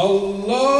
Allah. 0.00 0.79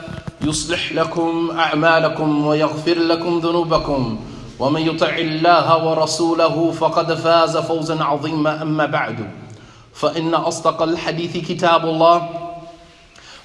يصلح 0.43 0.91
لكم 0.91 1.51
أعمالكم 1.57 2.45
ويغفر 2.47 2.97
لكم 2.99 3.39
ذنوبكم 3.39 4.19
ومن 4.59 4.81
يطع 4.81 5.15
الله 5.17 5.85
ورسوله 5.87 6.71
فقد 6.71 7.13
فاز 7.13 7.57
فوزا 7.57 8.03
عظيما 8.03 8.61
أما 8.61 8.85
بعد. 8.85 9.27
فإن 9.93 10.33
أصدق 10.33 10.81
الحديث 10.81 11.37
كتاب 11.37 11.85
الله 11.85 12.29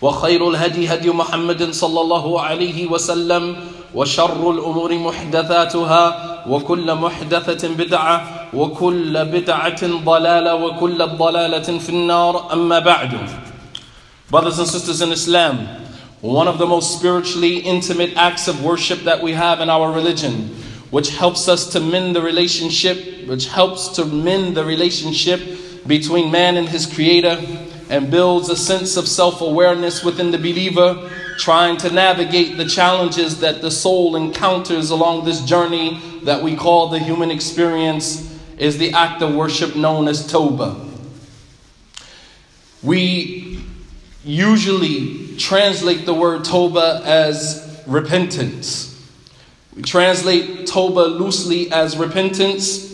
وخير 0.02 0.50
الهدي 0.50 0.94
هدي 0.94 1.10
محمد 1.10 1.70
صلى 1.70 2.00
الله 2.00 2.40
عليه 2.40 2.86
وسلم 2.86 3.56
وشر 3.94 4.50
الأمور 4.50 4.94
محدثاتها 4.98 6.04
وكل 6.48 6.94
محدثة 6.94 7.68
بدعة 7.68 8.48
وكل 8.54 9.24
بدعة 9.24 9.82
ضلالة 10.04 10.54
وكل 10.54 11.06
ضلالة 11.06 11.78
في 11.78 11.88
النار 11.88 12.52
أما 12.52 12.78
بعد. 12.78 13.12
Brothers 14.30 14.58
and 14.58 14.68
sisters 14.68 15.00
in 15.02 15.12
Islam, 15.12 15.68
one 16.20 16.48
of 16.48 16.58
the 16.58 16.66
most 16.66 16.98
spiritually 16.98 17.58
intimate 17.58 18.16
acts 18.16 18.48
of 18.48 18.62
worship 18.62 19.00
that 19.00 19.22
we 19.22 19.32
have 19.32 19.60
in 19.60 19.68
our 19.68 19.92
religion, 19.92 20.48
which 20.90 21.10
helps 21.10 21.48
us 21.48 21.70
to 21.72 21.80
mend 21.80 22.16
the 22.16 22.22
relationship, 22.22 23.28
which 23.28 23.48
helps 23.48 23.88
to 23.88 24.04
mend 24.04 24.56
the 24.56 24.64
relationship 24.64 25.40
between 25.86 26.30
man 26.30 26.56
and 26.56 26.68
his 26.68 26.86
creator 26.86 27.38
and 27.88 28.10
builds 28.10 28.48
a 28.48 28.56
sense 28.56 28.96
of 28.96 29.06
self 29.06 29.40
awareness 29.40 30.02
within 30.02 30.30
the 30.30 30.38
believer, 30.38 31.10
trying 31.38 31.76
to 31.76 31.90
navigate 31.90 32.56
the 32.56 32.64
challenges 32.64 33.40
that 33.40 33.60
the 33.60 33.70
soul 33.70 34.16
encounters 34.16 34.90
along 34.90 35.24
this 35.24 35.44
journey 35.44 36.20
that 36.24 36.42
we 36.42 36.56
call 36.56 36.88
the 36.88 36.98
human 36.98 37.30
experience, 37.30 38.34
is 38.58 38.78
the 38.78 38.90
act 38.92 39.22
of 39.22 39.34
worship 39.34 39.76
known 39.76 40.08
as 40.08 40.26
Toba. 40.26 40.74
We 42.82 43.62
usually 44.24 45.25
translate 45.36 46.06
the 46.06 46.14
word 46.14 46.44
Toba 46.44 47.02
as 47.04 47.82
repentance. 47.86 48.92
We 49.74 49.82
translate 49.82 50.66
Toba 50.66 51.00
loosely 51.00 51.70
as 51.70 51.96
repentance 51.96 52.86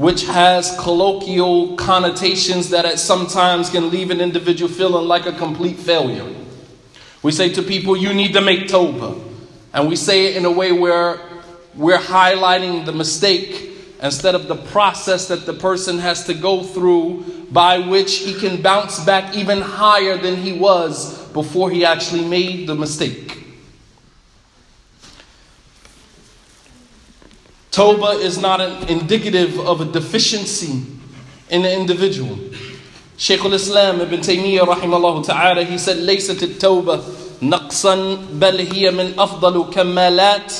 which 0.00 0.24
has 0.24 0.74
colloquial 0.80 1.76
connotations 1.76 2.70
that 2.70 2.86
at 2.86 2.98
sometimes 2.98 3.68
can 3.68 3.90
leave 3.90 4.10
an 4.10 4.18
individual 4.18 4.72
feeling 4.72 5.06
like 5.06 5.26
a 5.26 5.32
complete 5.32 5.76
failure. 5.76 6.26
We 7.22 7.32
say 7.32 7.52
to 7.52 7.62
people, 7.62 7.98
you 7.98 8.14
need 8.14 8.32
to 8.32 8.40
make 8.40 8.66
Toba. 8.66 9.20
And 9.74 9.88
we 9.90 9.96
say 9.96 10.26
it 10.26 10.36
in 10.36 10.46
a 10.46 10.50
way 10.50 10.72
where 10.72 11.20
we're 11.74 11.98
highlighting 11.98 12.86
the 12.86 12.92
mistake 12.92 13.69
instead 14.01 14.35
of 14.35 14.47
the 14.47 14.55
process 14.55 15.27
that 15.27 15.45
the 15.45 15.53
person 15.53 15.99
has 15.99 16.25
to 16.25 16.33
go 16.33 16.63
through 16.63 17.23
by 17.51 17.79
which 17.79 18.17
he 18.17 18.33
can 18.33 18.61
bounce 18.61 19.03
back 19.05 19.35
even 19.35 19.61
higher 19.61 20.17
than 20.17 20.35
he 20.35 20.51
was 20.53 21.27
before 21.29 21.71
he 21.71 21.85
actually 21.85 22.25
made 22.25 22.67
the 22.67 22.75
mistake. 22.75 23.43
Toba 27.71 28.11
is 28.23 28.37
not 28.37 28.61
an 28.61 28.87
indicative 28.87 29.59
of 29.59 29.81
a 29.81 29.85
deficiency 29.85 30.81
in 31.49 31.63
the 31.63 31.73
individual. 31.73 32.39
Shaykh 33.17 33.43
al-Islam 33.43 34.01
ibn 34.01 34.19
Taymiyyah 34.21 34.65
rahimahullah 34.65 35.25
ta'ala, 35.25 35.63
he 35.63 35.77
said, 35.77 35.97
ليست 35.97 36.43
التوبة 36.43 37.03
نقصا 37.41 38.15
بل 38.39 38.73
هي 38.73 38.91
من 38.91 39.19
أفضل 39.19 39.73
كمالات 39.73 40.53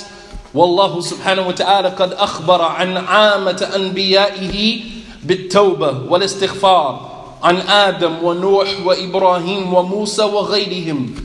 والله 0.53 1.01
سبحانه 1.01 1.47
وتعالى 1.47 1.87
قد 1.89 2.13
أخبر 2.13 2.61
عن 2.61 2.97
عامة 2.97 3.69
أنبيائه 3.75 4.79
بالتوبة 5.23 6.01
والاستغفار 6.09 7.15
عن 7.43 7.57
آدم 7.57 8.23
ونوح 8.23 8.67
وإبراهيم 8.85 9.73
وموسى 9.73 10.23
وغيرهم 10.23 11.15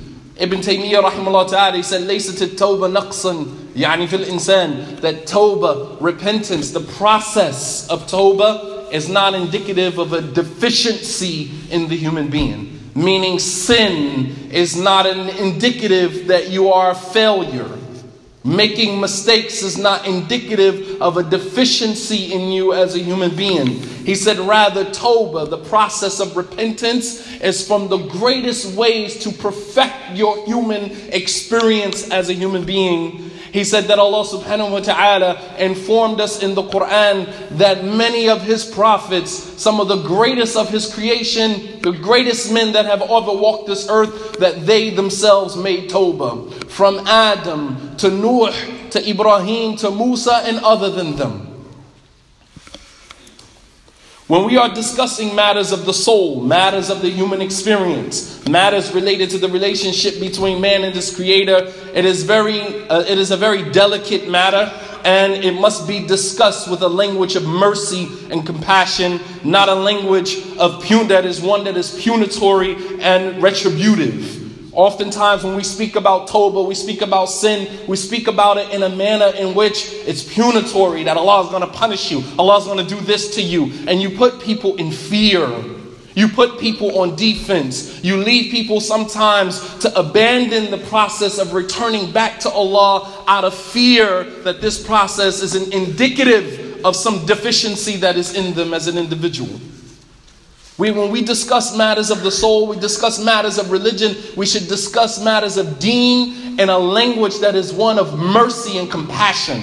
Ibn 0.40 0.56
Taymiyyah 0.62 1.02
rahimahullah 1.02 1.50
ta'ala, 1.50 1.76
he 1.76 1.82
said, 1.82 2.00
ليست 2.08 2.42
التوبة 2.42 2.88
نقصا 2.88 3.46
يعني 3.76 4.06
في 4.08 4.16
الإنسان 4.16 4.96
that 5.02 5.26
توبة, 5.26 5.98
repentance, 6.00 6.70
the 6.70 6.80
process 6.80 7.86
of 7.90 8.06
توبة 8.06 8.90
is 8.90 9.08
not 9.10 9.34
indicative 9.34 9.98
of 9.98 10.14
a 10.14 10.22
deficiency 10.22 11.50
in 11.70 11.88
the 11.88 11.96
human 11.96 12.28
being. 12.28 12.80
Meaning 12.94 13.38
sin 13.38 14.34
is 14.50 14.76
not 14.76 15.06
an 15.06 15.28
indicative 15.28 16.26
that 16.28 16.48
you 16.48 16.72
are 16.72 16.92
a 16.92 16.94
failure. 16.94 17.68
Making 18.45 19.01
mistakes 19.01 19.63
is 19.63 19.75
not 19.75 20.05
indicative 20.05 21.01
of 21.01 21.17
a 21.17 21.23
deficiency 21.23 22.31
in 22.31 22.51
you 22.51 22.73
as 22.73 22.93
a 22.93 22.99
human 22.99 23.35
being. 23.35 23.67
He 24.05 24.13
said, 24.13 24.37
rather, 24.37 24.85
Toba, 24.91 25.47
the 25.47 25.57
process 25.57 26.19
of 26.19 26.37
repentance, 26.37 27.27
is 27.41 27.67
from 27.67 27.87
the 27.87 27.97
greatest 27.97 28.75
ways 28.77 29.17
to 29.23 29.31
perfect 29.31 30.11
your 30.13 30.45
human 30.45 30.91
experience 31.11 32.11
as 32.11 32.29
a 32.29 32.33
human 32.35 32.65
being. 32.65 33.31
He 33.55 33.63
said 33.63 33.85
that 33.85 33.99
Allah 33.99 34.25
subhanahu 34.25 34.69
wa 34.69 34.79
ta'ala 34.81 35.39
informed 35.57 36.19
us 36.19 36.43
in 36.43 36.55
the 36.55 36.63
Quran 36.63 37.31
that 37.57 37.85
many 37.85 38.27
of 38.27 38.41
His 38.41 38.65
prophets, 38.65 39.31
some 39.31 39.79
of 39.79 39.87
the 39.87 40.03
greatest 40.03 40.57
of 40.57 40.67
His 40.67 40.93
creation, 40.93 41.79
the 41.79 41.93
greatest 41.93 42.51
men 42.51 42.73
that 42.73 42.85
have 42.85 43.01
ever 43.01 43.31
walked 43.31 43.67
this 43.67 43.87
earth, 43.89 44.39
that 44.39 44.65
they 44.65 44.89
themselves 44.89 45.55
made 45.55 45.89
Toba. 45.89 46.51
From 46.67 47.07
Adam 47.07 47.95
to 47.95 48.11
Nuh 48.11 48.51
to 48.89 49.09
Ibrahim 49.09 49.77
to 49.77 49.89
Musa 49.89 50.43
and 50.43 50.59
other 50.59 50.89
than 50.89 51.15
them. 51.15 51.44
When 54.27 54.45
we 54.45 54.57
are 54.57 54.73
discussing 54.73 55.35
matters 55.35 55.71
of 55.71 55.85
the 55.85 55.93
soul, 55.93 56.41
matters 56.41 56.89
of 56.89 57.03
the 57.03 57.11
human 57.11 57.43
experience, 57.43 58.43
matters 58.47 58.91
related 58.91 59.29
to 59.29 59.37
the 59.37 59.47
relationship 59.47 60.19
between 60.19 60.59
man 60.59 60.83
and 60.83 60.95
his 60.95 61.15
creator, 61.15 61.71
it 61.93 62.05
is 62.05 62.23
very 62.23 62.89
uh, 62.89 63.01
it 63.01 63.19
is 63.19 63.29
a 63.29 63.37
very 63.37 63.69
delicate 63.71 64.27
matter 64.27 64.73
and 65.03 65.33
it 65.33 65.53
must 65.53 65.87
be 65.87 66.07
discussed 66.07 66.71
with 66.71 66.81
a 66.81 66.87
language 66.87 67.35
of 67.35 67.45
mercy 67.45 68.09
and 68.31 68.43
compassion, 68.47 69.19
not 69.43 69.69
a 69.69 69.75
language 69.75 70.37
of 70.57 70.83
pun 70.83 71.07
that 71.09 71.23
is 71.23 71.39
one 71.39 71.63
that 71.63 71.77
is 71.77 72.03
punitory 72.03 72.99
and 73.01 73.43
retributive. 73.43 74.44
Oftentimes, 74.75 75.43
when 75.43 75.55
we 75.55 75.63
speak 75.63 75.95
about 75.95 76.27
Toba, 76.27 76.61
we 76.61 76.75
speak 76.75 77.01
about 77.01 77.25
sin, 77.25 77.87
we 77.87 77.95
speak 77.95 78.27
about 78.27 78.57
it 78.57 78.71
in 78.71 78.83
a 78.83 78.89
manner 78.89 79.31
in 79.37 79.55
which 79.55 79.87
it's 80.05 80.21
punitory, 80.21 81.03
that 81.03 81.15
Allah 81.15 81.45
is 81.45 81.49
going 81.49 81.61
to 81.61 81.67
punish 81.67 82.11
you, 82.11 82.23
Allah 82.37 82.57
is 82.59 82.65
going 82.65 82.85
to 82.85 82.95
do 82.95 82.99
this 83.01 83.35
to 83.35 83.41
you. 83.41 83.71
And 83.87 84.01
you 84.01 84.11
put 84.17 84.41
people 84.41 84.75
in 84.75 84.91
fear. 84.91 85.47
You 86.13 86.29
put 86.29 86.59
people 86.59 86.99
on 86.99 87.15
defense. 87.17 88.01
You 88.03 88.17
lead 88.17 88.49
people 88.49 88.79
sometimes 88.79 89.77
to 89.79 89.99
abandon 89.99 90.71
the 90.71 90.77
process 90.77 91.39
of 91.39 91.53
returning 91.53 92.11
back 92.11 92.39
to 92.41 92.49
Allah 92.49 93.23
out 93.27 93.43
of 93.43 93.53
fear 93.53 94.23
that 94.43 94.61
this 94.61 94.81
process 94.81 95.41
is 95.41 95.55
an 95.55 95.73
indicative 95.73 96.85
of 96.85 96.95
some 96.95 97.25
deficiency 97.25 97.97
that 97.97 98.15
is 98.15 98.33
in 98.33 98.53
them 98.53 98.73
as 98.73 98.87
an 98.87 98.97
individual. 98.97 99.59
We, 100.77 100.91
when 100.91 101.09
we 101.09 101.21
discuss 101.21 101.75
matters 101.75 102.11
of 102.11 102.21
the 102.21 102.31
soul, 102.31 102.67
we 102.67 102.77
discuss 102.77 103.23
matters 103.23 103.57
of 103.57 103.71
religion, 103.71 104.15
we 104.35 104.45
should 104.45 104.67
discuss 104.67 105.23
matters 105.23 105.55
of 105.55 105.79
deen 105.79 106.59
in 106.59 106.67
a 106.67 106.77
language 106.77 107.39
that 107.39 107.55
is 107.55 107.71
one 107.71 107.97
of 107.97 108.19
mercy 108.19 108.77
and 108.77 108.91
compassion. 108.91 109.61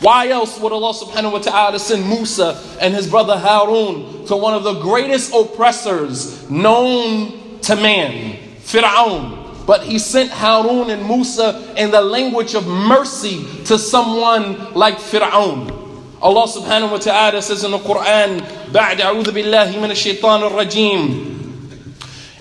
Why 0.00 0.28
else 0.28 0.58
would 0.58 0.72
Allah 0.72 0.94
subhanahu 0.94 1.32
wa 1.32 1.38
ta'ala 1.38 1.78
send 1.78 2.08
Musa 2.08 2.60
and 2.80 2.94
his 2.94 3.06
brother 3.06 3.36
Harun 3.38 4.24
to 4.26 4.36
one 4.36 4.54
of 4.54 4.64
the 4.64 4.80
greatest 4.80 5.32
oppressors 5.32 6.50
known 6.50 7.60
to 7.60 7.76
man, 7.76 8.36
Fir'aun? 8.60 9.66
But 9.66 9.84
he 9.84 9.98
sent 10.00 10.30
Harun 10.30 10.90
and 10.90 11.06
Musa 11.06 11.74
in 11.76 11.92
the 11.92 12.00
language 12.00 12.54
of 12.54 12.66
mercy 12.66 13.44
to 13.66 13.78
someone 13.78 14.72
like 14.74 14.96
Fir'aun. 14.96 15.79
Allah 16.22 16.44
subhanahu 16.44 16.92
wa 16.92 16.98
ta'ala 16.98 17.40
says 17.40 17.64
in 17.64 17.70
the 17.70 17.78
Quran, 17.78 18.44
بعد 18.72 19.00
أعوذ 19.00 19.32
بالله 19.32 19.80
من 19.80 19.90
الشيطان 19.90 20.42
الرجيم. 20.42 21.26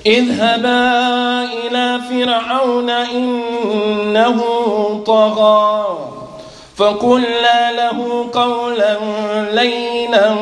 اذهبا 0.05 1.43
إلى 1.43 1.99
فرعون 2.09 2.89
إنه 2.89 4.39
طغى 5.05 5.97
فقلنا 6.75 7.71
له 7.71 8.29
قولا 8.33 8.97
لينا 9.51 10.35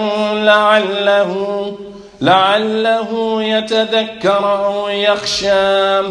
لعله 0.45 1.31
لعله 2.21 3.43
يتذكر 3.43 4.65
أو 4.65 4.87
يخشى. 4.89 6.01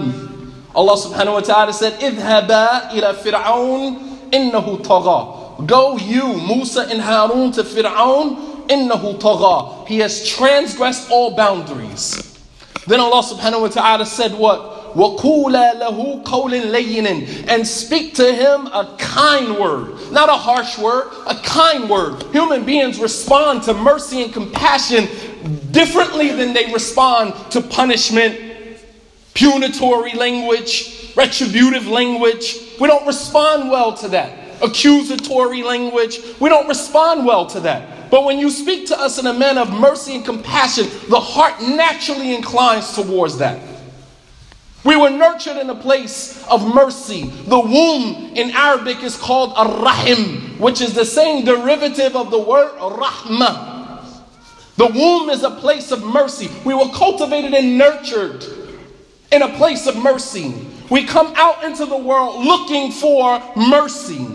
Allah 0.76 0.96
subhanahu 0.98 1.34
wa 1.34 1.42
ta'ala 1.42 1.72
said 1.72 1.94
اذهبا 2.02 2.92
إلى 2.94 3.14
فرعون 3.24 3.98
إنه 4.34 4.78
طغى. 4.88 5.45
Go 5.65 5.97
you, 5.97 6.33
Musa 6.33 6.87
and 6.89 7.01
Harun, 7.01 7.51
to 7.53 7.63
Fir'aun, 7.63 8.67
innahu 8.67 9.19
tagha. 9.19 9.87
He 9.87 9.99
has 9.99 10.27
transgressed 10.27 11.11
all 11.11 11.35
boundaries. 11.35 12.27
Then 12.87 12.99
Allah 12.99 13.21
subhanahu 13.23 13.61
wa 13.61 13.67
ta'ala 13.67 14.05
said 14.05 14.33
what? 14.33 14.95
وَقُولَا 14.95 15.79
لَهُ 15.79 16.23
قَوْلٍ 16.23 16.71
لَيِّنٍ 16.71 17.47
And 17.47 17.65
speak 17.65 18.15
to 18.15 18.33
him 18.33 18.67
a 18.67 18.95
kind 18.97 19.57
word. 19.57 20.11
Not 20.11 20.29
a 20.29 20.33
harsh 20.33 20.77
word, 20.77 21.11
a 21.27 21.35
kind 21.35 21.89
word. 21.89 22.23
Human 22.33 22.65
beings 22.65 22.99
respond 22.99 23.63
to 23.63 23.73
mercy 23.73 24.23
and 24.23 24.33
compassion 24.33 25.07
differently 25.71 26.29
than 26.31 26.53
they 26.53 26.71
respond 26.73 27.33
to 27.51 27.61
punishment, 27.61 28.37
punitory 29.33 30.13
language, 30.13 31.13
retributive 31.15 31.87
language. 31.87 32.57
We 32.79 32.87
don't 32.87 33.07
respond 33.07 33.69
well 33.69 33.93
to 33.93 34.09
that 34.09 34.41
accusatory 34.62 35.62
language. 35.62 36.20
We 36.40 36.48
don't 36.48 36.68
respond 36.68 37.26
well 37.26 37.46
to 37.46 37.60
that. 37.60 38.10
But 38.10 38.24
when 38.24 38.38
you 38.38 38.50
speak 38.50 38.86
to 38.88 38.98
us 38.98 39.18
in 39.18 39.26
a 39.26 39.32
manner 39.32 39.62
of 39.62 39.72
mercy 39.72 40.14
and 40.14 40.24
compassion, 40.24 40.86
the 41.08 41.20
heart 41.20 41.60
naturally 41.60 42.34
inclines 42.34 42.92
towards 42.94 43.38
that. 43.38 43.60
We 44.84 44.94
were 44.94 45.10
nurtured 45.10 45.56
in 45.56 45.68
a 45.68 45.74
place 45.74 46.46
of 46.46 46.72
mercy. 46.72 47.24
The 47.24 47.58
womb 47.58 48.36
in 48.36 48.52
Arabic 48.52 49.02
is 49.02 49.16
called 49.16 49.52
ar-rahim, 49.56 50.60
which 50.60 50.80
is 50.80 50.94
the 50.94 51.04
same 51.04 51.44
derivative 51.44 52.14
of 52.14 52.30
the 52.30 52.38
word 52.38 52.70
rahmah. 52.78 54.14
The 54.76 54.86
womb 54.86 55.30
is 55.30 55.42
a 55.42 55.50
place 55.50 55.90
of 55.90 56.04
mercy. 56.04 56.48
We 56.64 56.74
were 56.74 56.88
cultivated 56.90 57.52
and 57.54 57.76
nurtured 57.76 58.44
in 59.32 59.42
a 59.42 59.48
place 59.56 59.88
of 59.88 59.96
mercy. 59.96 60.54
We 60.88 61.04
come 61.04 61.32
out 61.34 61.64
into 61.64 61.84
the 61.84 61.96
world 61.96 62.44
looking 62.44 62.92
for 62.92 63.42
mercy 63.56 64.28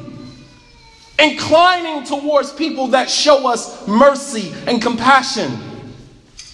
inclining 1.20 2.04
towards 2.04 2.52
people 2.52 2.88
that 2.88 3.08
show 3.08 3.48
us 3.48 3.86
mercy 3.86 4.52
and 4.66 4.80
compassion. 4.82 5.50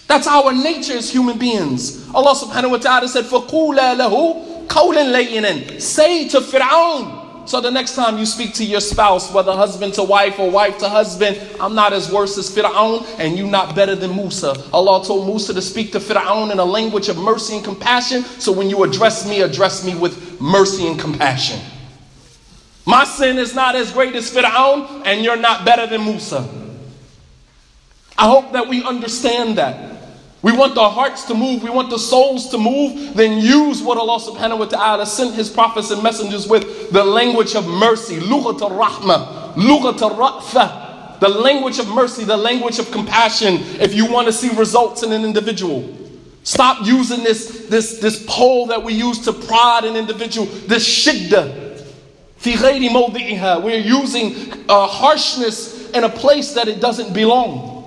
That's 0.06 0.26
our 0.26 0.52
nature 0.52 0.94
as 0.94 1.10
human 1.10 1.38
beings. 1.38 2.08
Allah 2.14 2.34
subhanahu 2.34 2.70
wa 2.72 2.78
ta'ala 2.78 3.08
said, 3.08 3.24
فَقُولَا 3.24 3.96
لَهُ 3.96 4.68
قَوْلًا 4.68 5.12
لَيِّنًا 5.12 5.80
Say 5.80 6.28
to 6.28 6.40
Fir'aun, 6.40 7.48
so 7.48 7.60
the 7.60 7.70
next 7.70 7.96
time 7.96 8.18
you 8.18 8.26
speak 8.26 8.54
to 8.54 8.64
your 8.64 8.80
spouse, 8.80 9.32
whether 9.32 9.52
husband 9.52 9.94
to 9.94 10.04
wife 10.04 10.38
or 10.38 10.50
wife 10.50 10.78
to 10.78 10.88
husband, 10.88 11.40
I'm 11.60 11.74
not 11.74 11.92
as 11.92 12.12
worse 12.12 12.38
as 12.38 12.54
Fir'aun 12.54 13.04
and 13.18 13.36
you 13.36 13.46
not 13.46 13.74
better 13.74 13.96
than 13.96 14.14
Musa. 14.14 14.54
Allah 14.72 15.04
told 15.04 15.26
Musa 15.26 15.52
to 15.54 15.62
speak 15.62 15.92
to 15.92 15.98
Fir'aun 15.98 16.52
in 16.52 16.58
a 16.58 16.64
language 16.64 17.08
of 17.08 17.16
mercy 17.16 17.56
and 17.56 17.64
compassion. 17.64 18.22
So 18.38 18.52
when 18.52 18.70
you 18.70 18.84
address 18.84 19.28
me, 19.28 19.40
address 19.40 19.84
me 19.84 19.94
with 19.96 20.40
mercy 20.40 20.86
and 20.86 20.98
compassion. 20.98 21.58
My 22.87 23.03
sin 23.03 23.37
is 23.37 23.53
not 23.53 23.75
as 23.75 23.91
great 23.91 24.15
as 24.15 24.31
Fir'aun 24.31 25.03
and 25.05 25.21
you're 25.21 25.35
not 25.35 25.65
better 25.65 25.85
than 25.85 26.05
Musa. 26.05 26.47
I 28.17 28.29
hope 28.29 28.53
that 28.53 28.69
we 28.69 28.81
understand 28.81 29.57
that. 29.57 29.97
We 30.41 30.53
want 30.53 30.73
the 30.73 30.87
hearts 30.87 31.25
to 31.25 31.33
move, 31.33 31.63
we 31.63 31.69
want 31.69 31.89
the 31.89 31.99
souls 31.99 32.47
to 32.51 32.57
move, 32.57 33.13
then 33.13 33.39
use 33.39 33.83
what 33.83 33.97
Allah 33.97 34.21
subhanahu 34.21 34.59
wa 34.59 34.65
ta'ala 34.65 35.05
sent 35.05 35.35
His 35.35 35.49
prophets 35.49 35.91
and 35.91 36.01
messengers 36.01 36.47
with 36.47 36.91
the 36.93 37.03
language 37.03 37.55
of 37.55 37.67
mercy, 37.67 38.19
lughat 38.19 38.61
al-rahmah, 38.61 39.55
lughat 39.55 40.01
al-ra'fa, 40.01 41.19
the 41.19 41.27
language 41.27 41.79
of 41.79 41.89
mercy, 41.89 42.23
the 42.23 42.37
language 42.37 42.79
of 42.79 42.89
compassion, 42.91 43.55
if 43.81 43.93
you 43.93 44.09
want 44.09 44.27
to 44.27 44.31
see 44.31 44.49
results 44.55 45.03
in 45.03 45.11
an 45.11 45.25
individual. 45.25 45.93
Stop 46.43 46.85
using 46.85 47.21
this, 47.21 47.67
this, 47.67 47.99
this 47.99 48.23
pole 48.25 48.67
that 48.67 48.81
we 48.81 48.93
use 48.93 49.19
to 49.25 49.33
prod 49.33 49.83
an 49.83 49.97
individual, 49.97 50.45
this 50.45 50.87
shiddah. 50.87 51.66
We're 52.43 53.79
using 53.79 54.53
uh, 54.69 54.87
harshness 54.87 55.89
in 55.91 56.03
a 56.03 56.09
place 56.09 56.53
that 56.53 56.67
it 56.67 56.79
doesn't 56.79 57.13
belong 57.13 57.77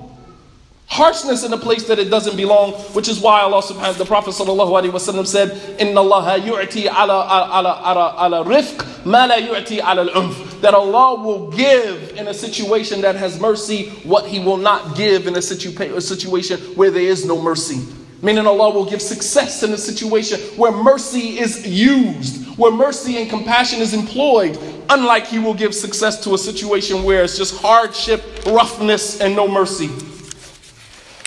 harshness 0.91 1.45
in 1.45 1.53
a 1.53 1.57
place 1.57 1.85
that 1.85 1.99
it 2.01 2.11
doesn't 2.11 2.37
belong, 2.37 2.73
which 2.93 3.09
is 3.09 3.21
why 3.21 3.41
Allah 3.43 3.63
subhanahu 3.63 3.97
the 3.97 4.05
Prophet 4.05 4.35
sallallahu 4.35 4.75
alaihi 4.75 4.91
wasallam 4.91 5.27
said, 5.27 5.79
"Inna 5.79 6.01
Allah 6.01 6.39
yu'ti 6.39 6.89
ala 6.89 7.25
ala 7.25 7.81
ala 7.87 8.15
ala 8.19 8.45
rifq 8.45 9.07
ma 9.07 9.27
la 9.27 9.37
yu'ti 9.37 9.79
ala 9.79 10.03
al-unf." 10.03 10.61
That 10.61 10.75
Allah 10.75 11.23
will 11.23 11.51
give 11.53 12.17
in 12.19 12.27
a 12.29 12.35
situation 12.35 13.01
that 13.03 13.15
has 13.15 13.41
mercy 13.41 13.91
what 14.03 14.27
He 14.27 14.41
will 14.41 14.59
not 14.59 14.97
give 14.97 15.27
in 15.27 15.35
a, 15.35 15.39
a 15.39 16.01
situation 16.03 16.59
where 16.75 16.91
there 16.91 17.03
is 17.03 17.25
no 17.25 17.41
mercy. 17.41 17.87
Meaning 18.23 18.47
Allah 18.47 18.71
will 18.71 18.85
give 18.85 19.01
success 19.01 19.63
in 19.63 19.73
a 19.73 19.79
situation 19.79 20.39
where 20.57 20.73
mercy 20.73 21.39
is 21.39 21.67
used, 21.67 22.47
where 22.59 22.71
mercy 22.71 23.17
and 23.17 23.31
compassion 23.31 23.81
is 23.81 23.95
employed, 23.95 24.59
unlike 24.91 25.27
He 25.27 25.39
will 25.39 25.55
give 25.55 25.75
success 25.75 26.23
to 26.25 26.35
a 26.35 26.39
situation 26.39 27.03
where 27.03 27.25
it's 27.25 27.39
just 27.39 27.61
hardship, 27.61 28.23
roughness, 28.47 29.21
and 29.21 29.35
no 29.35 29.49
mercy. 29.49 29.89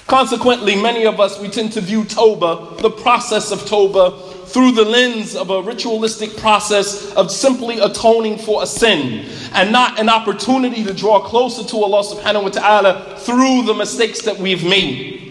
Consequently, 0.06 0.76
many 0.76 1.08
of 1.08 1.20
us, 1.20 1.40
we 1.40 1.48
tend 1.48 1.72
to 1.72 1.82
view 1.82 2.04
Toba, 2.04 2.76
the 2.82 2.92
process 2.92 3.52
of 3.52 3.66
Toba, 3.66 4.12
through 4.46 4.74
the 4.74 4.86
lens 4.86 5.36
of 5.36 5.50
a 5.50 5.64
ritualistic 5.64 6.38
process 6.38 7.12
of 7.16 7.32
simply 7.32 7.80
atoning 7.80 8.38
for 8.38 8.62
a 8.62 8.68
sin 8.68 9.26
and 9.54 9.72
not 9.72 10.00
an 10.00 10.10
opportunity 10.10 10.84
to 10.84 10.94
draw 10.94 11.20
closer 11.20 11.64
to 11.64 11.78
Allah 11.78 12.04
subhanahu 12.04 12.44
wa 12.44 12.50
ta'ala 12.50 13.18
through 13.18 13.64
the 13.64 13.74
mistakes 13.74 14.22
that 14.22 14.38
we've 14.38 14.64
made 14.64 15.23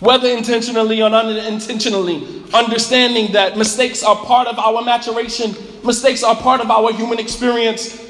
whether 0.00 0.28
intentionally 0.28 1.02
or 1.02 1.10
unintentionally, 1.10 2.42
understanding 2.52 3.32
that 3.32 3.56
mistakes 3.56 4.02
are 4.02 4.16
part 4.16 4.48
of 4.48 4.58
our 4.58 4.82
maturation, 4.82 5.54
mistakes 5.84 6.22
are 6.22 6.36
part 6.36 6.60
of 6.60 6.70
our 6.70 6.92
human 6.92 7.18
experience. 7.18 8.00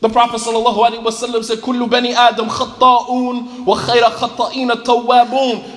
The 0.00 0.08
Prophet 0.08 0.40
ﷺ 0.40 1.44
said, 1.44 1.58
Kullu 1.58 1.88
bani 1.90 2.14
Adam 2.14 2.46
wa 2.46 2.54
khayra. 3.76 4.10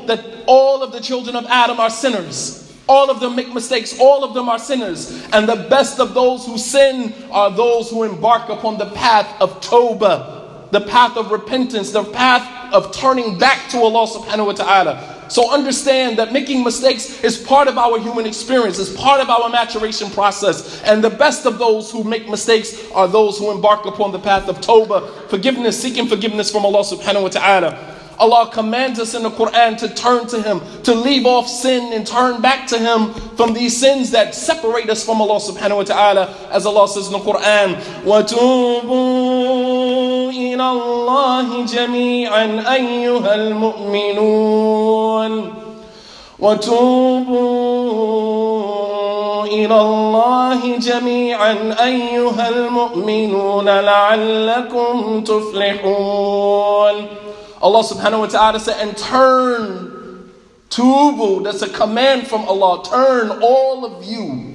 That 0.08 0.44
all 0.48 0.82
of 0.82 0.92
the 0.94 1.00
children 1.02 1.36
of 1.36 1.46
Adam 1.48 1.80
are 1.80 1.90
sinners. 1.90 2.62
All 2.88 3.10
of 3.10 3.20
them 3.20 3.36
make 3.36 3.54
mistakes. 3.54 4.00
All 4.00 4.24
of 4.24 4.34
them 4.34 4.48
are 4.50 4.60
sinners. 4.60 5.28
And 5.34 5.48
the 5.48 5.68
best 5.70 6.00
of 6.00 6.14
those 6.14 6.46
who 6.46 6.58
sin 6.58 7.14
are 7.32 7.52
those 7.52 7.90
who 7.90 8.04
embark 8.04 8.50
upon 8.50 8.78
the 8.78 8.90
path 8.92 9.42
of 9.42 9.60
Tawbah 9.62 10.43
the 10.73 10.81
path 10.81 11.17
of 11.17 11.31
repentance, 11.31 11.93
the 11.93 12.05
path 12.05 12.73
of 12.73 12.93
turning 12.93 13.39
back 13.39 13.69
to 13.71 13.79
Allah 13.79 14.07
subhanahu 14.07 14.47
wa 14.47 14.53
ta'ala. 14.53 15.15
So 15.29 15.53
understand 15.53 16.19
that 16.19 16.33
making 16.33 16.65
mistakes 16.65 17.23
is 17.23 17.37
part 17.37 17.69
of 17.69 17.77
our 17.77 17.99
human 17.99 18.25
experience, 18.27 18.79
is 18.79 18.95
part 18.95 19.21
of 19.21 19.29
our 19.29 19.51
maturation 19.51 20.11
process. 20.11 20.83
And 20.83 21.05
the 21.05 21.11
best 21.11 21.45
of 21.45 21.59
those 21.59 21.91
who 21.91 22.03
make 22.03 22.29
mistakes 22.29 22.91
are 22.93 23.07
those 23.07 23.39
who 23.39 23.51
embark 23.51 23.85
upon 23.85 24.13
the 24.13 24.19
path 24.19 24.49
of 24.49 24.61
Tawbah, 24.61 25.29
forgiveness, 25.29 25.81
seeking 25.81 26.07
forgiveness 26.07 26.51
from 26.51 26.65
Allah 26.65 26.81
subhanahu 26.81 27.23
wa 27.25 27.29
ta'ala. 27.29 27.95
Allah 28.19 28.51
commands 28.53 28.99
us 28.99 29.15
in 29.15 29.23
the 29.23 29.31
Quran 29.31 29.79
to 29.79 29.89
turn 29.95 30.27
to 30.29 30.43
Him, 30.43 30.61
to 30.83 30.93
leave 30.95 31.25
off 31.25 31.47
sin 31.47 31.93
and 31.93 32.05
turn 32.07 32.41
back 32.41 32.67
to 32.69 32.79
Him 32.79 33.15
from 33.37 33.55
these 33.55 33.77
sins 33.77 34.11
that 34.11 34.35
separate 34.35 34.91
us 34.91 35.05
from 35.05 35.21
Allah 35.21 35.39
subhanahu 35.39 35.77
wa 35.77 35.85
ta'ala. 35.85 36.35
As 36.51 36.67
Allah 36.67 36.89
says 36.89 37.07
in 37.07 37.13
the 37.13 37.21
Quran, 37.21 37.77
وَتُوبُوا 38.03 39.62
إِلَى 40.53 40.71
اللَّهِ 40.71 41.65
جَمِيعًا 41.65 42.65
أَيُّهَا 42.75 43.35
الْمُؤْمِنُونَ 43.35 44.79
وتوبوا 46.39 47.39
إلى 49.45 49.81
الله 49.81 50.77
جميعا 50.77 51.77
أيها 51.85 52.49
المؤمنون 52.49 53.69
لعلكم 53.69 55.25
تفلحون 55.25 57.07
Allah 57.59 57.83
subhanahu 57.83 58.23
wa 58.23 58.31
ta'ala 58.31 58.61
said, 58.63 58.79
and 58.79 58.95
turn. 58.97 60.31
Tubu, 60.71 61.43
that's 61.43 61.59
a 61.61 61.69
command 61.69 62.29
from 62.29 62.47
Allah. 62.47 62.87
Turn 62.87 63.35
all 63.43 63.83
of 63.83 64.05
you, 64.07 64.55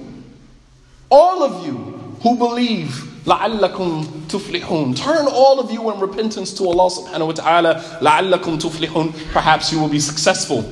all 1.12 1.44
of 1.44 1.68
you 1.68 2.00
who 2.24 2.38
believe, 2.40 3.07
لَعَلَّكُمْ 3.26 4.06
تُفْلِحُونَ 4.28 4.98
Turn 4.98 5.28
all 5.28 5.60
of 5.60 5.72
you 5.72 5.90
in 5.92 6.00
repentance 6.00 6.54
to 6.56 6.64
Allah 6.68 6.90
subhanahu 6.90 7.28
wa 7.28 7.34
ta'ala. 7.34 7.76
لَعَلَّكُمْ 8.02 8.60
تُفْلِحُونَ 8.60 9.32
Perhaps 9.32 9.72
you 9.72 9.80
will 9.80 9.88
be 9.90 10.00
successful. 10.00 10.70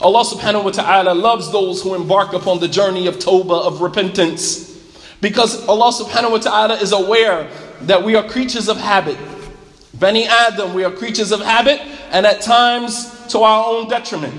Allah 0.00 0.22
subhanahu 0.24 0.64
wa 0.64 0.70
ta'ala 0.70 1.14
loves 1.14 1.50
those 1.50 1.82
who 1.82 1.96
embark 1.96 2.32
upon 2.32 2.60
the 2.60 2.68
journey 2.68 3.08
of 3.08 3.16
tawbah, 3.18 3.66
of 3.66 3.80
repentance. 3.80 4.78
Because 5.20 5.66
Allah 5.66 5.92
subhanahu 5.92 6.30
wa 6.30 6.38
ta'ala 6.38 6.74
is 6.76 6.92
aware 6.92 7.50
that 7.82 8.04
we 8.04 8.14
are 8.14 8.22
creatures 8.22 8.68
of 8.68 8.76
habit. 8.76 9.18
Bani 9.94 10.26
Adam, 10.26 10.74
we 10.74 10.84
are 10.84 10.92
creatures 10.92 11.32
of 11.32 11.40
habit 11.40 11.80
and 12.12 12.24
at 12.24 12.42
times 12.42 13.26
to 13.28 13.40
our 13.40 13.74
own 13.74 13.88
detriment. 13.88 14.34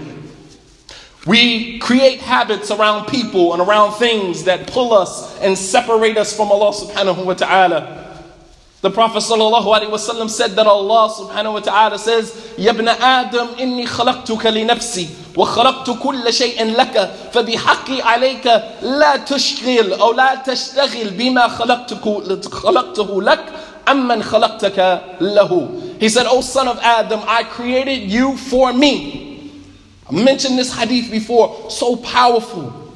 We 1.26 1.80
create 1.80 2.22
habits 2.22 2.72
around 2.72 3.08
people 3.08 3.54
and 3.54 3.62
around 3.62 3.94
things 3.94 4.46
that 4.46 4.68
pull 4.68 4.94
us 4.94 5.38
and 5.40 5.58
separate 5.58 6.18
us 6.18 6.36
from 6.36 6.52
Allah 6.52 6.72
subhanahu 6.72 7.26
wa 7.26 7.34
ta'ala. 7.34 8.06
The 8.82 8.90
Prophet 8.90 9.20
sallallahu 9.20 9.66
alaihi 9.66 9.92
wasallam 9.92 10.30
said 10.30 10.52
that 10.52 10.66
Allah 10.66 11.10
subhanahu 11.12 11.54
wa 11.54 11.60
ta'ala 11.60 12.00
says, 12.00 12.54
"Ya 12.58 12.72
ibn 12.72 12.88
Adam, 12.88 13.50
inni 13.60 13.86
khalaqtuka 13.86 14.54
li 14.54 14.64
nafsi 14.64 15.10
wa 15.36 15.46
khalaqtu 15.46 16.00
kulla 16.00 16.32
shay'in 16.32 16.76
laka, 16.76 17.12
فبحقي 17.34 18.02
عليك 18.02 18.46
لا 18.82 19.18
تشغل 19.18 19.94
أو 20.00 20.14
لا 20.14 20.36
تشتغل 20.36 21.10
بما 21.10 21.48
خلقته 21.48 23.22
لك 23.22 23.44
amman 23.90 24.22
khalaqtaka 24.22 25.20
lahu. 25.20 26.00
He 26.00 26.08
said, 26.10 26.26
O 26.28 26.42
son 26.42 26.68
of 26.68 26.80
Adam, 26.80 27.22
I 27.28 27.44
created 27.44 28.10
you 28.10 28.38
for 28.38 28.72
me. 28.72 29.23
Mentioned 30.15 30.57
this 30.57 30.73
hadith 30.73 31.11
before, 31.11 31.69
so 31.71 31.97
powerful. 31.97 32.95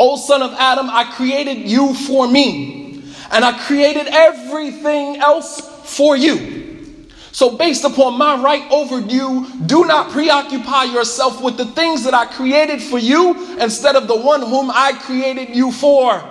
O 0.00 0.16
son 0.16 0.42
of 0.42 0.52
Adam, 0.54 0.90
I 0.90 1.04
created 1.12 1.58
you 1.58 1.94
for 1.94 2.26
me. 2.26 3.04
And 3.30 3.44
I 3.44 3.56
created 3.66 4.08
everything 4.08 5.18
else 5.18 5.60
for 5.96 6.16
you. 6.16 7.08
So, 7.30 7.56
based 7.56 7.84
upon 7.84 8.18
my 8.18 8.42
right 8.42 8.68
over 8.70 8.98
you, 8.98 9.46
do 9.66 9.84
not 9.84 10.10
preoccupy 10.10 10.84
yourself 10.84 11.40
with 11.40 11.56
the 11.56 11.66
things 11.66 12.02
that 12.04 12.14
I 12.14 12.26
created 12.26 12.82
for 12.82 12.98
you 12.98 13.56
instead 13.58 13.94
of 13.94 14.08
the 14.08 14.16
one 14.16 14.40
whom 14.40 14.70
I 14.70 14.92
created 14.92 15.54
you 15.54 15.70
for. 15.70 16.24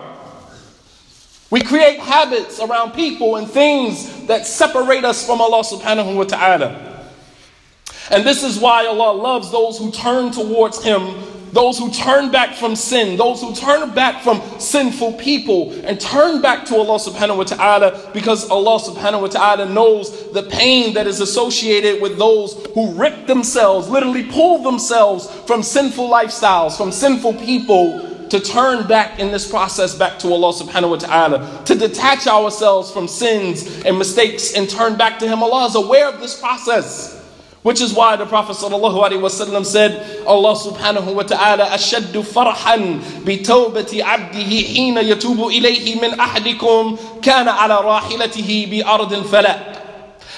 We 1.49 1.61
create 1.61 1.99
habits 1.99 2.59
around 2.59 2.93
people 2.93 3.37
and 3.37 3.49
things 3.49 4.25
that 4.25 4.45
separate 4.47 5.05
us 5.05 5.25
from 5.25 5.39
Allah 5.39 5.63
subhanahu 5.63 6.15
wa 6.15 6.23
ta'ala. 6.23 6.94
And 8.11 8.23
this 8.23 8.43
is 8.43 8.59
why 8.59 8.85
Allah 8.85 9.13
loves 9.13 9.51
those 9.51 9.77
who 9.77 9.91
turn 9.91 10.31
towards 10.31 10.83
Him, 10.83 11.15
those 11.51 11.79
who 11.79 11.89
turn 11.89 12.31
back 12.31 12.53
from 12.55 12.75
sin, 12.75 13.17
those 13.17 13.41
who 13.41 13.55
turn 13.55 13.93
back 13.95 14.21
from 14.21 14.41
sinful 14.59 15.13
people 15.13 15.71
and 15.85 15.99
turn 15.99 16.41
back 16.41 16.65
to 16.65 16.75
Allah 16.75 16.99
subhanahu 16.99 17.37
wa 17.37 17.43
ta'ala 17.43 18.11
because 18.13 18.49
Allah 18.49 18.79
subhanahu 18.79 19.21
wa 19.21 19.27
ta'ala 19.27 19.69
knows 19.69 20.31
the 20.33 20.43
pain 20.43 20.93
that 20.95 21.07
is 21.07 21.21
associated 21.21 22.01
with 22.01 22.17
those 22.17 22.53
who 22.73 22.91
rip 22.93 23.25
themselves, 23.25 23.89
literally 23.89 24.23
pull 24.23 24.63
themselves 24.63 25.31
from 25.47 25.63
sinful 25.63 26.09
lifestyles, 26.09 26.77
from 26.77 26.91
sinful 26.91 27.33
people 27.35 28.27
to 28.29 28.39
turn 28.39 28.85
back 28.85 29.19
in 29.19 29.31
this 29.31 29.49
process 29.49 29.95
back 29.95 30.19
to 30.19 30.27
Allah 30.27 30.51
subhanahu 30.53 30.89
wa 30.89 30.97
ta'ala, 30.97 31.63
to 31.65 31.75
detach 31.75 32.27
ourselves 32.27 32.91
from 32.91 33.07
sins 33.07 33.81
and 33.83 33.97
mistakes 33.97 34.53
and 34.53 34.69
turn 34.69 34.97
back 34.97 35.19
to 35.19 35.27
Him. 35.27 35.41
Allah 35.41 35.67
is 35.67 35.75
aware 35.75 36.09
of 36.09 36.19
this 36.19 36.37
process. 36.37 37.24
Which 37.65 37.81
is 37.81 37.93
why 37.95 38.15
the 38.15 38.27
Prophet 38.27 38.57
ﷺ 38.57 39.65
said, 39.65 40.21
Allah 40.27 40.53
subhanahu 40.53 41.15
wa 41.15 41.23
ta'ala, 41.23 41.65
أشد 41.73 42.13
فرحا 42.21 43.01
بتوبة 43.25 44.03
عبده 44.03 44.51
حين 44.73 44.97
يتوب 44.97 45.47
إليه 45.47 45.95
من 46.01 46.19
أحدكم 46.19 46.97
كان 47.23 47.47
على 47.47 47.73
راحلته 47.73 48.67
بأرض 48.71 49.13
فلا 49.25 49.57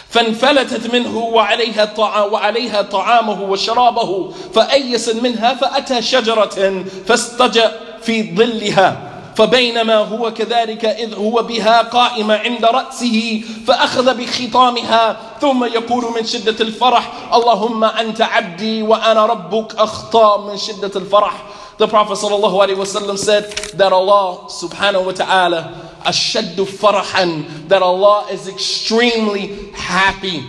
فانفلتت 0.10 0.94
منه 0.94 1.18
وعليها 1.18 1.94
وعليها 2.24 2.82
طعامه 2.82 3.42
وشرابه 3.42 4.32
فأيس 4.54 5.10
منها 5.10 5.54
فأتى 5.54 6.02
شجرة 6.02 6.86
فاستجأ 7.08 7.72
في 8.02 8.36
ظلها. 8.36 9.07
فبينما 9.38 9.96
هو 9.96 10.34
كذلك 10.34 10.86
إذ 10.86 11.16
هو 11.16 11.44
بها 11.44 11.82
قائم 11.82 12.32
عند 12.32 12.66
رأسه 12.66 13.44
فأخذ 13.68 14.14
بخطامها 14.18 15.18
ثم 15.42 15.64
يقول 15.64 16.06
من 16.16 16.26
شدة 16.26 16.66
الفرح 16.66 17.12
اللهم 17.34 17.84
أنت 17.84 18.22
عبدي 18.22 18.82
وأنا 18.82 19.26
ربك 19.26 19.76
أخطأ 19.76 20.48
من 20.52 20.58
شدة 20.58 20.92
الفرح 20.96 21.34
The 21.78 21.88
Prophet 21.88 22.14
ﷺ 22.18 23.18
said 23.20 23.52
that 23.78 23.94
Allah 23.94 24.50
subhanahu 24.50 25.06
wa 25.06 25.12
ta'ala 25.12 25.92
ashaddu 26.04 26.66
farahan, 26.66 27.68
that 27.68 27.84
Allah 27.84 28.26
is 28.32 28.48
extremely 28.48 29.70
happy 29.76 30.44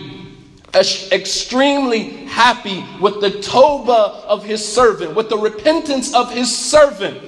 extremely 0.74 2.24
happy 2.26 2.84
with 3.00 3.20
the 3.20 3.30
tawbah 3.30 4.24
of 4.24 4.44
his 4.44 4.66
servant, 4.66 5.14
with 5.14 5.28
the 5.28 5.36
repentance 5.36 6.14
of 6.14 6.32
his 6.32 6.54
servant. 6.54 7.27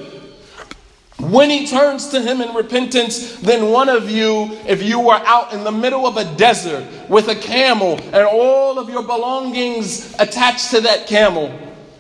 When 1.21 1.51
he 1.51 1.67
turns 1.67 2.09
to 2.09 2.21
him 2.21 2.41
in 2.41 2.55
repentance, 2.55 3.37
then 3.41 3.71
one 3.71 3.91
of 3.91 4.11
you, 4.11 4.57
if 4.67 4.83
you 4.83 4.99
were 4.99 5.21
out 5.27 5.53
in 5.53 5.65
the 5.65 5.71
middle 5.71 6.07
of 6.07 6.17
a 6.17 6.25
desert 6.37 6.87
with 7.11 7.29
a 7.29 7.35
camel 7.35 8.01
and 8.05 8.27
all 8.27 8.79
of 8.79 8.89
your 8.89 9.03
belongings 9.03 10.15
attached 10.19 10.71
to 10.71 10.81
that 10.81 11.07
camel, 11.07 11.53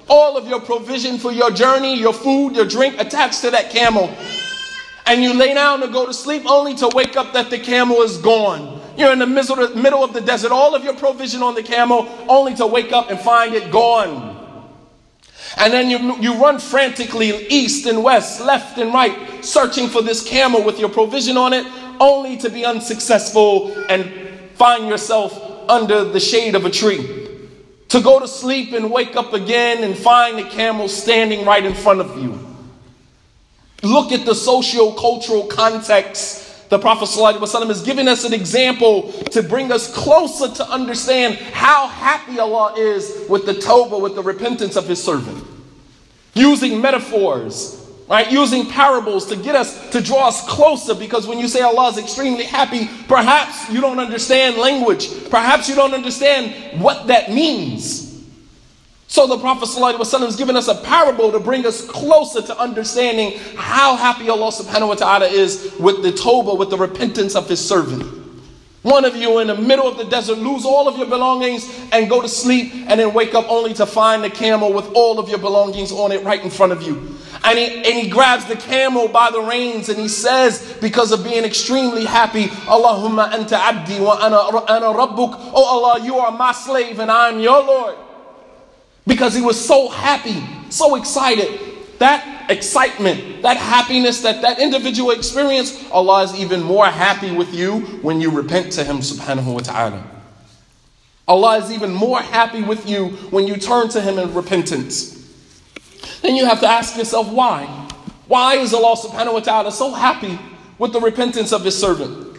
all 0.08 0.38
of 0.38 0.48
your 0.48 0.60
provision 0.60 1.18
for 1.18 1.32
your 1.32 1.50
journey, 1.50 1.98
your 1.98 2.14
food, 2.14 2.56
your 2.56 2.64
drink 2.64 2.98
attached 2.98 3.42
to 3.42 3.50
that 3.50 3.70
camel, 3.70 4.10
and 5.06 5.22
you 5.22 5.34
lay 5.34 5.52
down 5.52 5.80
to 5.80 5.88
go 5.88 6.06
to 6.06 6.14
sleep 6.14 6.44
only 6.46 6.74
to 6.76 6.88
wake 6.94 7.16
up 7.16 7.32
that 7.34 7.50
the 7.50 7.58
camel 7.58 8.00
is 8.02 8.16
gone. 8.16 8.80
You're 8.96 9.12
in 9.12 9.18
the 9.18 9.26
middle 9.26 10.02
of 10.02 10.12
the 10.12 10.20
desert, 10.20 10.50
all 10.50 10.74
of 10.74 10.82
your 10.82 10.94
provision 10.94 11.42
on 11.42 11.54
the 11.54 11.62
camel, 11.62 12.08
only 12.26 12.54
to 12.54 12.66
wake 12.66 12.92
up 12.92 13.10
and 13.10 13.20
find 13.20 13.54
it 13.54 13.70
gone. 13.70 14.39
And 15.56 15.72
then 15.72 15.90
you, 15.90 16.16
you 16.20 16.34
run 16.34 16.58
frantically 16.58 17.46
east 17.48 17.86
and 17.86 18.02
west, 18.04 18.40
left 18.40 18.78
and 18.78 18.92
right, 18.94 19.44
searching 19.44 19.88
for 19.88 20.02
this 20.02 20.26
camel 20.26 20.62
with 20.62 20.78
your 20.78 20.88
provision 20.88 21.36
on 21.36 21.52
it, 21.52 21.66
only 21.98 22.36
to 22.38 22.48
be 22.48 22.64
unsuccessful 22.64 23.72
and 23.88 24.10
find 24.54 24.88
yourself 24.88 25.68
under 25.68 26.04
the 26.04 26.20
shade 26.20 26.54
of 26.54 26.64
a 26.64 26.70
tree. 26.70 27.26
To 27.88 28.00
go 28.00 28.20
to 28.20 28.28
sleep 28.28 28.72
and 28.72 28.90
wake 28.90 29.16
up 29.16 29.32
again 29.32 29.82
and 29.82 29.96
find 29.96 30.38
the 30.38 30.44
camel 30.44 30.88
standing 30.88 31.44
right 31.44 31.64
in 31.64 31.74
front 31.74 32.00
of 32.00 32.16
you. 32.22 32.38
Look 33.82 34.12
at 34.12 34.24
the 34.24 34.34
socio 34.34 34.92
cultural 34.92 35.46
context 35.46 36.49
the 36.70 36.78
Prophet 36.78 37.06
ﷺ 37.06 37.68
is 37.68 37.82
giving 37.82 38.06
us 38.06 38.24
an 38.24 38.32
example 38.32 39.12
to 39.32 39.42
bring 39.42 39.72
us 39.72 39.92
closer 39.92 40.48
to 40.54 40.70
understand 40.70 41.34
how 41.34 41.88
happy 41.88 42.38
Allah 42.38 42.74
is 42.78 43.26
with 43.28 43.44
the 43.44 43.54
tawbah, 43.54 44.00
with 44.00 44.14
the 44.14 44.22
repentance 44.22 44.76
of 44.76 44.86
His 44.86 45.02
servant. 45.02 45.44
Using 46.34 46.80
metaphors, 46.80 47.90
right? 48.08 48.30
Using 48.30 48.66
parables 48.66 49.26
to 49.26 49.36
get 49.36 49.56
us, 49.56 49.90
to 49.90 50.00
draw 50.00 50.28
us 50.28 50.46
closer 50.48 50.94
because 50.94 51.26
when 51.26 51.40
you 51.40 51.48
say 51.48 51.60
Allah 51.60 51.88
is 51.90 51.98
extremely 51.98 52.44
happy, 52.44 52.88
perhaps 53.08 53.68
you 53.68 53.80
don't 53.80 53.98
understand 53.98 54.56
language. 54.56 55.28
Perhaps 55.28 55.68
you 55.68 55.74
don't 55.74 55.92
understand 55.92 56.80
what 56.80 57.08
that 57.08 57.32
means. 57.32 58.09
So 59.10 59.26
the 59.26 59.38
Prophet 59.38 59.68
ﷺ 59.68 60.20
has 60.20 60.36
given 60.36 60.54
us 60.54 60.68
a 60.68 60.74
parable 60.76 61.32
to 61.32 61.40
bring 61.40 61.66
us 61.66 61.84
closer 61.84 62.42
to 62.42 62.56
understanding 62.56 63.40
how 63.56 63.96
happy 63.96 64.30
Allah 64.30 64.52
subhanahu 64.52 64.86
wa 64.86 64.94
ta'ala 64.94 65.26
is 65.26 65.74
with 65.80 66.04
the 66.04 66.12
tawbah, 66.12 66.56
with 66.56 66.70
the 66.70 66.78
repentance 66.78 67.34
of 67.34 67.48
his 67.48 67.58
servant. 67.58 68.04
One 68.82 69.04
of 69.04 69.16
you 69.16 69.40
in 69.40 69.48
the 69.48 69.56
middle 69.56 69.88
of 69.88 69.98
the 69.98 70.04
desert 70.04 70.38
lose 70.38 70.64
all 70.64 70.86
of 70.86 70.96
your 70.96 71.08
belongings 71.08 71.68
and 71.90 72.08
go 72.08 72.22
to 72.22 72.28
sleep 72.28 72.72
and 72.72 73.00
then 73.00 73.12
wake 73.12 73.34
up 73.34 73.50
only 73.50 73.74
to 73.74 73.84
find 73.84 74.22
the 74.22 74.30
camel 74.30 74.72
with 74.72 74.86
all 74.94 75.18
of 75.18 75.28
your 75.28 75.40
belongings 75.40 75.90
on 75.90 76.12
it 76.12 76.22
right 76.22 76.40
in 76.44 76.48
front 76.48 76.70
of 76.70 76.82
you. 76.82 76.94
And 77.42 77.58
he, 77.58 77.78
and 77.78 77.86
he 77.86 78.08
grabs 78.08 78.44
the 78.44 78.54
camel 78.54 79.08
by 79.08 79.32
the 79.32 79.40
reins 79.40 79.88
and 79.88 79.98
he 79.98 80.06
says, 80.06 80.78
because 80.80 81.10
of 81.10 81.24
being 81.24 81.42
extremely 81.42 82.04
happy, 82.04 82.44
Allahumma 82.46 83.32
anta 83.32 83.58
abdi 83.58 83.98
wa 83.98 84.20
ana, 84.22 84.36
ana 84.72 84.96
rabbuk. 84.96 85.50
Oh 85.52 85.64
Allah, 85.64 86.04
you 86.04 86.16
are 86.18 86.30
my 86.30 86.52
slave 86.52 87.00
and 87.00 87.10
I'm 87.10 87.40
your 87.40 87.60
Lord 87.64 87.96
because 89.10 89.34
he 89.34 89.42
was 89.42 89.62
so 89.62 89.88
happy, 89.88 90.40
so 90.70 90.94
excited. 90.94 91.58
That 91.98 92.48
excitement, 92.48 93.42
that 93.42 93.56
happiness 93.56 94.22
that 94.22 94.40
that 94.42 94.60
individual 94.60 95.10
experienced, 95.10 95.90
Allah 95.90 96.22
is 96.22 96.34
even 96.36 96.62
more 96.62 96.86
happy 96.86 97.32
with 97.32 97.52
you 97.52 97.80
when 98.02 98.20
you 98.20 98.30
repent 98.30 98.72
to 98.74 98.84
Him 98.84 98.98
subhanahu 98.98 99.52
wa 99.52 99.58
ta'ala. 99.60 100.02
Allah 101.26 101.58
is 101.58 101.72
even 101.72 101.92
more 101.92 102.22
happy 102.22 102.62
with 102.62 102.88
you 102.88 103.08
when 103.30 103.48
you 103.48 103.56
turn 103.56 103.88
to 103.90 104.00
Him 104.00 104.16
in 104.16 104.32
repentance. 104.32 105.16
Then 106.22 106.36
you 106.36 106.46
have 106.46 106.60
to 106.60 106.68
ask 106.68 106.96
yourself 106.96 107.28
why? 107.30 107.64
Why 108.28 108.54
is 108.54 108.72
Allah 108.72 108.96
subhanahu 108.96 109.32
wa 109.34 109.40
ta'ala 109.40 109.72
so 109.72 109.92
happy 109.92 110.38
with 110.78 110.92
the 110.92 111.00
repentance 111.00 111.52
of 111.52 111.64
His 111.64 111.76
servant? 111.76 112.29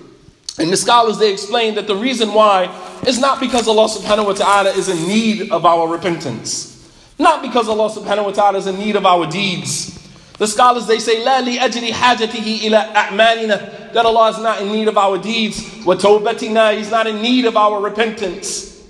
And 0.58 0.72
the 0.72 0.76
scholars 0.76 1.18
they 1.18 1.32
explain 1.32 1.74
that 1.74 1.86
the 1.86 1.96
reason 1.96 2.32
why 2.32 2.64
is 3.06 3.18
not 3.18 3.40
because 3.40 3.68
Allah 3.68 3.88
subhanahu 3.88 4.26
wa 4.26 4.32
ta'ala 4.32 4.70
is 4.70 4.88
in 4.88 5.06
need 5.06 5.50
of 5.52 5.66
our 5.66 5.86
repentance. 5.86 6.72
Not 7.18 7.42
because 7.42 7.68
Allah 7.68 7.90
subhanahu 7.90 8.24
wa 8.26 8.30
ta'ala 8.32 8.58
is 8.58 8.66
in 8.66 8.78
need 8.78 8.96
of 8.96 9.04
our 9.04 9.26
deeds. 9.26 9.92
The 10.38 10.46
scholars 10.46 10.86
they 10.86 10.98
say, 10.98 11.24
لا 11.24 11.40
لأجل 11.42 11.92
حاجته 11.92 12.60
إلى 12.62 12.94
أعمالنا 12.94 13.92
that 13.92 14.04
Allah 14.04 14.30
is 14.30 14.38
not 14.38 14.60
in 14.62 14.72
need 14.72 14.88
of 14.88 14.98
our 14.98 15.16
deeds. 15.18 15.60
وتوبتنا 15.84 16.76
He's 16.76 16.90
not 16.90 17.06
in 17.06 17.20
need 17.22 17.44
of 17.46 17.56
our 17.56 17.80
repentance. 17.80 18.82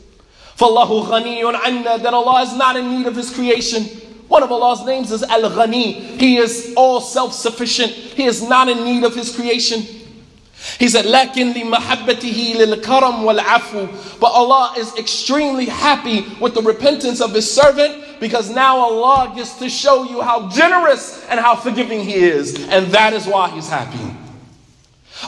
فالله 0.58 1.08
غني 1.08 1.42
عنا 1.44 2.02
that 2.02 2.14
Allah 2.14 2.42
is 2.42 2.54
not 2.54 2.76
in 2.76 2.96
need 2.96 3.06
of 3.06 3.14
His 3.14 3.30
creation. 3.34 3.84
One 4.28 4.42
of 4.42 4.50
Allah's 4.50 4.84
names 4.84 5.12
is 5.12 5.22
Al 5.22 5.42
Ghani. 5.42 6.18
He 6.20 6.36
is 6.38 6.74
all 6.76 7.00
self 7.00 7.32
sufficient. 7.32 7.92
He 7.92 8.24
is 8.24 8.48
not 8.48 8.68
in 8.68 8.84
need 8.84 9.04
of 9.04 9.14
His 9.14 9.34
creation. 9.34 9.84
He 10.78 10.88
said, 10.88 11.04
لكن 11.04 11.54
لمحبته 11.54 12.54
للكرم 12.56 13.24
والعفو. 13.24 14.18
But 14.20 14.32
Allah 14.32 14.74
is 14.76 14.94
extremely 14.96 15.66
happy 15.66 16.26
with 16.40 16.54
the 16.54 16.62
repentance 16.62 17.20
of 17.20 17.32
His 17.32 17.50
servant 17.50 18.20
because 18.20 18.50
now 18.50 18.78
Allah 18.78 19.32
gets 19.36 19.58
to 19.58 19.68
show 19.68 20.04
you 20.04 20.22
how 20.22 20.48
generous 20.48 21.24
and 21.28 21.38
how 21.38 21.54
forgiving 21.54 22.00
He 22.00 22.14
is. 22.14 22.54
And 22.68 22.88
that 22.88 23.12
is 23.12 23.26
why 23.26 23.50
He's 23.50 23.68
happy. 23.68 23.98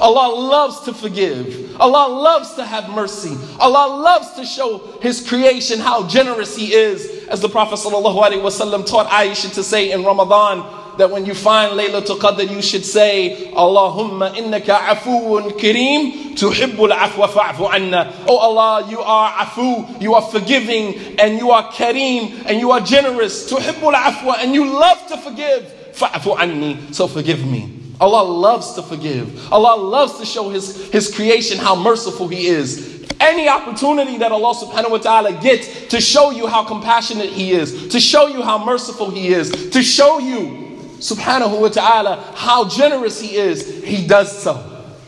Allah 0.00 0.34
loves 0.34 0.80
to 0.82 0.92
forgive. 0.92 1.80
Allah 1.80 2.12
loves 2.12 2.54
to 2.54 2.64
have 2.64 2.90
mercy. 2.90 3.34
Allah 3.58 4.02
loves 4.02 4.32
to 4.32 4.44
show 4.44 4.98
His 5.00 5.26
creation 5.26 5.78
how 5.78 6.06
generous 6.06 6.56
He 6.56 6.74
is. 6.74 7.26
As 7.28 7.40
the 7.40 7.48
Prophet 7.48 7.76
ﷺ 7.76 8.86
taught 8.86 9.06
Aisha 9.08 9.52
to 9.54 9.62
say 9.62 9.92
in 9.92 10.04
Ramadan, 10.04 10.60
that 10.97 11.09
when 11.09 11.25
you 11.25 11.33
find 11.33 11.77
Laylatul 11.79 12.19
Qadr, 12.19 12.49
you 12.49 12.61
should 12.61 12.85
say, 12.85 13.51
Allahumma 13.55 14.33
innaka 14.35 14.77
afuun 14.77 15.51
kareem 15.59 16.35
tuhibbul 16.35 16.91
afwa 16.91 17.27
fa'fu 17.27 17.73
anna. 17.73 18.13
Oh 18.27 18.37
Allah, 18.37 18.89
you 18.89 18.99
are 18.99 19.31
afu, 19.31 20.01
you 20.01 20.13
are 20.13 20.21
forgiving, 20.21 21.19
and 21.19 21.37
you 21.39 21.51
are 21.51 21.71
kareem, 21.71 22.45
and 22.45 22.59
you 22.59 22.71
are 22.71 22.79
generous. 22.79 23.51
Tuhibbul 23.51 23.93
afwa, 23.93 24.35
and 24.39 24.53
you 24.53 24.65
love 24.65 25.07
to 25.07 25.17
forgive. 25.17 25.63
Fa'fu 25.93 26.37
anni, 26.39 26.77
so 26.91 27.07
forgive 27.07 27.45
me. 27.45 27.79
Allah 28.01 28.23
loves 28.23 28.73
to 28.73 28.81
forgive. 28.81 29.51
Allah 29.53 29.81
loves 29.81 30.17
to 30.19 30.25
show 30.25 30.49
His, 30.49 30.89
His 30.91 31.13
creation 31.13 31.57
how 31.57 31.75
merciful 31.75 32.27
He 32.27 32.47
is. 32.47 32.91
Any 33.19 33.47
opportunity 33.47 34.17
that 34.17 34.31
Allah 34.31 34.53
subhanahu 34.55 34.91
wa 34.91 34.97
ta'ala 34.97 35.39
gets 35.41 35.87
to 35.87 36.01
show 36.01 36.31
you 36.31 36.47
how 36.47 36.65
compassionate 36.65 37.29
He 37.29 37.51
is, 37.51 37.87
to 37.89 37.99
show 37.99 38.27
you 38.27 38.41
how 38.41 38.63
merciful 38.65 39.09
He 39.11 39.29
is, 39.29 39.69
to 39.69 39.81
show 39.81 40.19
you 40.19 40.62
subhanahu 41.03 41.59
wa 41.59 41.67
ta'ala 41.67 42.31
how 42.33 42.67
generous 42.67 43.19
he 43.19 43.35
is, 43.35 43.83
he 43.83 44.07
does 44.07 44.31
so. 44.31 44.55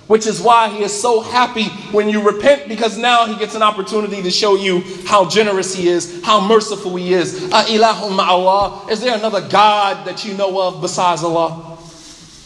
Which 0.08 0.28
is 0.28 0.40
why 0.40 0.70
he 0.70 0.84
is 0.84 0.94
so 0.94 1.22
happy 1.22 1.64
when 1.90 2.10
you 2.10 2.22
repent 2.22 2.68
because 2.68 2.96
now 2.96 3.26
he 3.26 3.36
gets 3.38 3.56
an 3.56 3.64
opportunity 3.64 4.22
to 4.22 4.30
show 4.30 4.56
you 4.56 4.84
how 5.08 5.28
generous 5.28 5.74
he 5.74 5.88
is, 5.88 6.24
how 6.24 6.46
merciful 6.46 6.96
he 6.96 7.14
is. 7.14 7.52
Allah. 7.52 8.86
Is 8.92 9.02
there 9.02 9.18
another 9.18 9.42
God 9.48 10.06
that 10.06 10.24
you 10.24 10.36
know 10.36 10.62
of 10.62 10.80
besides 10.80 11.24
Allah? 11.24 11.80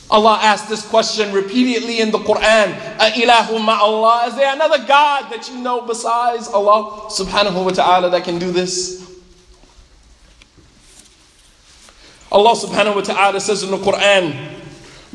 Allah 0.10 0.40
asked 0.42 0.70
this 0.70 0.88
question 0.88 1.34
repeatedly 1.34 2.00
in 2.00 2.12
the 2.12 2.20
Quran. 2.20 2.80
Allah. 3.00 4.28
Is 4.28 4.36
there 4.36 4.54
another 4.56 4.86
God 4.88 5.30
that 5.30 5.50
you 5.52 5.60
know 5.60 5.82
besides 5.82 6.48
Allah 6.48 7.10
subhanahu 7.10 7.66
wa 7.66 7.72
ta'ala 7.72 8.10
that 8.12 8.24
can 8.24 8.40
do 8.40 8.52
this? 8.52 9.09
Allah 12.33 12.57
subhanahu 12.57 12.97
wa 12.97 13.03
ta'ala 13.03 13.41
says 13.41 13.63
in 13.63 13.71
the 13.71 13.79
Quran, 13.79 14.35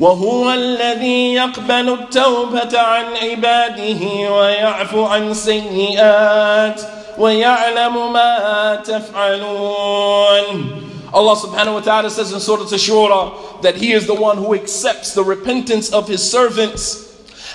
وهو 0.00 0.52
الذي 0.52 1.34
يقبل 1.34 1.88
التوبة 1.92 2.78
عن 2.78 3.04
عباده 3.16 4.32
ويعفو 4.32 5.04
عن 5.04 5.34
سيئات 5.34 6.82
ويعلم 7.18 8.12
ما 8.12 8.74
تفعلون 8.84 10.86
Allah 11.12 11.34
subhanahu 11.36 11.74
wa 11.74 11.80
ta'ala 11.80 12.08
says 12.08 12.32
in 12.32 12.38
Surah 12.40 12.62
Ash-Shura 12.64 13.60
that 13.62 13.76
He 13.76 13.92
is 13.92 14.06
the 14.06 14.14
one 14.14 14.38
who 14.38 14.54
accepts 14.54 15.12
the 15.12 15.24
repentance 15.24 15.92
of 15.92 16.06
His 16.08 16.22
servants 16.22 17.12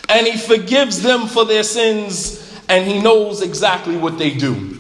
and 0.09 0.27
He 0.27 0.38
forgives 0.38 1.01
them 1.01 1.25
for 1.25 1.45
their 1.45 1.63
sins 1.63 2.61
and 2.67 2.85
He 2.85 2.99
knows 3.01 3.41
exactly 3.41 3.95
what 3.97 4.19
they 4.19 4.29
do. 4.31 4.78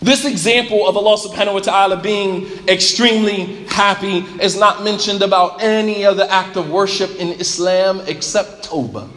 This 0.00 0.24
example 0.24 0.86
of 0.86 0.96
Allah 0.96 1.16
subhanahu 1.16 1.54
wa 1.54 1.60
ta'ala 1.60 1.96
being 1.96 2.46
extremely 2.68 3.64
happy 3.66 4.18
is 4.40 4.56
not 4.56 4.84
mentioned 4.84 5.22
about 5.22 5.62
any 5.62 6.04
other 6.04 6.26
act 6.28 6.56
of 6.56 6.70
worship 6.70 7.16
in 7.16 7.28
Islam 7.40 8.02
except 8.06 8.68
Tawbah. 8.68 9.08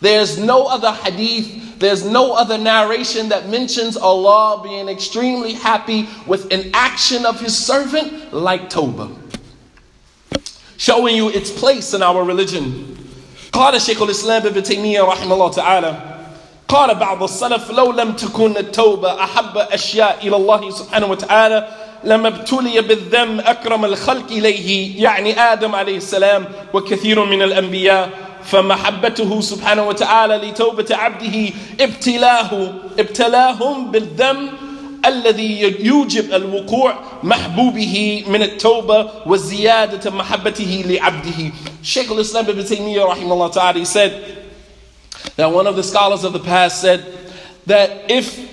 There's 0.00 0.38
no 0.38 0.66
other 0.66 0.92
hadith, 0.92 1.78
there's 1.78 2.04
no 2.04 2.34
other 2.34 2.58
narration 2.58 3.30
that 3.30 3.48
mentions 3.48 3.96
Allah 3.96 4.62
being 4.62 4.88
extremely 4.88 5.54
happy 5.54 6.08
with 6.26 6.52
an 6.52 6.70
action 6.74 7.24
of 7.24 7.40
His 7.40 7.56
servant 7.56 8.32
like 8.32 8.68
Tawbah. 8.68 9.16
Showing 10.76 11.16
you 11.16 11.30
its 11.30 11.50
place 11.50 11.94
in 11.94 12.02
our 12.02 12.22
religion. 12.22 12.92
قال 13.52 13.80
شيخ 13.80 14.02
الإسلام 14.02 14.42
ابن 14.42 14.62
تيمية 14.62 15.00
رحمه 15.00 15.32
الله 15.32 15.50
تعالى 15.50 16.09
قال 16.71 16.95
بعض 16.95 17.23
السلف 17.23 17.71
لو 17.71 17.91
لم 17.91 18.11
تكن 18.11 18.57
التوبة 18.57 19.23
أحب 19.23 19.57
أشياء 19.57 20.17
إلى 20.23 20.35
الله 20.35 20.69
سبحانه 20.69 21.05
وتعالى 21.05 21.67
لما 22.03 22.27
ابتلي 22.27 22.81
بالذم 22.81 23.39
أكرم 23.39 23.85
الخلق 23.85 24.31
إليه 24.31 25.03
يعني 25.03 25.39
آدم 25.39 25.75
عليه 25.75 25.97
السلام 25.97 26.45
وكثير 26.73 27.25
من 27.25 27.41
الأنبياء 27.41 28.09
فمحبته 28.43 29.41
سبحانه 29.41 29.87
وتعالى 29.87 30.35
لتوبة 30.37 30.85
عبده 30.91 31.49
ابتلاه 31.81 32.73
ابتلاهم 32.99 33.91
بالذم 33.91 34.49
الذي 35.05 35.75
يوجب 35.79 36.33
الوقوع 36.33 36.95
محبوبه 37.23 38.23
من 38.27 38.41
التوبة 38.41 39.09
وزيادة 39.25 40.11
محبته 40.11 40.83
لعبده. 40.87 41.51
Shaykh 41.83 42.11
al-Islam 42.11 42.45
ibn 42.49 42.61
Taymiyyah 42.63 43.09
rahimahullah 43.09 43.51
ta'ala 43.51 43.85
said 43.85 44.40
that 45.35 45.51
one 45.51 45.67
of 45.67 45.75
the 45.75 45.83
scholars 45.83 46.23
of 46.23 46.33
the 46.33 46.39
past 46.39 46.81
said 46.81 47.05
that 47.65 48.09
if 48.09 48.49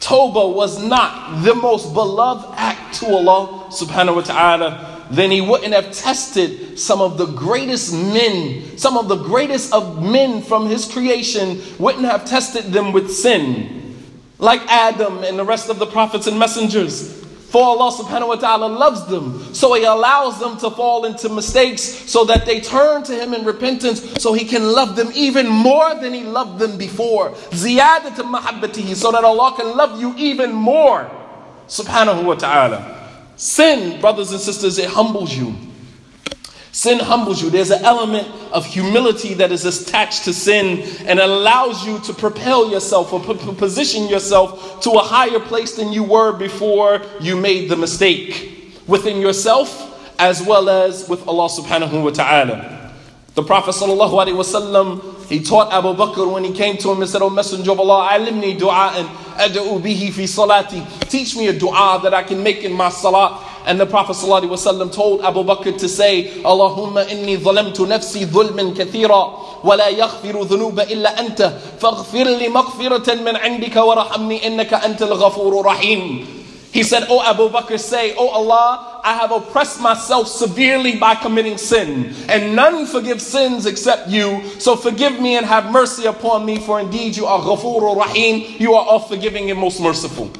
Toba 0.00 0.48
was 0.48 0.82
not 0.82 1.42
the 1.42 1.54
most 1.54 1.92
beloved 1.92 2.54
act 2.56 2.94
to 3.00 3.06
Allah 3.06 3.68
subhanahu 3.70 4.16
wa 4.16 4.22
ta'ala, 4.22 5.06
then 5.10 5.30
he 5.30 5.40
wouldn't 5.40 5.72
have 5.72 5.92
tested 5.92 6.78
some 6.78 7.00
of 7.00 7.18
the 7.18 7.26
greatest 7.26 7.94
men, 7.94 8.76
some 8.76 8.96
of 8.96 9.08
the 9.08 9.16
greatest 9.16 9.72
of 9.72 10.02
men 10.02 10.42
from 10.42 10.66
his 10.66 10.84
creation, 10.90 11.60
wouldn't 11.78 12.04
have 12.04 12.24
tested 12.24 12.72
them 12.72 12.92
with 12.92 13.10
sin. 13.10 13.96
Like 14.38 14.60
Adam 14.68 15.24
and 15.24 15.38
the 15.38 15.44
rest 15.44 15.68
of 15.68 15.78
the 15.78 15.86
prophets 15.86 16.26
and 16.26 16.38
messengers. 16.38 17.26
For 17.48 17.62
Allah 17.64 17.90
subhanahu 17.90 18.28
wa 18.28 18.36
ta'ala 18.36 18.66
loves 18.66 19.06
them. 19.06 19.54
So 19.54 19.72
He 19.72 19.84
allows 19.84 20.38
them 20.38 20.58
to 20.58 20.70
fall 20.70 21.06
into 21.06 21.30
mistakes 21.30 21.80
so 21.80 22.24
that 22.26 22.44
they 22.44 22.60
turn 22.60 23.02
to 23.04 23.14
Him 23.14 23.32
in 23.32 23.44
repentance 23.46 24.04
so 24.20 24.34
He 24.34 24.44
can 24.44 24.64
love 24.64 24.96
them 24.96 25.10
even 25.14 25.48
more 25.48 25.94
than 25.94 26.12
He 26.12 26.24
loved 26.24 26.58
them 26.58 26.76
before. 26.76 27.30
Ziyadat 27.56 28.16
mahabbatihi 28.16 28.94
so 28.94 29.10
that 29.12 29.24
Allah 29.24 29.54
can 29.56 29.74
love 29.76 29.98
you 29.98 30.14
even 30.18 30.52
more. 30.52 31.10
Subhanahu 31.68 32.24
wa 32.24 32.34
ta'ala. 32.34 32.96
Sin, 33.36 33.98
brothers 34.00 34.30
and 34.32 34.40
sisters, 34.40 34.78
it 34.78 34.90
humbles 34.90 35.34
you. 35.34 35.54
Sin 36.72 36.98
humbles 36.98 37.42
you. 37.42 37.50
There's 37.50 37.70
an 37.70 37.84
element 37.84 38.28
of 38.52 38.66
humility 38.66 39.34
that 39.34 39.50
is 39.50 39.64
attached 39.64 40.24
to 40.24 40.34
sin 40.34 40.82
and 41.06 41.18
allows 41.18 41.86
you 41.86 41.98
to 42.00 42.12
propel 42.12 42.70
yourself 42.70 43.12
or 43.12 43.20
position 43.54 44.08
yourself 44.08 44.80
to 44.82 44.90
a 44.92 45.02
higher 45.02 45.40
place 45.40 45.76
than 45.76 45.92
you 45.92 46.04
were 46.04 46.32
before 46.32 47.02
you 47.20 47.36
made 47.36 47.68
the 47.68 47.76
mistake 47.76 48.76
within 48.86 49.20
yourself 49.20 49.86
as 50.18 50.42
well 50.42 50.68
as 50.68 51.08
with 51.08 51.26
Allah 51.26 51.48
subhanahu 51.48 52.02
wa 52.02 52.10
ta'ala. 52.10 52.92
The 53.34 53.44
Prophet 53.44 53.70
sallallahu 53.70 54.26
alaihi 54.26 54.34
wasallam 54.34 55.26
he 55.28 55.40
taught 55.40 55.72
Abu 55.72 55.94
Bakr 55.94 56.32
when 56.32 56.42
he 56.42 56.52
came 56.52 56.76
to 56.78 56.90
him 56.90 57.02
and 57.02 57.08
said, 57.08 57.22
"O 57.22 57.30
Messenger 57.30 57.72
of 57.72 57.80
Allah, 57.80 58.08
alimni 58.12 58.58
du'a'an 58.58 59.06
ad'u 59.36 59.80
bihi 59.80 60.12
fi 60.12 60.24
salati." 60.24 61.08
Teach 61.08 61.36
me 61.36 61.46
a 61.48 61.52
du'a 61.52 62.02
that 62.02 62.12
I 62.14 62.24
can 62.24 62.42
make 62.42 62.64
in 62.64 62.72
my 62.72 62.88
salat 62.88 63.47
and 63.68 63.78
the 63.78 63.84
Prophet 63.84 64.16
ﷺ 64.16 64.94
told 64.94 65.20
Abu 65.20 65.44
Bakr 65.44 65.78
to 65.78 65.88
say, 65.90 66.40
Allahumma 66.42 67.04
inni 67.04 67.36
zalamtu 67.36 67.84
nafsi 67.84 68.24
zulmin 68.24 68.74
kathira, 68.74 69.62
wa 69.62 69.74
la 69.74 69.84
yaghfiru 69.90 70.46
dhunuba 70.48 70.90
illa 70.90 71.10
anta, 71.10 71.52
faghfir 71.78 72.24
li 72.38 72.48
maghfiratan 72.48 73.22
min 73.22 73.34
indika 73.36 73.84
warhamni 73.84 74.40
innaka 74.40 74.80
antal 74.80 75.12
ghafuru 75.20 75.62
rahim. 75.62 76.26
He 76.72 76.82
said, 76.82 77.04
"O 77.10 77.20
Abu 77.22 77.50
Bakr, 77.50 77.78
say, 77.78 78.14
O 78.16 78.28
Allah, 78.28 79.02
I 79.04 79.12
have 79.12 79.32
oppressed 79.32 79.82
myself 79.82 80.28
severely 80.28 80.96
by 80.96 81.14
committing 81.14 81.58
sin, 81.58 82.14
and 82.26 82.56
none 82.56 82.86
forgive 82.86 83.20
sins 83.20 83.66
except 83.66 84.08
you. 84.08 84.42
So 84.58 84.76
forgive 84.76 85.20
me 85.20 85.36
and 85.36 85.44
have 85.44 85.70
mercy 85.70 86.06
upon 86.06 86.46
me, 86.46 86.58
for 86.58 86.80
indeed 86.80 87.18
you 87.18 87.26
are 87.26 87.40
Ghafur 87.40 87.96
Rahim, 87.96 88.56
you 88.58 88.72
are 88.74 88.86
all 88.86 89.00
forgiving 89.00 89.50
and 89.50 89.60
most 89.60 89.78
merciful. 89.78 90.30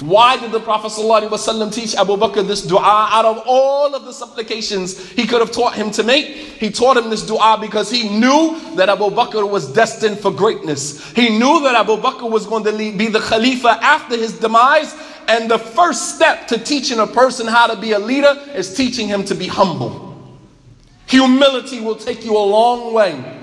Why 0.00 0.38
did 0.38 0.52
the 0.52 0.60
Prophet 0.60 0.92
ﷺ 0.92 1.74
teach 1.74 1.96
Abu 1.96 2.16
Bakr 2.16 2.46
this 2.46 2.62
dua 2.62 3.08
out 3.10 3.24
of 3.24 3.42
all 3.46 3.96
of 3.96 4.04
the 4.04 4.12
supplications 4.12 5.10
he 5.10 5.26
could 5.26 5.40
have 5.40 5.50
taught 5.50 5.74
him 5.74 5.90
to 5.92 6.04
make? 6.04 6.26
He 6.26 6.70
taught 6.70 6.96
him 6.96 7.10
this 7.10 7.26
dua 7.26 7.58
because 7.60 7.90
he 7.90 8.08
knew 8.08 8.60
that 8.76 8.88
Abu 8.88 9.10
Bakr 9.10 9.48
was 9.48 9.72
destined 9.72 10.20
for 10.20 10.30
greatness. 10.30 11.10
He 11.12 11.30
knew 11.30 11.62
that 11.64 11.74
Abu 11.74 11.96
Bakr 11.96 12.30
was 12.30 12.46
going 12.46 12.62
to 12.64 12.72
be 12.72 13.08
the 13.08 13.18
Khalifa 13.20 13.70
after 13.82 14.16
his 14.16 14.38
demise. 14.38 14.94
And 15.26 15.50
the 15.50 15.58
first 15.58 16.14
step 16.14 16.46
to 16.48 16.58
teaching 16.58 17.00
a 17.00 17.06
person 17.06 17.46
how 17.48 17.66
to 17.66 17.78
be 17.78 17.92
a 17.92 17.98
leader 17.98 18.34
is 18.54 18.74
teaching 18.74 19.08
him 19.08 19.24
to 19.24 19.34
be 19.34 19.48
humble. 19.48 20.16
Humility 21.08 21.80
will 21.80 21.96
take 21.96 22.24
you 22.24 22.36
a 22.36 22.38
long 22.38 22.94
way. 22.94 23.37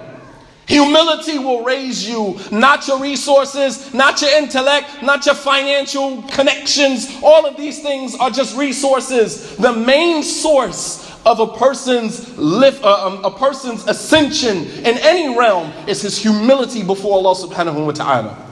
Humility 0.68 1.38
will 1.38 1.64
raise 1.64 2.08
you, 2.08 2.40
not 2.52 2.88
your 2.88 3.00
resources, 3.00 3.94
not 3.94 4.22
your 4.22 4.32
intellect, 4.32 5.04
not 5.04 5.26
your 5.26 5.36
financial 5.36 6.24
connections. 6.24 7.20
All 7.22 7.46
of 7.46 7.56
these 7.56 7.82
things 7.82 8.16
are 8.16 8.32
just 8.32 8.58
resources. 8.58 9.56
The 9.58 9.74
main 9.74 10.24
source 10.24 11.06
of 11.26 11.40
a 11.40 11.48
person's 11.48 12.36
lift, 12.38 12.84
uh, 12.84 13.08
um, 13.08 13.26
a 13.26 13.32
person's 13.32 13.86
ascension 13.88 14.58
in 14.58 14.98
any 15.00 15.38
realm 15.38 15.72
is 15.88 16.02
his 16.02 16.18
humility 16.18 16.84
before 16.84 17.14
Allah 17.14 17.36
subhanahu 17.36 17.86
wa 17.86 17.92
ta'ala. 17.92 18.46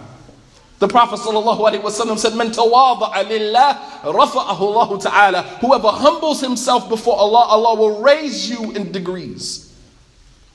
The 0.80 0.88
Prophet 0.90 1.20
ﷺ 1.20 2.20
said, 2.20 2.36
Man 2.36 2.48
lillah, 2.48 4.02
rafa'ahu 4.04 5.02
ta'ala. 5.02 5.44
Whoever 5.62 5.88
humbles 5.88 6.42
himself 6.42 6.90
before 6.90 7.16
Allah, 7.16 7.46
Allah 7.48 7.80
will 7.80 8.02
raise 8.02 8.50
you 8.50 8.72
in 8.72 8.92
degrees. 8.92 9.63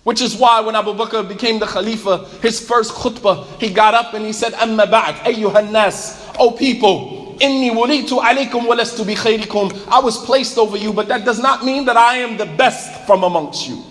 Which 0.08 0.22
is 0.22 0.36
why 0.36 0.60
when 0.60 0.74
Abu 0.74 0.94
Bakr 0.94 1.28
became 1.28 1.58
the 1.58 1.66
Khalifa, 1.66 2.24
his 2.40 2.66
first 2.66 2.92
khutbah, 2.92 3.44
he 3.60 3.68
got 3.68 3.92
up 3.92 4.14
and 4.14 4.24
he 4.24 4.32
said, 4.32 4.54
Amma 4.54 4.86
ba'd, 4.86 5.70
nas, 5.70 6.26
O 6.38 6.52
people, 6.52 7.36
inni 7.38 7.70
wulitu 7.70 8.18
alaykum 8.18 8.62
walastu 8.62 9.04
bi 9.04 9.12
khayrikum. 9.14 9.86
I 9.86 10.00
was 10.00 10.16
placed 10.24 10.56
over 10.56 10.78
you, 10.78 10.94
but 10.94 11.08
that 11.08 11.26
does 11.26 11.38
not 11.40 11.62
mean 11.62 11.84
that 11.84 11.98
I 11.98 12.16
am 12.20 12.38
the 12.38 12.46
best 12.46 13.06
from 13.06 13.22
amongst 13.22 13.68
you. 13.68 13.84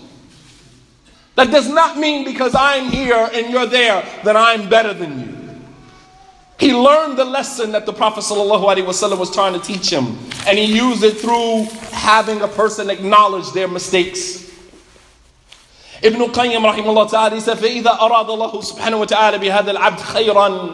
That 1.36 1.52
does 1.52 1.68
not 1.68 1.98
mean 1.98 2.24
because 2.24 2.52
I'm 2.52 2.90
here 2.90 3.30
and 3.32 3.52
you're 3.52 3.66
there 3.66 4.04
that 4.24 4.34
I'm 4.34 4.68
better 4.68 4.92
than 4.92 5.20
you. 5.20 5.60
He 6.58 6.74
learned 6.74 7.16
the 7.16 7.24
lesson 7.24 7.70
that 7.70 7.86
the 7.86 7.92
Prophet 7.92 8.24
ﷺ 8.24 9.16
was 9.16 9.32
trying 9.32 9.52
to 9.52 9.60
teach 9.60 9.88
him, 9.88 10.18
and 10.48 10.58
he 10.58 10.64
used 10.64 11.04
it 11.04 11.18
through 11.18 11.68
having 11.92 12.40
a 12.40 12.48
person 12.48 12.90
acknowledge 12.90 13.52
their 13.52 13.68
mistakes. 13.68 14.47
ابن 16.04 16.22
القيم 16.22 16.66
رحمه 16.66 16.90
الله 16.90 17.04
تعالى 17.04 17.40
فإذا 17.40 17.90
أراد 18.00 18.30
الله 18.30 18.60
سبحانه 18.60 18.96
وتعالى 18.96 19.38
بهذا 19.38 19.70
العبد 19.70 20.00
خيرا 20.00 20.70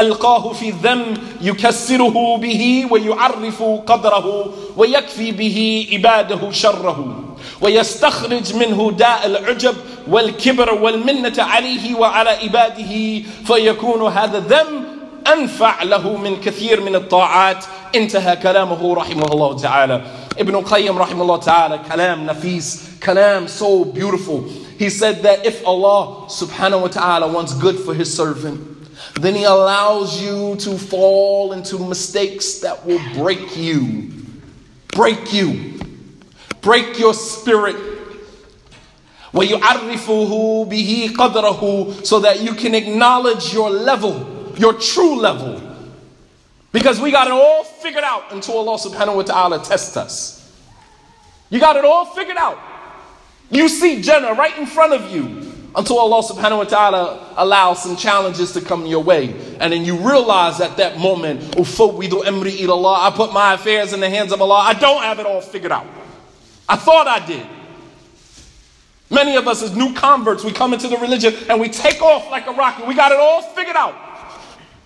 ألقاه 0.00 0.52
في 0.52 0.68
الذم 0.68 1.14
يكسره 1.40 2.36
به 2.36 2.86
ويعرف 2.90 3.62
قدره 3.62 4.46
ويكفي 4.76 5.32
به 5.32 5.88
عباده 5.92 6.50
شره 6.50 7.24
ويستخرج 7.60 8.56
منه 8.56 8.92
داء 8.98 9.26
العجب 9.26 9.74
والكبر 10.08 10.74
والمنة 10.74 11.34
عليه 11.38 11.94
وعلى 11.94 12.30
عباده 12.30 13.22
فيكون 13.46 14.12
هذا 14.12 14.38
الذم 14.38 14.84
أنفع 15.32 15.82
له 15.82 16.16
من 16.16 16.40
كثير 16.40 16.80
من 16.80 16.94
الطاعات. 16.94 17.64
انتهى 17.94 18.36
كلامه 18.36 18.94
رحمه 18.94 19.26
الله 19.26 19.56
تعالى. 19.56 20.00
ابن 20.38 20.54
القيم 20.54 20.98
رحمه 20.98 21.22
الله 21.22 21.36
تعالى 21.36 21.80
كلام 21.92 22.26
نفيس 22.26 22.82
كلام 23.02 23.46
so 23.46 23.84
beautiful. 23.98 24.63
he 24.73 24.89
said 24.89 25.23
that 25.23 25.45
if 25.45 25.65
Allah 25.65 26.27
subhanahu 26.27 26.81
wa 26.81 26.87
ta'ala 26.87 27.31
wants 27.31 27.53
good 27.53 27.77
for 27.77 27.93
his 27.93 28.13
servant, 28.13 28.59
then 29.15 29.35
he 29.35 29.43
allows 29.43 30.21
you 30.21 30.55
to 30.57 30.77
fall 30.77 31.53
into 31.53 31.77
mistakes 31.79 32.59
that 32.59 32.85
will 32.85 33.01
break 33.13 33.57
you. 33.57 34.11
Break 34.93 35.33
you. 35.33 35.79
break 36.61 36.99
your 36.99 37.13
spirit. 37.13 37.75
وَيُعَرِّفُهُ 39.33 40.69
بِهِ 40.69 41.09
قَدْرَهُ 41.09 42.05
So 42.05 42.19
that 42.19 42.41
you 42.41 42.53
can 42.53 42.73
acknowledge 42.73 43.53
your 43.53 43.69
level, 43.69 44.53
your 44.57 44.73
true 44.73 45.19
level. 45.19 45.61
Because 46.71 46.99
we 46.99 47.11
got 47.11 47.27
it 47.27 47.33
all 47.33 47.63
figured 47.63 48.03
out 48.03 48.31
until 48.31 48.57
Allah 48.57 48.77
subhanahu 48.77 49.15
wa 49.15 49.23
ta'ala 49.23 49.63
tests 49.63 49.97
us. 49.97 50.39
You 51.49 51.59
got 51.59 51.75
it 51.77 51.85
all 51.85 52.05
figured 52.05 52.37
out. 52.37 52.57
You 53.50 53.68
see 53.68 54.02
Jannah 54.02 54.32
right 54.32 54.56
in 54.58 54.66
front 54.66 54.92
of 54.92 55.12
you 55.12 55.52
until 55.76 55.98
Allah 55.98 56.22
subhanahu 56.22 56.58
wa 56.58 56.64
ta'ala 56.64 57.34
allows 57.36 57.82
some 57.82 57.96
challenges 57.96 58.52
to 58.52 58.60
come 58.60 58.86
your 58.86 59.02
way. 59.02 59.34
And 59.58 59.72
then 59.72 59.84
you 59.84 59.96
realize 59.96 60.60
at 60.60 60.76
that 60.76 60.98
moment, 60.98 61.40
emri 61.40 62.96
I 62.96 63.10
put 63.14 63.32
my 63.32 63.54
affairs 63.54 63.92
in 63.92 64.00
the 64.00 64.08
hands 64.08 64.32
of 64.32 64.40
Allah. 64.40 64.60
I 64.60 64.74
don't 64.74 65.02
have 65.02 65.18
it 65.18 65.26
all 65.26 65.40
figured 65.40 65.72
out. 65.72 65.86
I 66.68 66.76
thought 66.76 67.06
I 67.06 67.24
did. 67.26 67.46
Many 69.10 69.36
of 69.36 69.46
us 69.46 69.62
as 69.62 69.76
new 69.76 69.92
converts, 69.94 70.44
we 70.44 70.52
come 70.52 70.72
into 70.72 70.88
the 70.88 70.96
religion 70.96 71.34
and 71.48 71.60
we 71.60 71.68
take 71.68 72.00
off 72.00 72.30
like 72.30 72.46
a 72.46 72.52
rocket. 72.52 72.86
We 72.86 72.94
got 72.94 73.12
it 73.12 73.18
all 73.18 73.42
figured 73.42 73.76
out. 73.76 73.94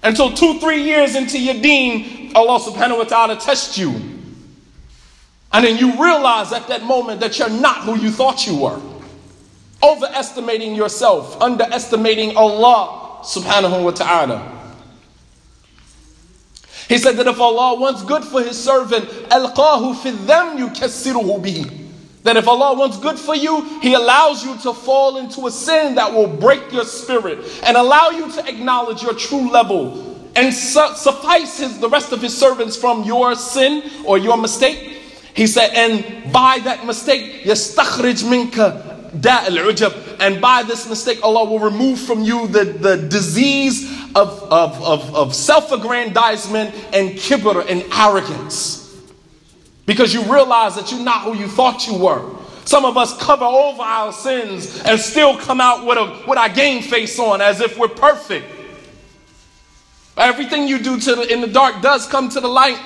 Until 0.03 0.33
two, 0.33 0.59
three 0.61 0.83
years 0.83 1.17
into 1.17 1.39
your 1.39 1.55
deen, 1.55 2.33
Allah 2.35 2.61
subhanahu 2.61 2.99
wa 2.99 3.05
ta'ala 3.05 3.37
tests 3.37 3.79
you. 3.79 4.18
And 5.53 5.65
then 5.65 5.79
you 5.79 5.93
realize 6.03 6.53
at 6.53 6.69
that 6.69 6.83
moment 6.83 7.21
that 7.21 7.39
you're 7.39 7.49
not 7.49 7.85
who 7.85 7.99
you 7.99 8.11
thought 8.11 8.47
you 8.47 8.57
were. 8.57 8.81
Overestimating 9.83 10.75
yourself, 10.75 11.41
underestimating 11.41 12.37
Allah 12.37 13.21
subhanahu 13.23 13.85
wa 13.85 13.91
ta'ala. 13.93 14.55
He 16.89 16.99
said 16.99 17.17
that 17.17 17.27
if 17.27 17.39
Allah 17.39 17.79
wants 17.79 18.03
good 18.03 18.25
for 18.25 18.43
His 18.43 18.63
servant, 18.63 19.05
alqahu 19.31 19.97
fi 19.97 20.11
them 20.11 20.59
yukassiruhu 20.59 21.43
bihi. 21.43 21.87
That 22.25 22.37
if 22.37 22.49
Allah 22.49 22.77
wants 22.77 22.99
good 22.99 23.19
for 23.19 23.35
you, 23.35 23.81
He 23.81 23.95
allows 23.95 24.45
you 24.45 24.57
to 24.59 24.75
fall 24.75 25.19
into 25.19 25.47
a 25.47 25.51
sin 25.51 25.95
that 25.95 26.13
will 26.13 26.27
break 26.27 26.73
your 26.73 26.85
spirit 26.85 27.39
and 27.65 27.77
allow 27.77 28.11
you 28.11 28.31
to 28.33 28.49
acknowledge 28.49 29.03
your 29.03 29.15
true 29.15 29.51
level 29.51 30.05
and 30.35 30.53
su- 30.53 30.95
suffices 30.95 31.79
the 31.79 31.89
rest 31.89 32.13
of 32.13 32.21
His 32.21 32.37
servants 32.37 32.77
from 32.77 33.05
your 33.05 33.35
sin 33.35 33.83
or 34.05 34.19
your 34.19 34.37
mistake 34.37 34.98
He 35.36 35.48
said, 35.48 35.72
and 35.74 36.32
by 36.32 36.60
that 36.64 36.86
mistake, 36.86 37.44
يَسْتَخْرِجْ 37.44 38.24
مِنْكَ 38.24 39.22
da 39.22 39.46
al-ujab. 39.46 40.18
And 40.20 40.42
by 40.42 40.64
this 40.64 40.88
mistake, 40.88 41.20
Allah 41.24 41.50
will 41.50 41.60
remove 41.60 42.00
from 42.00 42.24
you 42.24 42.48
the, 42.48 42.66
the 42.66 42.98
disease 42.98 43.92
of, 44.16 44.44
of, 44.52 44.82
of, 44.82 45.16
of 45.16 45.36
self-aggrandizement 45.36 46.74
and 46.94 47.12
kibr 47.12 47.66
and 47.68 47.84
arrogance. 47.94 48.80
Because 49.86 50.14
you 50.14 50.22
realize 50.24 50.76
that 50.76 50.92
you're 50.92 51.04
not 51.04 51.24
who 51.24 51.36
you 51.36 51.48
thought 51.48 51.88
you 51.88 51.98
were. 51.98 52.24
Some 52.66 52.86
of 52.86 52.96
us 52.96 53.18
cover 53.18 53.44
over 53.44 53.82
our 53.82 54.14
sins 54.14 54.82
and 54.84 55.00
still 55.00 55.38
come 55.38 55.60
out 55.60 55.86
with, 55.86 55.98
a, 55.98 56.24
with 56.28 56.38
our 56.38 56.50
game 56.50 56.82
face 56.82 57.20
on 57.20 57.42
as 57.42 57.60
if 57.60 57.78
we're 57.78 57.90
perfect. 57.90 58.46
Everything 60.16 60.68
you 60.68 60.80
do 60.80 61.00
to 61.00 61.16
the, 61.16 61.34
in 61.34 61.42
the 61.42 61.48
dark 61.48 61.82
does 61.82 62.08
come 62.08 62.30
to 62.30 62.40
the 62.40 62.48
light, 62.48 62.80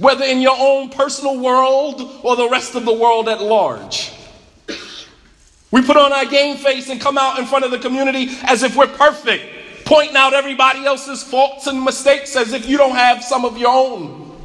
whether 0.00 0.24
in 0.24 0.40
your 0.40 0.56
own 0.58 0.88
personal 0.88 1.38
world 1.38 2.20
or 2.22 2.34
the 2.34 2.48
rest 2.48 2.74
of 2.74 2.84
the 2.84 2.92
world 2.92 3.28
at 3.28 3.40
large. 3.40 4.12
We 5.70 5.82
put 5.82 5.96
on 5.96 6.12
our 6.12 6.24
game 6.24 6.56
face 6.56 6.88
and 6.88 7.00
come 7.00 7.16
out 7.16 7.38
in 7.38 7.46
front 7.46 7.64
of 7.64 7.70
the 7.70 7.78
community 7.78 8.28
as 8.42 8.62
if 8.62 8.74
we're 8.74 8.88
perfect, 8.88 9.44
pointing 9.84 10.16
out 10.16 10.32
everybody 10.32 10.84
else's 10.84 11.22
faults 11.22 11.66
and 11.68 11.84
mistakes 11.84 12.34
as 12.34 12.52
if 12.52 12.68
you 12.68 12.76
don't 12.76 12.96
have 12.96 13.22
some 13.22 13.44
of 13.44 13.56
your 13.56 13.70
own. 13.70 14.36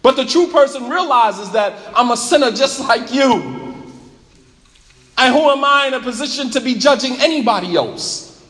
But 0.00 0.16
the 0.16 0.24
true 0.24 0.46
person 0.46 0.88
realizes 0.88 1.50
that 1.50 1.74
I'm 1.94 2.10
a 2.10 2.16
sinner 2.16 2.50
just 2.50 2.80
like 2.80 3.12
you. 3.12 3.60
And 5.18 5.34
who 5.34 5.50
am 5.50 5.62
I 5.62 5.88
in 5.88 5.94
a 5.94 6.00
position 6.00 6.50
to 6.50 6.60
be 6.60 6.74
judging 6.74 7.20
anybody 7.20 7.76
else? 7.76 8.42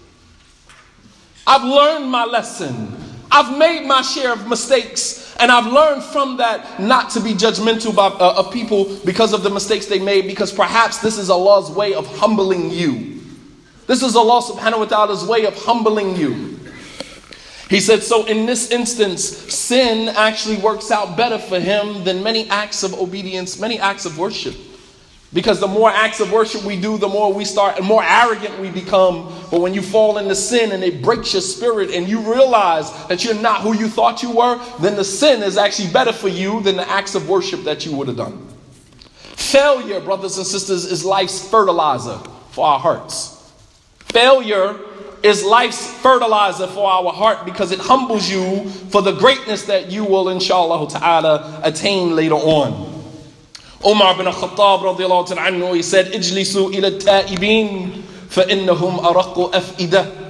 I've 1.47 1.65
learned 1.65 2.11
my 2.11 2.25
lesson. 2.25 2.97
I've 3.31 3.59
made 3.59 3.87
my 3.87 4.03
share 4.03 4.33
of 4.33 4.47
mistakes, 4.47 5.22
and 5.39 5.51
I've 5.51 5.73
learned 5.73 6.03
from 6.03 6.37
that 6.39 6.81
not 6.81 7.11
to 7.11 7.21
be 7.21 7.33
judgmental 7.33 7.93
about, 7.93 8.21
uh, 8.21 8.35
of 8.35 8.53
people 8.53 8.97
because 9.05 9.33
of 9.33 9.43
the 9.43 9.51
mistakes 9.51 9.87
they 9.87 9.99
made, 9.99 10.27
because 10.27 10.53
perhaps 10.53 10.99
this 10.99 11.19
is 11.19 11.31
Allah's 11.31 11.71
way 11.71 11.95
of 11.95 12.07
humbling 12.19 12.71
you. 12.71 13.21
This 13.87 14.03
is 14.03 14.15
Allah 14.15 14.43
subhanahu 14.43 14.79
wa 14.79 14.85
ta'ala's 14.85 15.25
way 15.25 15.45
of 15.45 15.57
humbling 15.57 16.17
you. 16.17 16.61
He 17.69 17.81
said, 17.81 18.03
so 18.03 18.27
in 18.27 18.45
this 18.45 18.71
instance, 18.71 19.25
sin 19.25 20.11
actually 20.11 20.57
works 20.57 20.91
out 20.91 21.17
better 21.17 21.39
for 21.39 21.59
him 21.59 22.05
than 22.05 22.23
many 22.23 22.49
acts 22.51 22.83
of 22.83 22.93
obedience, 22.95 23.59
many 23.59 23.79
acts 23.79 24.05
of 24.05 24.19
worship. 24.19 24.55
Because 25.35 25.61
the 25.61 25.67
more 25.67 25.89
acts 25.89 26.21
of 26.21 26.31
worship 26.31 26.63
we 26.63 26.79
do, 26.79 26.99
the 26.99 27.09
more 27.09 27.33
we 27.33 27.47
start, 27.47 27.79
and 27.79 27.87
more 27.87 28.05
arrogant 28.05 28.59
we 28.59 28.71
become. 28.71 29.33
But 29.51 29.61
when 29.63 29.73
you 29.73 29.81
fall 29.81 30.19
into 30.19 30.35
sin 30.35 30.73
and 30.73 30.85
it 30.85 31.03
breaks 31.03 31.33
your 31.33 31.41
spirit 31.41 31.91
and 31.91 32.07
you 32.07 32.21
realize 32.21 32.93
that 33.07 33.25
you're 33.25 33.35
not 33.35 33.63
who 33.63 33.75
you 33.75 33.89
thought 33.89 34.23
you 34.23 34.31
were, 34.31 34.61
then 34.81 34.95
the 34.95 35.05
sin 35.05 35.43
is 35.43 35.57
actually 35.57 35.91
better 35.91 36.13
for 36.13 36.29
you 36.29 36.61
than 36.61 36.77
the 36.77 36.89
acts 36.89 37.15
of 37.15 37.31
worship 37.31 37.65
that 37.65 37.87
you 37.87 37.97
would 37.97 38.09
have 38.09 38.19
done. 38.19 38.47
Failure, 39.23 40.01
brothers 40.01 40.37
and 40.37 40.47
sisters, 40.47 40.85
is 40.85 41.03
life's 41.03 41.49
fertilizer 41.49 42.19
for 42.51 42.67
our 42.67 42.79
hearts. 42.79 43.51
Failure 43.99 44.79
is 45.23 45.43
life's 45.45 45.87
fertilizer 46.01 46.67
for 46.67 46.91
our 46.91 47.11
heart 47.13 47.47
because 47.47 47.71
it 47.71 47.79
humbles 47.79 48.29
you 48.29 48.69
for 48.69 49.01
the 49.01 49.13
greatness 49.13 49.65
that 49.65 49.91
you 49.91 50.05
will, 50.05 50.29
inshallah 50.29 51.61
attain 51.63 52.15
later 52.15 52.35
on. 52.35 52.92
Umar 53.86 54.18
bin 54.18 54.26
Khattab 54.26 54.82
radiallahu 54.82 55.28
ta'ala 55.28 55.52
anhu, 55.52 55.76
he 55.76 55.84
said, 55.84 56.08
Ijlisu 56.08 56.74
ila 56.74 56.92
ta'ibin 57.00 58.04
فَإِنَّهُمْ 58.30 59.00
أَرَقُ 59.00 59.52
أَفْئِدَةً 59.54 60.26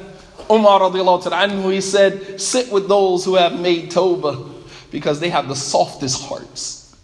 Umar 0.49 0.79
radiallahu 0.81 1.23
ta'ala 1.23 1.47
anhu, 1.47 1.73
he 1.73 1.81
said, 1.81 2.39
sit 2.39 2.71
with 2.71 2.87
those 2.87 3.25
who 3.25 3.35
have 3.35 3.59
made 3.59 3.91
tawbah 3.91 4.53
because 4.91 5.19
they 5.19 5.29
have 5.29 5.47
the 5.47 5.55
softest 5.55 6.23
hearts. 6.23 6.95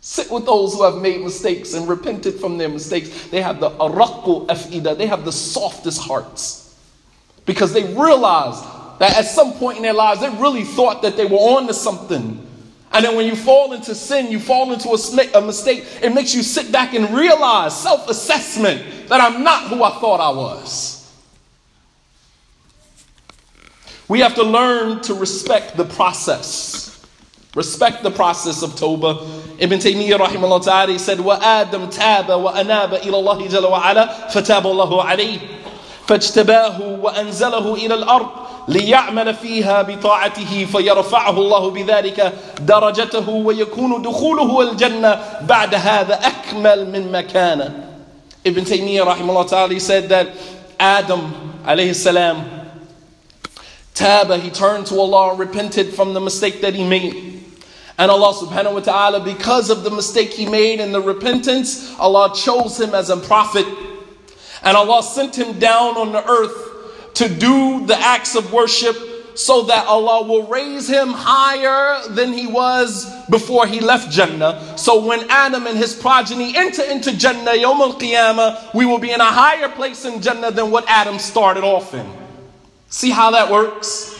Sit 0.00 0.30
with 0.30 0.46
those 0.46 0.74
who 0.74 0.84
have 0.84 1.02
made 1.02 1.20
mistakes 1.20 1.74
and 1.74 1.88
repented 1.88 2.34
from 2.34 2.58
their 2.58 2.68
mistakes. 2.68 3.26
They 3.28 3.42
have 3.42 3.58
the 3.58 3.70
araqu 3.70 4.46
afida. 4.46 4.96
They 4.96 5.06
have 5.06 5.24
the 5.24 5.32
softest 5.32 6.00
hearts. 6.00 6.78
Because 7.44 7.72
they 7.72 7.82
realized 7.82 8.62
that 9.00 9.16
at 9.16 9.24
some 9.24 9.54
point 9.54 9.78
in 9.78 9.82
their 9.82 9.94
lives, 9.94 10.20
they 10.20 10.28
really 10.28 10.64
thought 10.64 11.02
that 11.02 11.16
they 11.16 11.26
were 11.26 11.38
on 11.38 11.66
to 11.66 11.74
something. 11.74 12.46
And 12.92 13.04
then 13.04 13.16
when 13.16 13.26
you 13.26 13.36
fall 13.36 13.72
into 13.72 13.94
sin, 13.94 14.30
you 14.32 14.40
fall 14.40 14.72
into 14.72 14.88
a, 14.88 15.38
a 15.38 15.42
mistake, 15.44 15.84
it 16.02 16.14
makes 16.14 16.34
you 16.34 16.42
sit 16.42 16.72
back 16.72 16.94
and 16.94 17.14
realize 17.14 17.78
self 17.78 18.08
assessment 18.08 19.08
that 19.08 19.20
I'm 19.20 19.42
not 19.42 19.68
who 19.68 19.82
I 19.82 19.90
thought 20.00 20.20
I 20.20 20.30
was. 20.30 20.94
We 24.08 24.20
have 24.20 24.34
to 24.36 24.44
learn 24.44 25.02
to 25.02 25.14
respect 25.14 25.76
the 25.76 25.84
process. 25.84 27.04
Respect 27.54 28.02
the 28.02 28.10
process 28.10 28.62
of 28.62 28.70
Tawbah. 28.70 29.60
Ibn 29.60 29.78
Taymiyyah 29.78 30.18
rahimahullah 30.18 30.64
ta'ala 30.64 30.98
said, 30.98 31.18
وَآدَمْ 31.18 31.92
تَابَ 31.92 32.26
وَأَنَابَ 32.26 33.00
إِلَى 33.00 33.10
اللَّهِ 33.10 33.48
جَلَ 33.48 33.62
وَعَلَى 33.62 34.30
فَتَابَ 34.30 34.62
اللَّهُ 34.62 35.04
عَلَيْهِ 35.04 35.40
فاجتباه 36.06 37.00
وأنزله 37.02 37.74
إلى 37.74 37.94
الأرض 37.94 38.28
ليعمل 38.68 39.34
فيها 39.34 39.82
بطاعته 39.82 40.66
فيرفعه 40.72 41.30
الله 41.30 41.70
بذلك 41.70 42.32
درجته 42.60 43.28
ويكون 43.28 44.02
دخوله 44.02 44.60
الجنة 44.60 45.20
بعد 45.40 45.74
هذا 45.74 46.14
أكمل 46.14 46.90
من 46.90 47.12
مكانه 47.12 47.82
Ibn 48.46 48.62
Taymiyyah 48.62 49.04
rahimahullah 49.04 49.48
ta'ala 49.50 49.80
said 49.80 50.08
that 50.08 50.28
Adam 50.78 51.32
alayhi 51.64 51.92
salam 51.96 52.44
Taba, 53.92 54.38
he 54.38 54.50
turned 54.50 54.86
to 54.86 55.00
Allah 55.00 55.30
and 55.30 55.40
repented 55.40 55.94
from 55.94 56.14
the 56.14 56.20
mistake 56.20 56.60
that 56.60 56.74
he 56.74 56.86
made. 56.86 57.42
And 57.98 58.08
Allah 58.10 58.34
subhanahu 58.34 58.74
wa 58.74 58.80
ta'ala, 58.80 59.24
because 59.24 59.68
of 59.68 59.82
the 59.82 59.90
mistake 59.90 60.34
he 60.34 60.46
made 60.46 60.80
and 60.80 60.94
the 60.94 61.00
repentance, 61.00 61.98
Allah 61.98 62.32
chose 62.36 62.78
him 62.78 62.94
as 62.94 63.10
a 63.10 63.16
prophet 63.16 63.66
and 64.62 64.76
Allah 64.76 65.02
sent 65.02 65.36
him 65.38 65.58
down 65.58 65.96
on 65.96 66.12
the 66.12 66.28
earth 66.28 66.69
to 67.15 67.29
do 67.29 67.85
the 67.85 67.97
acts 67.97 68.35
of 68.35 68.51
worship 68.53 68.95
so 69.35 69.63
that 69.63 69.87
Allah 69.87 70.27
will 70.27 70.47
raise 70.47 70.87
him 70.87 71.09
higher 71.09 72.07
than 72.09 72.33
he 72.33 72.47
was 72.47 73.09
before 73.29 73.65
he 73.65 73.79
left 73.79 74.11
Jannah. 74.11 74.77
So 74.77 75.05
when 75.05 75.29
Adam 75.29 75.67
and 75.67 75.77
his 75.77 75.95
progeny 75.95 76.55
enter 76.55 76.83
into 76.83 77.15
Jannah, 77.15 77.51
Yawm 77.51 77.79
al 77.79 77.93
Qiyamah, 77.93 78.73
we 78.73 78.85
will 78.85 78.99
be 78.99 79.11
in 79.11 79.21
a 79.21 79.25
higher 79.25 79.69
place 79.69 80.05
in 80.05 80.21
Jannah 80.21 80.51
than 80.51 80.69
what 80.69 80.85
Adam 80.87 81.17
started 81.17 81.63
off 81.63 81.93
in. 81.93 82.09
See 82.89 83.09
how 83.09 83.31
that 83.31 83.49
works? 83.49 84.17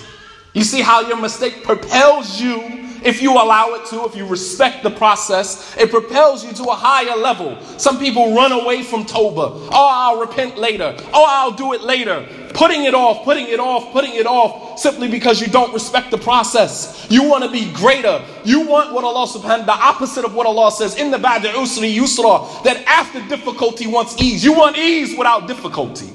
You 0.53 0.63
see 0.63 0.81
how 0.81 1.01
your 1.01 1.19
mistake 1.19 1.63
propels 1.63 2.39
you 2.39 2.90
if 3.03 3.21
you 3.21 3.33
allow 3.33 3.73
it 3.73 3.85
to, 3.87 4.05
if 4.05 4.15
you 4.15 4.25
respect 4.25 4.83
the 4.83 4.91
process, 4.91 5.75
it 5.77 5.89
propels 5.89 6.45
you 6.45 6.53
to 6.53 6.63
a 6.65 6.75
higher 6.75 7.15
level. 7.17 7.59
Some 7.77 7.99
people 7.99 8.35
run 8.35 8.51
away 8.51 8.83
from 8.83 9.05
Toba. 9.05 9.41
Oh, 9.71 9.89
I'll 9.91 10.19
repent 10.19 10.57
later. 10.57 10.95
Oh, 11.13 11.25
I'll 11.27 11.51
do 11.51 11.73
it 11.73 11.81
later. 11.81 12.27
putting 12.53 12.85
it 12.85 12.93
off, 12.93 13.23
putting 13.23 13.47
it 13.47 13.59
off, 13.59 13.91
putting 13.91 14.15
it 14.15 14.25
off, 14.25 14.79
simply 14.79 15.09
because 15.09 15.41
you 15.41 15.47
don't 15.47 15.73
respect 15.73 16.11
the 16.11 16.17
process. 16.17 17.07
You 17.09 17.23
want 17.23 17.43
to 17.43 17.51
be 17.51 17.71
greater. 17.73 18.23
You 18.43 18.67
want 18.67 18.93
what 18.93 19.03
Allah 19.03 19.27
subhanahu 19.27 19.65
the 19.65 19.71
opposite 19.71 20.25
of 20.25 20.33
what 20.33 20.45
Allah 20.45 20.71
says 20.71 20.95
in 20.97 21.11
the 21.11 21.17
ba'da 21.17 21.53
usri 21.53 21.93
yusra, 21.93 22.63
that 22.63 22.83
after 22.85 23.21
difficulty 23.27 23.87
wants 23.87 24.21
ease. 24.21 24.43
You 24.43 24.53
want 24.53 24.77
ease 24.77 25.17
without 25.17 25.47
difficulty. 25.47 26.09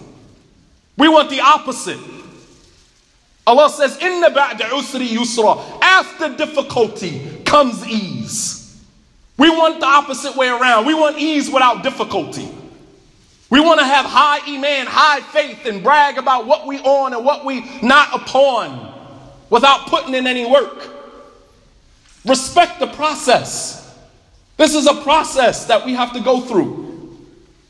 We 0.96 1.08
want 1.08 1.30
the 1.30 1.40
opposite. 1.40 1.98
Allah 3.46 3.70
says, 3.70 3.96
in 3.98 4.20
the 4.20 4.28
ba'da 4.28 4.68
usri 4.70 5.06
yusra, 5.06 5.80
after 5.80 6.36
difficulty 6.36 7.42
comes 7.44 7.86
ease. 7.86 8.84
We 9.38 9.50
want 9.50 9.80
the 9.80 9.86
opposite 9.86 10.34
way 10.34 10.48
around. 10.48 10.86
We 10.86 10.94
want 10.94 11.18
ease 11.18 11.50
without 11.50 11.82
difficulty. 11.82 12.48
We 13.48 13.60
want 13.60 13.78
to 13.78 13.86
have 13.86 14.04
high 14.04 14.40
iman, 14.48 14.86
high 14.86 15.20
faith, 15.20 15.66
and 15.66 15.82
brag 15.82 16.18
about 16.18 16.46
what 16.46 16.66
we 16.66 16.78
on 16.80 17.12
and 17.14 17.24
what 17.24 17.44
we 17.44 17.64
not 17.80 18.20
upon 18.20 18.92
without 19.50 19.86
putting 19.86 20.14
in 20.14 20.26
any 20.26 20.50
work. 20.50 20.90
Respect 22.24 22.80
the 22.80 22.88
process. 22.88 23.94
This 24.56 24.74
is 24.74 24.86
a 24.86 24.94
process 25.02 25.66
that 25.66 25.84
we 25.84 25.94
have 25.94 26.12
to 26.14 26.20
go 26.20 26.40
through. 26.40 26.84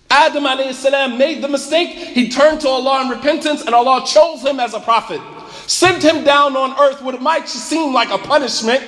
Adam 0.08 0.72
salam 0.72 1.18
made 1.18 1.42
the 1.42 1.48
mistake. 1.48 1.90
He 1.90 2.30
turned 2.30 2.60
to 2.62 2.68
Allah 2.68 3.02
in 3.02 3.08
repentance, 3.10 3.62
and 3.66 3.74
Allah 3.74 4.06
chose 4.06 4.42
him 4.42 4.60
as 4.60 4.72
a 4.72 4.80
prophet. 4.80 5.20
Sent 5.66 6.02
him 6.02 6.24
down 6.24 6.56
on 6.56 6.78
earth 6.80 7.02
what 7.02 7.20
might 7.20 7.48
seem 7.48 7.92
like 7.92 8.10
a 8.10 8.18
punishment, 8.18 8.82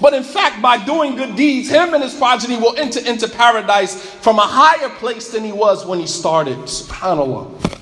but 0.00 0.14
in 0.14 0.22
fact, 0.22 0.62
by 0.62 0.82
doing 0.82 1.16
good 1.16 1.36
deeds, 1.36 1.68
him 1.68 1.92
and 1.92 2.02
his 2.02 2.14
progeny 2.14 2.56
will 2.56 2.76
enter 2.76 3.00
into 3.00 3.28
paradise 3.28 4.00
from 4.00 4.38
a 4.38 4.46
higher 4.46 4.88
place 4.96 5.28
than 5.30 5.44
he 5.44 5.52
was 5.52 5.84
when 5.84 5.98
he 5.98 6.06
started. 6.06 6.56
SubhanAllah. 6.58 7.80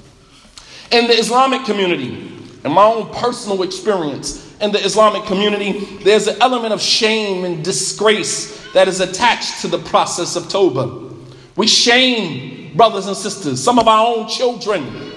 In 0.90 1.06
the 1.06 1.12
Islamic 1.12 1.64
community, 1.64 2.32
in 2.64 2.72
my 2.72 2.84
own 2.84 3.12
personal 3.14 3.62
experience, 3.62 4.56
in 4.60 4.72
the 4.72 4.84
Islamic 4.84 5.24
community, 5.24 5.84
there's 6.02 6.26
an 6.26 6.40
element 6.40 6.72
of 6.72 6.80
shame 6.80 7.44
and 7.44 7.62
disgrace 7.62 8.66
that 8.72 8.88
is 8.88 9.00
attached 9.00 9.60
to 9.60 9.68
the 9.68 9.78
process 9.78 10.34
of 10.34 10.48
Toba. 10.48 11.14
We 11.56 11.66
shame 11.66 12.76
brothers 12.76 13.06
and 13.06 13.16
sisters, 13.16 13.62
some 13.62 13.78
of 13.78 13.86
our 13.86 14.06
own 14.06 14.28
children. 14.28 15.12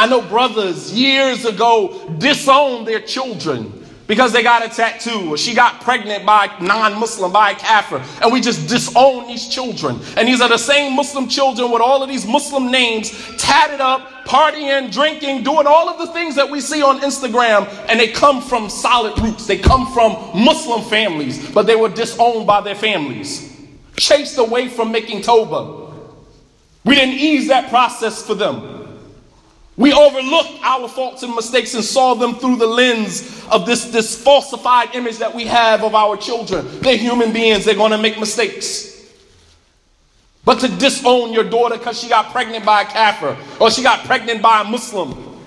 I 0.00 0.06
know 0.06 0.22
brothers 0.22 0.94
years 0.94 1.44
ago 1.44 2.08
disowned 2.16 2.88
their 2.88 3.02
children 3.02 3.84
because 4.06 4.32
they 4.32 4.42
got 4.42 4.64
a 4.64 4.74
tattoo 4.74 5.34
or 5.34 5.36
she 5.36 5.54
got 5.54 5.82
pregnant 5.82 6.24
by 6.24 6.46
a 6.46 6.62
non-Muslim, 6.62 7.30
by 7.30 7.50
a 7.50 7.54
kafir. 7.54 8.02
And 8.22 8.32
we 8.32 8.40
just 8.40 8.66
disown 8.66 9.26
these 9.26 9.46
children. 9.46 10.00
And 10.16 10.26
these 10.26 10.40
are 10.40 10.48
the 10.48 10.56
same 10.56 10.96
Muslim 10.96 11.28
children 11.28 11.70
with 11.70 11.82
all 11.82 12.02
of 12.02 12.08
these 12.08 12.26
Muslim 12.26 12.70
names 12.70 13.10
tatted 13.36 13.82
up, 13.82 14.24
partying, 14.24 14.90
drinking, 14.90 15.42
doing 15.42 15.66
all 15.66 15.90
of 15.90 15.98
the 15.98 16.10
things 16.14 16.34
that 16.36 16.48
we 16.48 16.62
see 16.62 16.82
on 16.82 17.00
Instagram. 17.00 17.68
And 17.86 18.00
they 18.00 18.08
come 18.08 18.40
from 18.40 18.70
solid 18.70 19.18
roots. 19.18 19.46
They 19.46 19.58
come 19.58 19.92
from 19.92 20.12
Muslim 20.34 20.80
families, 20.80 21.50
but 21.50 21.66
they 21.66 21.76
were 21.76 21.90
disowned 21.90 22.46
by 22.46 22.62
their 22.62 22.74
families. 22.74 23.54
Chased 23.96 24.38
away 24.38 24.70
from 24.70 24.92
making 24.92 25.20
Toba. 25.20 25.94
We 26.86 26.94
didn't 26.94 27.16
ease 27.16 27.48
that 27.48 27.68
process 27.68 28.26
for 28.26 28.34
them. 28.34 28.79
We 29.76 29.92
overlooked 29.92 30.60
our 30.62 30.88
faults 30.88 31.22
and 31.22 31.34
mistakes 31.34 31.74
and 31.74 31.82
saw 31.82 32.14
them 32.14 32.34
through 32.34 32.56
the 32.56 32.66
lens 32.66 33.46
of 33.50 33.66
this, 33.66 33.86
this 33.86 34.22
falsified 34.22 34.94
image 34.94 35.18
that 35.18 35.34
we 35.34 35.46
have 35.46 35.82
of 35.82 35.94
our 35.94 36.16
children. 36.16 36.66
They're 36.80 36.96
human 36.96 37.32
beings, 37.32 37.64
they're 37.64 37.74
going 37.74 37.92
to 37.92 37.98
make 37.98 38.18
mistakes. 38.18 38.90
But 40.44 40.60
to 40.60 40.68
disown 40.68 41.32
your 41.32 41.44
daughter 41.44 41.78
because 41.78 42.00
she 42.00 42.08
got 42.08 42.32
pregnant 42.32 42.64
by 42.64 42.82
a 42.82 42.84
kafir 42.84 43.36
or 43.58 43.70
she 43.70 43.82
got 43.82 44.04
pregnant 44.06 44.42
by 44.42 44.62
a 44.62 44.64
Muslim. 44.64 45.38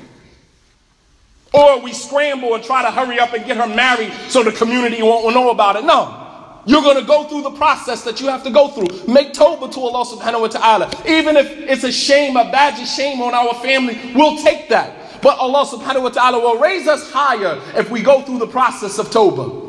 Or 1.51 1.81
we 1.81 1.93
scramble 1.93 2.55
and 2.55 2.63
try 2.63 2.81
to 2.81 2.91
hurry 2.91 3.19
up 3.19 3.33
and 3.33 3.45
get 3.45 3.57
her 3.57 3.67
married 3.67 4.11
so 4.29 4.43
the 4.43 4.51
community 4.51 5.03
won't 5.03 5.33
know 5.35 5.51
about 5.51 5.75
it. 5.75 5.83
No. 5.83 6.22
You're 6.65 6.81
going 6.81 6.97
to 6.97 7.05
go 7.05 7.25
through 7.25 7.41
the 7.41 7.51
process 7.51 8.03
that 8.03 8.21
you 8.21 8.27
have 8.27 8.43
to 8.43 8.49
go 8.49 8.69
through. 8.69 9.11
Make 9.11 9.33
Toba 9.33 9.69
to 9.69 9.79
Allah 9.79 10.05
subhanahu 10.05 10.41
wa 10.41 10.47
ta'ala. 10.47 10.91
Even 11.05 11.35
if 11.35 11.49
it's 11.49 11.83
a 11.83 11.91
shame, 11.91 12.37
a 12.37 12.45
badge 12.51 12.79
of 12.81 12.87
shame 12.87 13.21
on 13.21 13.33
our 13.33 13.53
family, 13.55 13.99
we'll 14.15 14.41
take 14.41 14.69
that. 14.69 15.21
But 15.21 15.37
Allah 15.39 15.65
subhanahu 15.65 16.03
wa 16.03 16.09
ta'ala 16.09 16.39
will 16.39 16.59
raise 16.59 16.87
us 16.87 17.11
higher 17.11 17.59
if 17.75 17.89
we 17.89 18.01
go 18.01 18.21
through 18.21 18.39
the 18.39 18.47
process 18.47 18.97
of 18.97 19.11
Toba. 19.11 19.61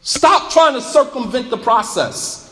Stop 0.00 0.50
trying 0.50 0.74
to 0.74 0.80
circumvent 0.80 1.50
the 1.50 1.58
process. 1.58 2.44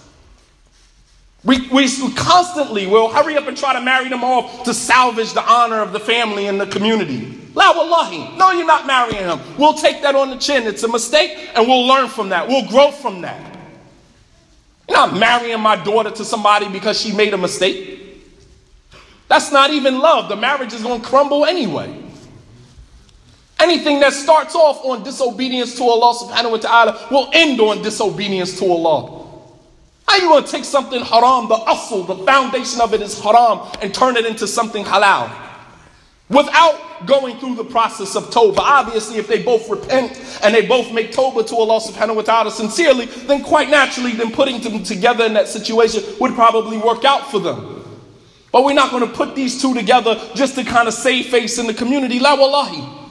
We, 1.44 1.68
we 1.68 1.88
constantly 2.14 2.86
will 2.86 3.08
hurry 3.08 3.36
up 3.36 3.46
and 3.46 3.56
try 3.56 3.72
to 3.72 3.80
marry 3.80 4.08
them 4.08 4.24
off 4.24 4.64
to 4.64 4.74
salvage 4.74 5.32
the 5.32 5.42
honor 5.42 5.80
of 5.80 5.92
the 5.92 6.00
family 6.00 6.48
and 6.48 6.60
the 6.60 6.66
community. 6.66 7.38
La 7.56 7.72
wallahi. 7.72 8.36
No, 8.36 8.50
you're 8.52 8.66
not 8.66 8.86
marrying 8.86 9.24
him. 9.24 9.40
We'll 9.56 9.72
take 9.72 10.02
that 10.02 10.14
on 10.14 10.28
the 10.28 10.36
chin. 10.36 10.64
It's 10.64 10.82
a 10.82 10.88
mistake, 10.88 11.36
and 11.54 11.66
we'll 11.66 11.86
learn 11.86 12.08
from 12.08 12.28
that. 12.28 12.46
We'll 12.46 12.68
grow 12.68 12.90
from 12.90 13.22
that. 13.22 13.56
You're 14.86 14.98
not 14.98 15.16
marrying 15.16 15.60
my 15.60 15.82
daughter 15.82 16.10
to 16.10 16.24
somebody 16.24 16.68
because 16.68 17.00
she 17.00 17.12
made 17.12 17.32
a 17.32 17.38
mistake. 17.38 17.94
That's 19.28 19.50
not 19.50 19.70
even 19.70 19.98
love. 19.98 20.28
The 20.28 20.36
marriage 20.36 20.74
is 20.74 20.82
going 20.82 21.00
to 21.00 21.06
crumble 21.06 21.46
anyway. 21.46 22.04
Anything 23.58 24.00
that 24.00 24.12
starts 24.12 24.54
off 24.54 24.84
on 24.84 25.02
disobedience 25.02 25.76
to 25.76 25.82
Allah 25.84 26.14
subhanahu 26.14 26.50
wa 26.50 26.56
ta'ala 26.58 27.08
will 27.10 27.30
end 27.32 27.58
on 27.58 27.80
disobedience 27.80 28.58
to 28.58 28.70
Allah. 28.70 29.24
How 30.06 30.16
you 30.18 30.28
going 30.28 30.44
to 30.44 30.50
take 30.50 30.64
something 30.64 31.00
haram, 31.00 31.48
the 31.48 31.56
asl, 31.56 32.06
the 32.06 32.16
foundation 32.16 32.82
of 32.82 32.92
it 32.92 33.00
is 33.00 33.18
haram, 33.18 33.66
and 33.80 33.94
turn 33.94 34.18
it 34.18 34.26
into 34.26 34.46
something 34.46 34.84
halal? 34.84 35.45
Without 36.28 37.06
going 37.06 37.38
through 37.38 37.54
the 37.54 37.64
process 37.64 38.16
of 38.16 38.24
Tawbah. 38.30 38.58
Obviously, 38.58 39.18
if 39.18 39.28
they 39.28 39.42
both 39.42 39.68
repent 39.68 40.20
and 40.42 40.54
they 40.54 40.66
both 40.66 40.92
make 40.92 41.12
Tawbah 41.12 41.46
to 41.48 41.56
Allah 41.56 41.80
subhanahu 41.80 42.16
wa 42.16 42.22
ta'ala 42.22 42.50
sincerely, 42.50 43.06
then 43.06 43.42
quite 43.42 43.70
naturally, 43.70 44.12
then 44.12 44.32
putting 44.32 44.60
them 44.60 44.82
together 44.82 45.24
in 45.24 45.34
that 45.34 45.48
situation 45.48 46.02
would 46.18 46.34
probably 46.34 46.78
work 46.78 47.04
out 47.04 47.30
for 47.30 47.38
them. 47.38 47.72
But 48.50 48.64
we're 48.64 48.74
not 48.74 48.90
going 48.90 49.06
to 49.06 49.12
put 49.12 49.34
these 49.34 49.60
two 49.60 49.74
together 49.74 50.20
just 50.34 50.54
to 50.54 50.64
kind 50.64 50.88
of 50.88 50.94
save 50.94 51.26
face 51.26 51.58
in 51.58 51.66
the 51.66 51.74
community. 51.74 52.18
La 52.18 52.34
wallahi. 52.34 53.04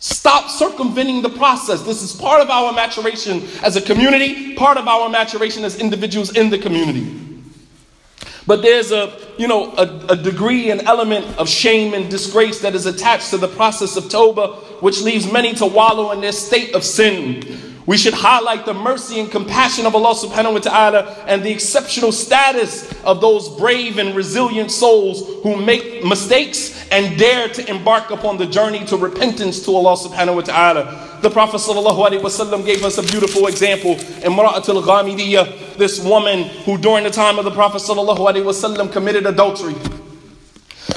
Stop 0.00 0.50
circumventing 0.50 1.22
the 1.22 1.30
process. 1.30 1.80
This 1.82 2.02
is 2.02 2.12
part 2.12 2.42
of 2.42 2.50
our 2.50 2.74
maturation 2.74 3.42
as 3.62 3.76
a 3.76 3.80
community, 3.80 4.54
part 4.54 4.76
of 4.76 4.86
our 4.86 5.08
maturation 5.08 5.64
as 5.64 5.78
individuals 5.78 6.36
in 6.36 6.50
the 6.50 6.58
community. 6.58 7.23
But 8.46 8.62
there's 8.62 8.92
a, 8.92 9.16
you 9.38 9.48
know, 9.48 9.72
a, 9.72 10.12
a, 10.12 10.16
degree 10.16 10.70
and 10.70 10.82
element 10.82 11.26
of 11.38 11.48
shame 11.48 11.94
and 11.94 12.10
disgrace 12.10 12.60
that 12.60 12.74
is 12.74 12.84
attached 12.84 13.30
to 13.30 13.38
the 13.38 13.48
process 13.48 13.96
of 13.96 14.10
Toba, 14.10 14.48
which 14.80 15.00
leaves 15.00 15.30
many 15.30 15.54
to 15.54 15.66
wallow 15.66 16.12
in 16.12 16.20
their 16.20 16.32
state 16.32 16.74
of 16.74 16.84
sin. 16.84 17.73
We 17.86 17.98
should 17.98 18.14
highlight 18.14 18.64
the 18.64 18.72
mercy 18.72 19.20
and 19.20 19.30
compassion 19.30 19.84
of 19.84 19.94
Allah 19.94 20.14
subhanahu 20.14 20.54
wa 20.54 20.58
ta'ala 20.58 21.24
and 21.26 21.42
the 21.42 21.50
exceptional 21.50 22.12
status 22.12 22.90
of 23.02 23.20
those 23.20 23.50
brave 23.58 23.98
and 23.98 24.16
resilient 24.16 24.70
souls 24.70 25.42
who 25.42 25.56
make 25.60 26.02
mistakes 26.02 26.88
and 26.90 27.18
dare 27.18 27.48
to 27.48 27.70
embark 27.70 28.10
upon 28.10 28.38
the 28.38 28.46
journey 28.46 28.86
to 28.86 28.96
repentance 28.96 29.62
to 29.66 29.76
Allah 29.76 29.96
subhanahu 29.96 30.36
wa 30.36 30.40
ta'ala. 30.40 31.18
The 31.20 31.28
Prophet 31.28 31.58
sallallahu 31.58 32.08
alaihi 32.08 32.22
wasallam 32.22 32.64
gave 32.64 32.84
us 32.84 32.96
a 32.96 33.02
beautiful 33.02 33.48
example. 33.48 33.96
Imra'at 34.24 34.66
al-Ghamidiyah, 34.66 35.76
this 35.76 36.02
woman 36.02 36.44
who 36.64 36.78
during 36.78 37.04
the 37.04 37.10
time 37.10 37.38
of 37.38 37.44
the 37.44 37.50
Prophet 37.50 37.82
sallallahu 37.82 38.16
alaihi 38.16 38.44
wasallam 38.44 38.90
committed 38.90 39.26
adultery. 39.26 39.74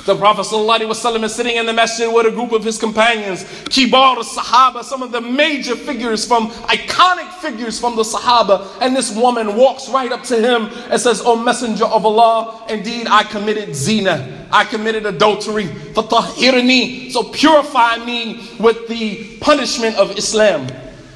The 0.07 0.15
Prophet 0.15 0.45
ﷺ 0.45 1.23
is 1.25 1.35
sitting 1.35 1.57
in 1.57 1.65
the 1.65 1.73
masjid 1.73 2.09
with 2.09 2.27
a 2.27 2.31
group 2.31 2.53
of 2.53 2.63
his 2.63 2.77
companions, 2.77 3.43
Kibar 3.65 4.15
Sahaba, 4.23 4.81
some 4.81 5.03
of 5.03 5.11
the 5.11 5.19
major 5.19 5.75
figures 5.75 6.25
from, 6.25 6.47
iconic 6.69 7.29
figures 7.41 7.77
from 7.77 7.97
the 7.97 8.03
Sahaba. 8.03 8.65
And 8.79 8.95
this 8.95 9.13
woman 9.13 9.57
walks 9.57 9.89
right 9.89 10.09
up 10.09 10.23
to 10.23 10.37
him 10.37 10.69
and 10.89 11.01
says, 11.01 11.21
O 11.25 11.35
Messenger 11.35 11.87
of 11.87 12.05
Allah, 12.05 12.63
indeed 12.69 13.07
I 13.09 13.23
committed 13.23 13.75
zina. 13.75 14.47
I 14.49 14.63
committed 14.63 15.05
adultery. 15.05 15.65
Fatahirni. 15.65 17.11
So 17.11 17.23
purify 17.23 17.97
me 17.97 18.47
with 18.61 18.87
the 18.87 19.35
punishment 19.41 19.97
of 19.97 20.17
Islam. 20.17 20.67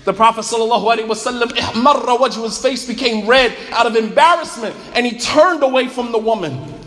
The 0.03 0.11
Prophet 0.11 0.41
ﷺ, 0.41 2.43
his 2.43 2.57
face 2.57 2.85
became 2.85 3.25
red 3.25 3.55
out 3.71 3.85
of 3.85 3.95
embarrassment 3.95 4.75
and 4.95 5.05
he 5.05 5.17
turned 5.17 5.63
away 5.63 5.87
from 5.87 6.11
the 6.11 6.19
woman. 6.19 6.80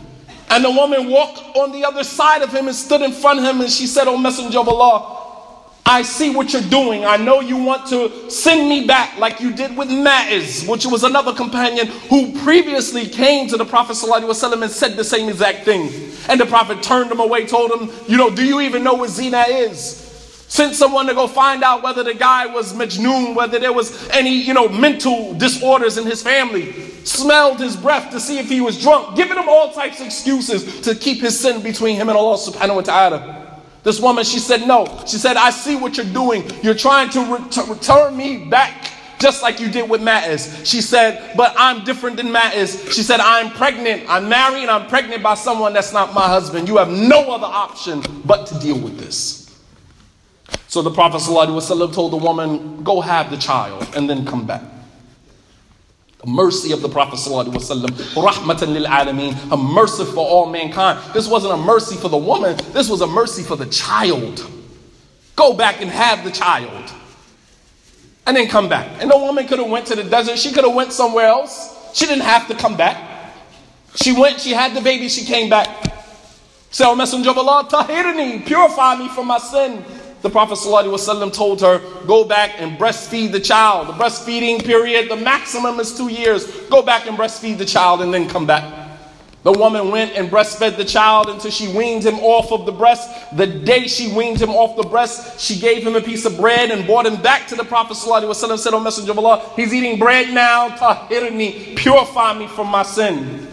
And 0.54 0.64
the 0.64 0.70
woman 0.70 1.10
walked 1.10 1.40
on 1.56 1.72
the 1.72 1.84
other 1.84 2.04
side 2.04 2.40
of 2.40 2.52
him 2.52 2.68
and 2.68 2.76
stood 2.76 3.02
in 3.02 3.10
front 3.10 3.40
of 3.40 3.44
him 3.44 3.60
and 3.60 3.68
she 3.68 3.88
said, 3.88 4.06
Oh, 4.06 4.16
Messenger 4.16 4.60
of 4.60 4.68
Allah, 4.68 5.20
I 5.84 6.02
see 6.02 6.32
what 6.32 6.52
you're 6.52 6.62
doing. 6.62 7.04
I 7.04 7.16
know 7.16 7.40
you 7.40 7.56
want 7.56 7.88
to 7.88 8.30
send 8.30 8.68
me 8.68 8.86
back 8.86 9.18
like 9.18 9.40
you 9.40 9.52
did 9.52 9.76
with 9.76 9.88
Ma'iz, 9.88 10.64
which 10.68 10.86
was 10.86 11.02
another 11.02 11.32
companion 11.32 11.88
who 12.08 12.30
previously 12.44 13.04
came 13.04 13.48
to 13.48 13.56
the 13.56 13.64
Prophet 13.64 13.94
ﷺ 13.94 14.62
and 14.62 14.70
said 14.70 14.96
the 14.96 15.02
same 15.02 15.28
exact 15.28 15.64
thing. 15.64 15.90
And 16.28 16.40
the 16.40 16.46
Prophet 16.46 16.84
turned 16.84 17.10
him 17.10 17.18
away, 17.18 17.46
told 17.46 17.72
him, 17.72 17.90
You 18.06 18.16
know, 18.16 18.30
do 18.30 18.44
you 18.44 18.60
even 18.60 18.84
know 18.84 18.94
what 18.94 19.10
zina 19.10 19.42
is? 19.48 20.03
Sent 20.54 20.76
someone 20.76 21.06
to 21.06 21.14
go 21.14 21.26
find 21.26 21.64
out 21.64 21.82
whether 21.82 22.04
the 22.04 22.14
guy 22.14 22.46
was 22.46 22.74
majnoon, 22.74 23.34
whether 23.34 23.58
there 23.58 23.72
was 23.72 24.08
any, 24.10 24.30
you 24.30 24.54
know, 24.54 24.68
mental 24.68 25.34
disorders 25.34 25.98
in 25.98 26.06
his 26.06 26.22
family 26.22 26.70
smelled 27.02 27.58
his 27.58 27.74
breath 27.74 28.12
to 28.12 28.20
see 28.20 28.38
if 28.38 28.48
he 28.48 28.60
was 28.60 28.80
drunk, 28.80 29.16
giving 29.16 29.36
him 29.36 29.48
all 29.48 29.72
types 29.72 29.98
of 29.98 30.06
excuses 30.06 30.80
to 30.82 30.94
keep 30.94 31.20
his 31.20 31.36
sin 31.36 31.60
between 31.60 31.96
him 31.96 32.08
and 32.08 32.16
Allah 32.16 32.36
subhanahu 32.36 32.76
wa 32.76 32.82
ta'ala. 32.82 33.62
This 33.82 33.98
woman, 33.98 34.22
she 34.22 34.38
said, 34.38 34.64
No. 34.64 34.86
She 35.08 35.16
said, 35.16 35.36
I 35.36 35.50
see 35.50 35.74
what 35.74 35.96
you're 35.96 36.06
doing. 36.06 36.48
You're 36.62 36.74
trying 36.74 37.10
to, 37.10 37.48
to 37.50 37.62
return 37.64 38.16
me 38.16 38.44
back 38.44 38.92
just 39.18 39.42
like 39.42 39.58
you 39.58 39.68
did 39.68 39.90
with 39.90 40.02
Ma'iz. 40.02 40.64
She 40.64 40.80
said, 40.80 41.36
But 41.36 41.52
I'm 41.58 41.82
different 41.82 42.16
than 42.16 42.30
Ma'iz. 42.30 42.92
She 42.92 43.02
said, 43.02 43.18
I'm 43.18 43.50
pregnant. 43.50 44.04
I'm 44.08 44.28
married 44.28 44.68
I'm 44.68 44.86
pregnant 44.86 45.20
by 45.20 45.34
someone 45.34 45.72
that's 45.72 45.92
not 45.92 46.14
my 46.14 46.28
husband. 46.28 46.68
You 46.68 46.76
have 46.76 46.90
no 46.90 47.32
other 47.32 47.44
option 47.44 48.04
but 48.24 48.46
to 48.46 48.58
deal 48.60 48.78
with 48.78 49.00
this. 49.00 49.43
So 50.74 50.82
the 50.82 50.90
Prophet 50.90 51.18
ﷺ 51.18 51.94
told 51.94 52.10
the 52.12 52.16
woman, 52.16 52.82
Go 52.82 53.00
have 53.00 53.30
the 53.30 53.36
child 53.36 53.86
and 53.94 54.10
then 54.10 54.26
come 54.26 54.44
back. 54.44 54.60
The 56.18 56.26
mercy 56.26 56.72
of 56.72 56.82
the 56.82 56.88
Prophet 56.88 57.14
ﷺ, 57.14 57.86
rahmatan 58.20 58.72
lil 58.72 58.84
alameen, 58.84 59.52
a 59.52 59.56
mercy 59.56 60.04
for 60.04 60.26
all 60.26 60.46
mankind. 60.50 60.98
This 61.14 61.28
wasn't 61.28 61.54
a 61.54 61.56
mercy 61.56 61.94
for 61.94 62.08
the 62.08 62.16
woman, 62.16 62.56
this 62.72 62.90
was 62.90 63.02
a 63.02 63.06
mercy 63.06 63.44
for 63.44 63.54
the 63.54 63.66
child. 63.66 64.50
Go 65.36 65.52
back 65.52 65.80
and 65.80 65.88
have 65.88 66.24
the 66.24 66.32
child. 66.32 66.92
And 68.26 68.36
then 68.36 68.48
come 68.48 68.68
back. 68.68 69.00
And 69.00 69.08
the 69.08 69.16
woman 69.16 69.46
could 69.46 69.60
have 69.60 69.70
went 69.70 69.86
to 69.86 69.94
the 69.94 70.02
desert. 70.02 70.40
She 70.40 70.50
could 70.50 70.64
have 70.64 70.74
went 70.74 70.92
somewhere 70.92 71.26
else. 71.26 71.92
She 71.94 72.04
didn't 72.04 72.24
have 72.24 72.48
to 72.48 72.56
come 72.56 72.76
back. 72.76 73.32
She 73.94 74.12
went, 74.12 74.40
she 74.40 74.50
had 74.50 74.74
the 74.74 74.80
baby, 74.80 75.08
she 75.08 75.24
came 75.24 75.48
back. 75.48 75.68
Say, 76.72 76.92
Messenger 76.92 77.30
of 77.30 77.38
Allah, 77.38 77.68
tahirni, 77.70 78.44
purify 78.44 78.96
me 78.96 79.08
from 79.10 79.28
my 79.28 79.38
sin 79.38 79.84
The 80.23 80.29
Prophet 80.29 80.57
ﷺ 80.57 81.33
told 81.33 81.61
her, 81.61 81.79
go 82.05 82.25
back 82.25 82.55
and 82.57 82.77
breastfeed 82.77 83.31
the 83.31 83.39
child. 83.39 83.87
The 83.87 83.93
breastfeeding 83.93 84.65
period, 84.65 85.09
the 85.09 85.15
maximum 85.15 85.79
is 85.79 85.95
two 85.95 86.09
years. 86.09 86.45
Go 86.69 86.81
back 86.81 87.07
and 87.07 87.17
breastfeed 87.17 87.57
the 87.57 87.65
child 87.65 88.01
and 88.01 88.13
then 88.13 88.27
come 88.27 88.45
back. 88.45 88.89
The 89.43 89.53
woman 89.53 89.89
went 89.89 90.17
and 90.17 90.29
breastfed 90.29 90.75
the 90.75 90.83
child 90.83 91.29
until 91.29 91.49
she 91.49 91.69
weaned 91.69 92.03
him 92.03 92.15
off 92.15 92.51
of 92.51 92.65
the 92.65 92.73
breast. 92.73 93.09
The 93.37 93.47
day 93.47 93.87
she 93.87 94.13
weaned 94.13 94.41
him 94.41 94.49
off 94.49 94.75
the 94.75 94.89
breast, 94.89 95.39
she 95.39 95.57
gave 95.57 95.87
him 95.87 95.95
a 95.95 96.01
piece 96.01 96.25
of 96.25 96.35
bread 96.35 96.71
and 96.71 96.85
brought 96.85 97.05
him 97.05 97.21
back 97.21 97.47
to 97.47 97.55
the 97.55 97.63
Prophet 97.63 97.95
ﷺ. 97.95 98.59
Said, 98.59 98.73
O 98.73 98.81
Messenger 98.81 99.11
of 99.11 99.19
Allah, 99.19 99.49
he's 99.55 99.73
eating 99.73 99.97
bread 99.97 100.33
now. 100.33 100.67
Tahirni, 100.69 101.77
purify 101.77 102.37
me 102.37 102.47
from 102.47 102.67
my 102.67 102.83
sin. 102.83 103.47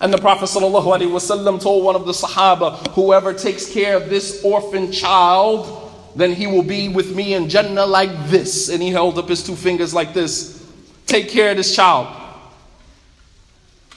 And 0.00 0.12
the 0.12 0.18
Prophet 0.18 0.46
ﷺ 0.46 1.62
told 1.62 1.84
one 1.84 1.94
of 1.94 2.04
the 2.06 2.12
Sahaba, 2.12 2.88
whoever 2.88 3.32
takes 3.32 3.72
care 3.72 3.96
of 3.96 4.10
this 4.10 4.42
orphan 4.42 4.90
child, 4.90 5.85
then 6.17 6.33
he 6.33 6.47
will 6.47 6.63
be 6.63 6.89
with 6.89 7.15
me 7.15 7.35
in 7.35 7.47
Jannah 7.47 7.85
like 7.85 8.09
this. 8.27 8.69
And 8.69 8.81
he 8.81 8.89
held 8.89 9.19
up 9.19 9.29
his 9.29 9.43
two 9.43 9.55
fingers 9.55 9.93
like 9.93 10.15
this. 10.15 10.67
Take 11.05 11.29
care 11.29 11.51
of 11.51 11.57
this 11.57 11.75
child. 11.75 12.07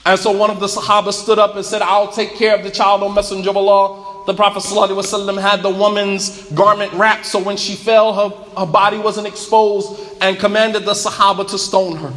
And 0.05 0.19
so 0.19 0.31
one 0.31 0.51
of 0.51 0.59
the 0.59 0.67
Sahaba 0.67 1.13
stood 1.13 1.39
up 1.39 1.55
and 1.55 1.65
said, 1.65 1.81
I'll 1.81 2.11
take 2.11 2.35
care 2.35 2.55
of 2.55 2.63
the 2.63 2.69
child, 2.69 3.01
O 3.01 3.09
Messenger 3.09 3.49
of 3.49 3.57
Allah. 3.57 4.25
The 4.27 4.35
Prophet 4.35 4.59
ﷺ 4.59 5.41
had 5.41 5.63
the 5.63 5.69
woman's 5.71 6.51
garment 6.51 6.93
wrapped 6.93 7.25
so 7.25 7.39
when 7.39 7.57
she 7.57 7.73
fell, 7.73 8.13
her, 8.13 8.35
her 8.59 8.65
body 8.67 8.99
wasn't 8.99 9.25
exposed 9.25 9.99
and 10.21 10.37
commanded 10.37 10.85
the 10.85 10.93
Sahaba 10.93 11.49
to 11.49 11.57
stone 11.57 11.97
her. 11.97 12.13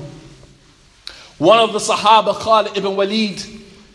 One 1.38 1.58
of 1.58 1.72
the 1.72 1.78
Sahaba, 1.78 2.34
Khalid 2.34 2.76
ibn 2.76 2.94
Walid, 2.94 3.42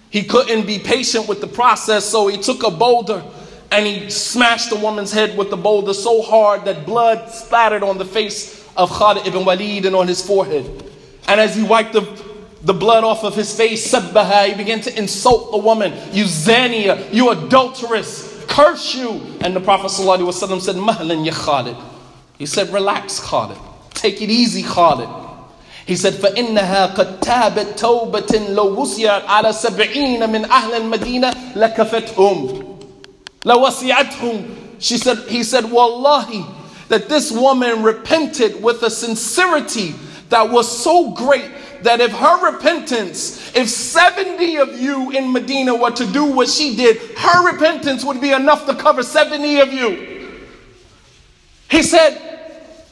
he 0.10 0.24
couldn't 0.24 0.66
be 0.66 0.80
patient 0.80 1.28
with 1.28 1.40
the 1.40 1.48
process, 1.48 2.04
so 2.04 2.28
he 2.28 2.38
took 2.38 2.64
a 2.64 2.72
boulder 2.72 3.24
and 3.71 3.87
he 3.87 4.09
smashed 4.09 4.71
the 4.71 4.77
woman's 4.77 5.13
head 5.13 5.37
with 5.37 5.51
the 5.51 5.57
boulder 5.57 5.95
so 5.95 6.23
hard 6.23 6.65
that 6.65 6.87
blood 6.87 7.31
splattered 7.31 7.83
on 7.83 7.99
the 7.99 8.05
face 8.05 8.65
of 8.77 8.91
Khalid 8.91 9.27
ibn 9.27 9.45
Walid 9.45 9.85
and 9.87 9.97
on 9.97 10.07
his 10.07 10.25
forehead. 10.25 10.65
And 11.27 11.41
as 11.41 11.57
he 11.57 11.63
wiped 11.63 11.93
the, 11.93 12.03
the 12.63 12.75
blood 12.75 13.03
off 13.05 13.25
of 13.25 13.35
his 13.35 13.57
face, 13.57 13.93
sabbaha, 13.93 14.49
he 14.49 14.55
began 14.55 14.81
to 14.83 14.97
insult 14.99 15.51
the 15.51 15.59
woman. 15.59 15.93
You 16.13 16.25
zania, 16.25 17.13
you 17.13 17.31
adulteress, 17.31 18.45
curse 18.47 18.95
you. 18.95 19.21
And 19.41 19.57
the 19.57 19.61
Prophet 19.61 19.89
ﷺ 19.89 20.61
said, 20.61 20.77
Mahlan 20.77 21.27
ya 21.27 21.33
Khalid. 21.33 21.77
He 22.39 22.47
said, 22.47 22.73
relax 22.73 23.19
Khalid. 23.21 23.59
Take 23.91 24.21
it 24.23 24.31
easy 24.31 24.63
Khalid. 24.63 25.09
He 25.87 25.97
said, 25.97 26.15
فإنها 26.15 26.95
قد 26.95 27.21
تابت 27.21 27.79
توبة 27.79 28.39
لو 28.51 28.83
وسعت 28.83 29.25
على 29.27 29.53
سبعين 29.53 30.31
من 30.31 30.45
أهل 30.45 30.75
المدينة 30.75 31.35
لكفتهم 31.57 32.68
لوسعتهم 33.45 34.49
she 34.79 34.99
said 34.99 35.19
he 35.29 35.43
said 35.43 35.71
wallahi 35.71 36.45
that 36.89 37.09
this 37.09 37.33
woman 37.33 37.83
repented 37.83 38.63
with 38.63 38.83
a 38.83 38.91
sincerity 38.91 39.95
that 40.29 40.51
was 40.51 40.67
so 40.71 41.11
great 41.11 41.51
that 41.83 42.01
if 42.01 42.13
her 42.13 42.53
repentance 42.53 43.55
if 43.55 43.69
70 43.69 44.57
of 44.57 44.81
you 44.81 45.11
in 45.11 45.33
Medina 45.33 45.75
were 45.75 45.91
to 45.91 46.07
do 46.07 46.25
what 46.25 46.49
she 46.49 46.77
did 46.77 46.97
her 47.19 47.53
repentance 47.53 48.05
would 48.05 48.21
be 48.21 48.33
enough 48.33 48.67
to 48.67 48.75
cover 48.75 49.03
70 49.03 49.61
of 49.61 49.73
you 49.73 50.15
he 51.71 51.83
said 51.83 52.35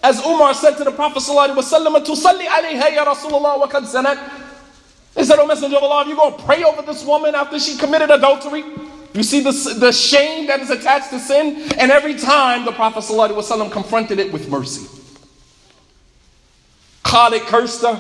as 0.03 0.21
Umar 0.27 0.53
said 0.53 0.77
to 0.79 0.85
the 0.85 0.91
Prophet 0.91 1.23
ﷺ, 1.23 2.05
"Tusalli 2.05 2.47
alayha 2.47 2.93
ya 2.93 3.05
Rasulullah 3.05 3.59
wa 3.59 3.69
kad 3.69 3.85
zanat." 3.85 4.19
He 5.15 5.23
said, 5.23 5.39
"O 5.39 5.47
Messenger 5.47 5.77
of 5.77 5.85
Allah, 5.85 6.05
are 6.05 6.09
you 6.09 6.17
going 6.17 6.35
to 6.35 6.43
pray 6.43 6.65
over 6.65 6.83
this 6.83 7.05
woman 7.05 7.35
after 7.37 7.59
she 7.61 7.77
committed 7.77 8.11
adultery?" 8.11 8.65
You 9.18 9.24
see 9.24 9.40
the, 9.40 9.52
the 9.80 9.92
shame 9.92 10.46
that 10.46 10.60
is 10.60 10.70
attached 10.70 11.10
to 11.10 11.20
sin? 11.20 11.72
And 11.80 11.92
every 11.92 12.14
time 12.14 12.66
the 12.66 12.72
Prophet 12.72 13.00
ﷺ 13.00 13.72
confronted 13.72 14.20
it 14.20 14.32
with 14.32 14.48
mercy. 14.48 14.88
Khalid 17.04 17.42
cursed 17.42 17.82
her. 17.82 18.00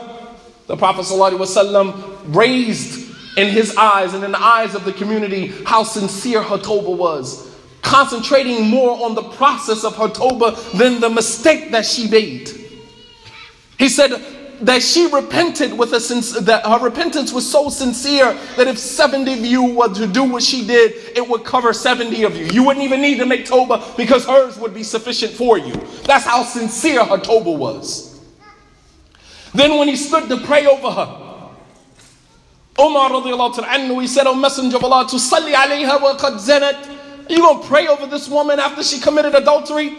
The 0.67 0.77
Prophet 0.77 1.05
ﷺ 1.05 2.35
raised 2.35 3.09
in 3.35 3.47
his 3.47 3.75
eyes 3.75 4.13
and 4.13 4.23
in 4.23 4.31
the 4.31 4.39
eyes 4.39 4.75
of 4.75 4.85
the 4.85 4.93
community 4.93 5.47
how 5.65 5.81
sincere 5.81 6.43
her 6.43 6.57
tawbah 6.57 6.95
was. 6.95 7.51
Concentrating 7.81 8.67
more 8.67 9.03
on 9.03 9.15
the 9.15 9.23
process 9.23 9.83
of 9.83 9.95
her 9.95 10.09
tawbah 10.09 10.77
than 10.77 10.99
the 10.99 11.09
mistake 11.09 11.71
that 11.71 11.87
she 11.87 12.07
made. 12.07 12.51
He 13.79 13.89
said, 13.89 14.11
that 14.61 14.81
she 14.81 15.07
repented 15.11 15.77
with 15.77 15.93
a 15.93 15.99
sense 15.99 16.31
that 16.31 16.65
her 16.65 16.79
repentance 16.79 17.31
was 17.31 17.49
so 17.49 17.69
sincere 17.69 18.33
that 18.55 18.67
if 18.67 18.77
70 18.77 19.33
of 19.33 19.45
you 19.45 19.75
were 19.75 19.93
to 19.93 20.07
do 20.07 20.23
what 20.23 20.41
she 20.41 20.65
did, 20.65 20.93
it 21.15 21.27
would 21.27 21.43
cover 21.43 21.73
70 21.73 22.23
of 22.23 22.35
you. 22.35 22.45
You 22.47 22.63
wouldn't 22.63 22.83
even 22.83 23.01
need 23.01 23.19
to 23.19 23.25
make 23.25 23.45
Toba 23.45 23.93
because 23.95 24.25
hers 24.25 24.57
would 24.57 24.73
be 24.73 24.83
sufficient 24.83 25.33
for 25.33 25.57
you. 25.57 25.73
That's 26.05 26.25
how 26.25 26.43
sincere 26.43 27.05
her 27.05 27.17
Toba 27.17 27.51
was. 27.51 28.19
Then 29.53 29.77
when 29.77 29.87
he 29.87 29.95
stood 29.95 30.27
to 30.29 30.37
pray 30.37 30.65
over 30.65 30.91
her, 30.91 31.23
Umar 32.79 33.09
he 34.01 34.07
said, 34.07 34.27
O 34.27 34.35
Messenger 34.35 34.77
of 34.77 34.83
Allah, 34.83 35.07
to 35.09 35.15
salli 35.15 35.53
alayha 35.53 36.01
wa 36.01 36.15
qad 36.15 36.37
zanat. 36.37 37.29
You 37.29 37.61
to 37.61 37.67
pray 37.67 37.87
over 37.87 38.05
this 38.05 38.29
woman 38.29 38.59
after 38.59 38.83
she 38.83 38.99
committed 38.99 39.35
adultery? 39.35 39.89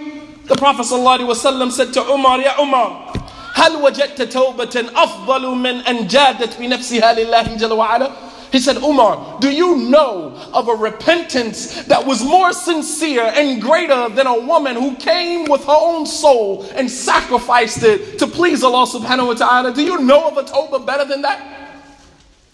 The 0.45 0.55
Prophet 0.55 0.85
said 0.85 1.93
to 1.93 2.03
Umar, 2.05 2.41
Ya 2.41 2.55
Umar, 2.59 3.13
هل 3.58 3.76
وجدت 3.76 4.22
توبة 4.22 4.86
أفضل 4.96 5.48
من 5.48 5.82
أن 5.82 6.08
جادت 6.08 6.58
بنفسها 6.60 7.14
لله 7.14 7.58
جل 7.58 7.74
وعلا 7.74 8.12
He 8.54 8.60
said, 8.60 8.78
Umar, 8.78 9.40
do 9.40 9.50
you 9.50 9.78
know 9.78 10.32
of 10.54 10.68
a 10.68 10.76
repentance 10.76 11.86
that 11.86 12.06
was 12.06 12.24
more 12.24 12.54
sincere 12.54 13.24
and 13.36 13.60
greater 13.60 14.10
than 14.10 14.28
a 14.28 14.42
woman 14.42 14.76
who 14.76 14.96
came 14.98 15.46
with 15.46 15.66
her 15.66 15.76
own 15.76 16.06
soul 16.06 16.64
and 16.76 16.90
sacrificed 16.90 17.82
it 17.82 18.20
to 18.20 18.28
please 18.28 18.64
Allah 18.64 18.86
subhanahu 18.86 19.26
wa 19.26 19.34
ta'ala? 19.34 19.74
Do 19.74 19.82
you 19.82 20.02
know 20.02 20.30
of 20.30 20.38
a 20.38 20.44
tawbah 20.44 20.86
better 20.86 21.04
than 21.04 21.24
that? 21.24 21.82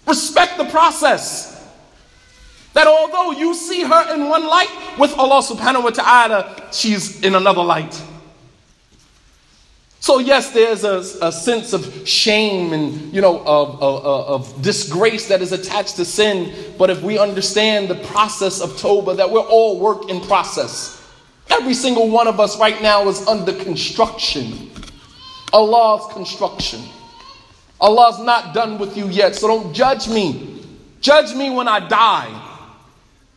Respect 0.08 0.58
the 0.58 0.64
process. 0.72 1.68
That 2.72 2.88
although 2.88 3.32
you 3.32 3.54
see 3.54 3.84
her 3.84 4.16
in 4.16 4.30
one 4.30 4.48
light, 4.48 4.70
with 4.98 5.14
Allah 5.18 5.42
subhanahu 5.42 5.84
wa 5.84 5.90
ta'ala, 5.90 6.70
she's 6.72 7.22
in 7.24 7.36
another 7.36 7.62
light. 7.62 8.02
So 10.05 10.19
yes, 10.19 10.51
there's 10.51 10.85
a, 10.85 10.99
a 11.27 11.33
sense 11.33 11.73
of 11.73 12.07
shame 12.07 12.75
and 12.75 13.11
you 13.11 13.23
know 13.23 13.39
of, 13.39 13.83
of, 13.83 14.05
of, 14.05 14.61
disgrace 14.63 15.29
that 15.29 15.41
is 15.41 15.53
attached 15.53 15.97
to 15.97 16.05
sin. 16.05 16.75
But 16.77 16.91
if 16.91 17.01
we 17.01 17.19
understand 17.19 17.89
the 17.89 17.95
process 17.95 18.61
of 18.61 18.77
Toba, 18.77 19.15
that 19.15 19.31
we're 19.31 19.41
all 19.41 19.81
work 19.81 20.11
in 20.11 20.21
process. 20.21 21.03
Every 21.49 21.73
single 21.73 22.11
one 22.11 22.29
of 22.29 22.39
us 22.39 22.59
right 22.59 22.83
now 22.83 23.09
is 23.09 23.27
under 23.27 23.55
construction. 23.55 24.71
Allah's 25.55 26.13
construction. 26.13 26.83
Allah's 27.81 28.21
not 28.21 28.53
done 28.53 28.77
with 28.77 28.99
you 28.99 29.09
yet, 29.09 29.35
so 29.35 29.49
don't 29.49 29.73
judge 29.73 30.07
me. 30.07 30.67
Judge 31.01 31.35
me 31.35 31.49
when 31.49 31.67
I 31.67 31.81
die. 31.81 32.61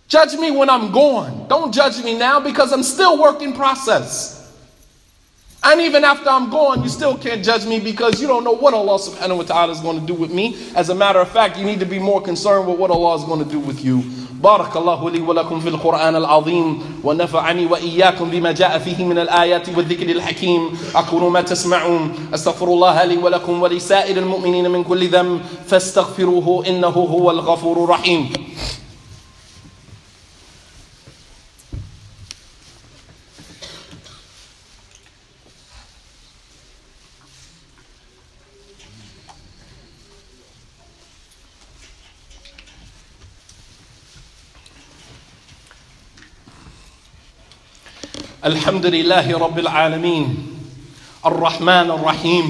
Judge 0.10 0.34
me 0.34 0.52
when 0.52 0.70
I'm 0.70 0.92
gone. 0.92 1.48
Don't 1.48 1.74
judge 1.74 2.04
me 2.04 2.18
now 2.18 2.42
because 2.42 2.74
I'm 2.74 2.84
still 2.84 3.18
work 3.22 3.42
in 3.42 3.54
process. 3.54 4.37
And 5.65 5.81
even 5.81 6.03
after 6.03 6.29
I'm 6.29 6.51
gone, 6.51 6.83
you 6.83 6.89
still 6.89 7.17
can't 7.17 7.45
judge 7.45 7.65
me 7.67 7.79
because 7.79 8.21
you 8.21 8.27
don't 8.27 8.43
know 8.43 8.51
what 8.53 8.75
Allah 8.75 8.99
subhanahu 8.99 9.37
wa 9.39 9.43
ta'ala 9.45 9.73
is 9.73 9.81
going 9.81 10.01
to 10.01 10.05
do 10.07 10.13
with 10.15 10.33
me. 10.33 10.57
As 10.75 10.89
a 10.89 10.95
matter 10.95 11.21
of 11.21 11.29
fact, 11.31 11.57
you 11.57 11.65
need 11.65 11.79
to 11.79 11.87
be 11.87 12.01
more 12.01 12.21
concerned 12.21 12.67
with 12.67 12.79
what 12.79 12.91
Allah 12.91 13.15
is 13.17 13.25
going 13.25 13.45
to 13.45 13.49
do 13.51 13.61
with 13.61 13.85
you. 13.85 14.03
بارك 14.43 14.77
الله 14.77 15.11
لي 15.11 15.21
ولكم 15.21 15.61
في 15.61 15.69
القرآن 15.69 16.17
العظيم 16.17 16.79
ونفعني 17.05 17.67
وإياكم 17.67 18.31
بما 18.31 18.53
جاء 18.53 18.79
فيه 18.79 19.05
من 19.05 19.19
الآيات 19.19 19.69
والذكر 19.69 20.11
الحكيم 20.11 20.79
أقول 20.95 21.33
ما 21.33 21.41
تسمعون 21.43 22.15
أستغفر 22.35 22.67
الله 22.67 23.05
لي 23.05 23.17
ولكم 23.17 23.63
ولسائر 23.63 24.17
المؤمنين 24.17 24.71
من 24.71 24.85
كل 24.85 25.09
ذنب 25.09 25.41
فاستغفروه 25.67 26.67
إنه 26.67 26.89
هو 26.89 27.31
الغفور 27.31 27.85
الرحيم 27.85 28.33
الحمد 48.48 48.86
لله 48.86 49.38
رب 49.38 49.60
العالمين. 49.60 50.28
الرحمن 51.26 51.92
الرحيم. 51.92 52.46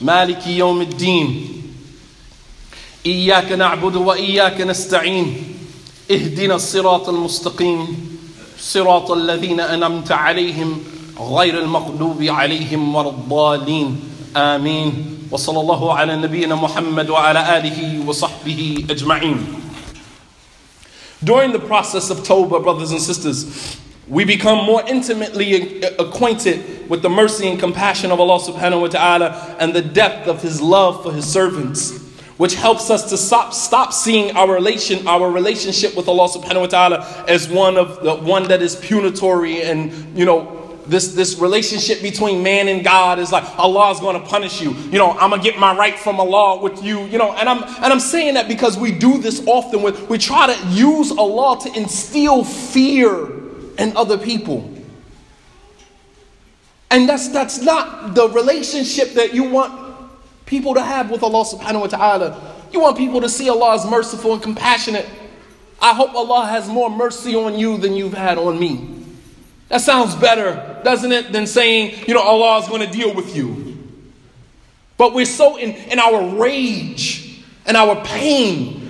مالك 0.00 0.46
يوم 0.46 0.80
الدين. 0.80 1.28
إياك 3.06 3.52
نعبد 3.52 3.96
وإياك 3.96 4.60
نستعين. 4.60 5.54
اهدنا 6.10 6.54
الصراط 6.54 7.08
المستقيم. 7.08 8.08
صراط 8.58 9.10
الذين 9.10 9.60
أنمت 9.60 10.12
عليهم 10.12 10.80
غير 11.20 11.58
المغلوب 11.58 12.22
عليهم 12.22 12.94
ولا 12.94 13.08
الضالين. 13.08 14.00
آمين. 14.36 15.18
وصلى 15.30 15.60
الله 15.60 15.94
على 15.94 16.16
نبينا 16.16 16.54
محمد 16.54 17.10
وعلى 17.10 17.58
آله 17.58 18.08
وصحبه 18.08 18.84
أجمعين. 18.90 19.46
During 21.22 21.52
the 21.52 21.60
process 21.60 22.08
of 22.08 22.24
Tawbah, 22.24 22.62
brothers 22.64 22.92
and 22.92 23.00
sisters, 23.00 23.46
we 24.08 24.24
become 24.24 24.64
more 24.64 24.82
intimately 24.88 25.84
uh, 25.84 25.90
acquainted 25.98 26.88
with 26.88 27.02
the 27.02 27.08
mercy 27.08 27.48
and 27.48 27.58
compassion 27.58 28.10
of 28.10 28.20
Allah 28.20 28.40
subhanahu 28.40 28.80
wa 28.80 28.88
ta'ala 28.88 29.56
and 29.60 29.72
the 29.72 29.82
depth 29.82 30.26
of 30.26 30.42
His 30.42 30.60
love 30.60 31.02
for 31.02 31.12
His 31.12 31.30
servants, 31.30 31.98
which 32.36 32.54
helps 32.54 32.90
us 32.90 33.08
to 33.10 33.16
stop, 33.16 33.54
stop 33.54 33.92
seeing 33.92 34.36
our 34.36 34.52
relation, 34.52 35.06
our 35.06 35.30
relationship 35.30 35.96
with 35.96 36.08
Allah 36.08 36.28
subhanahu 36.28 36.60
wa 36.60 36.66
ta'ala 36.66 37.24
as 37.28 37.48
one 37.48 37.76
of 37.76 38.02
the 38.02 38.16
one 38.16 38.48
that 38.48 38.60
is 38.60 38.74
punitory 38.74 39.62
and 39.62 40.18
you 40.18 40.24
know 40.24 40.58
this, 40.84 41.14
this 41.14 41.38
relationship 41.38 42.02
between 42.02 42.42
man 42.42 42.66
and 42.66 42.82
God 42.82 43.20
is 43.20 43.30
like 43.30 43.44
Allah 43.56 43.92
is 43.92 44.00
going 44.00 44.20
to 44.20 44.28
punish 44.28 44.60
you. 44.60 44.72
You 44.72 44.98
know, 44.98 45.12
I'm 45.12 45.30
gonna 45.30 45.40
get 45.40 45.56
my 45.56 45.76
right 45.76 45.96
from 45.96 46.18
Allah 46.18 46.60
with 46.60 46.82
you. 46.82 47.04
You 47.06 47.18
know, 47.18 47.32
and 47.34 47.48
I'm 47.48 47.62
and 47.62 47.92
I'm 47.92 48.00
saying 48.00 48.34
that 48.34 48.48
because 48.48 48.76
we 48.76 48.90
do 48.90 49.18
this 49.18 49.46
often. 49.46 49.80
With 49.82 50.10
we 50.10 50.18
try 50.18 50.52
to 50.52 50.68
use 50.68 51.12
Allah 51.12 51.60
to 51.60 51.78
instill 51.78 52.42
fear 52.42 53.41
in 53.78 53.96
other 53.96 54.18
people. 54.18 54.70
And 56.90 57.08
that's 57.08 57.28
that's 57.28 57.62
not 57.62 58.14
the 58.14 58.28
relationship 58.28 59.14
that 59.14 59.34
you 59.34 59.44
want 59.44 60.10
people 60.44 60.74
to 60.74 60.82
have 60.82 61.10
with 61.10 61.22
Allah 61.22 61.44
subhanahu 61.44 61.80
wa 61.80 61.86
ta'ala. 61.86 62.54
You 62.72 62.80
want 62.80 62.98
people 62.98 63.20
to 63.22 63.28
see 63.28 63.48
Allah 63.48 63.74
as 63.74 63.86
merciful 63.86 64.34
and 64.34 64.42
compassionate. 64.42 65.08
I 65.80 65.94
hope 65.94 66.14
Allah 66.14 66.46
has 66.46 66.68
more 66.68 66.90
mercy 66.90 67.34
on 67.34 67.58
you 67.58 67.78
than 67.78 67.94
you've 67.94 68.14
had 68.14 68.38
on 68.38 68.58
me. 68.58 69.04
That 69.68 69.80
sounds 69.80 70.14
better, 70.14 70.80
doesn't 70.84 71.10
it, 71.10 71.32
than 71.32 71.46
saying, 71.46 72.04
you 72.06 72.12
know, 72.12 72.20
Allah 72.20 72.58
is 72.58 72.68
going 72.68 72.86
to 72.86 72.92
deal 72.92 73.14
with 73.14 73.34
you. 73.34 73.78
But 74.98 75.14
we're 75.14 75.24
so 75.24 75.56
in, 75.56 75.70
in 75.90 75.98
our 75.98 76.36
rage 76.36 77.42
and 77.64 77.76
our 77.76 78.04
pain. 78.04 78.81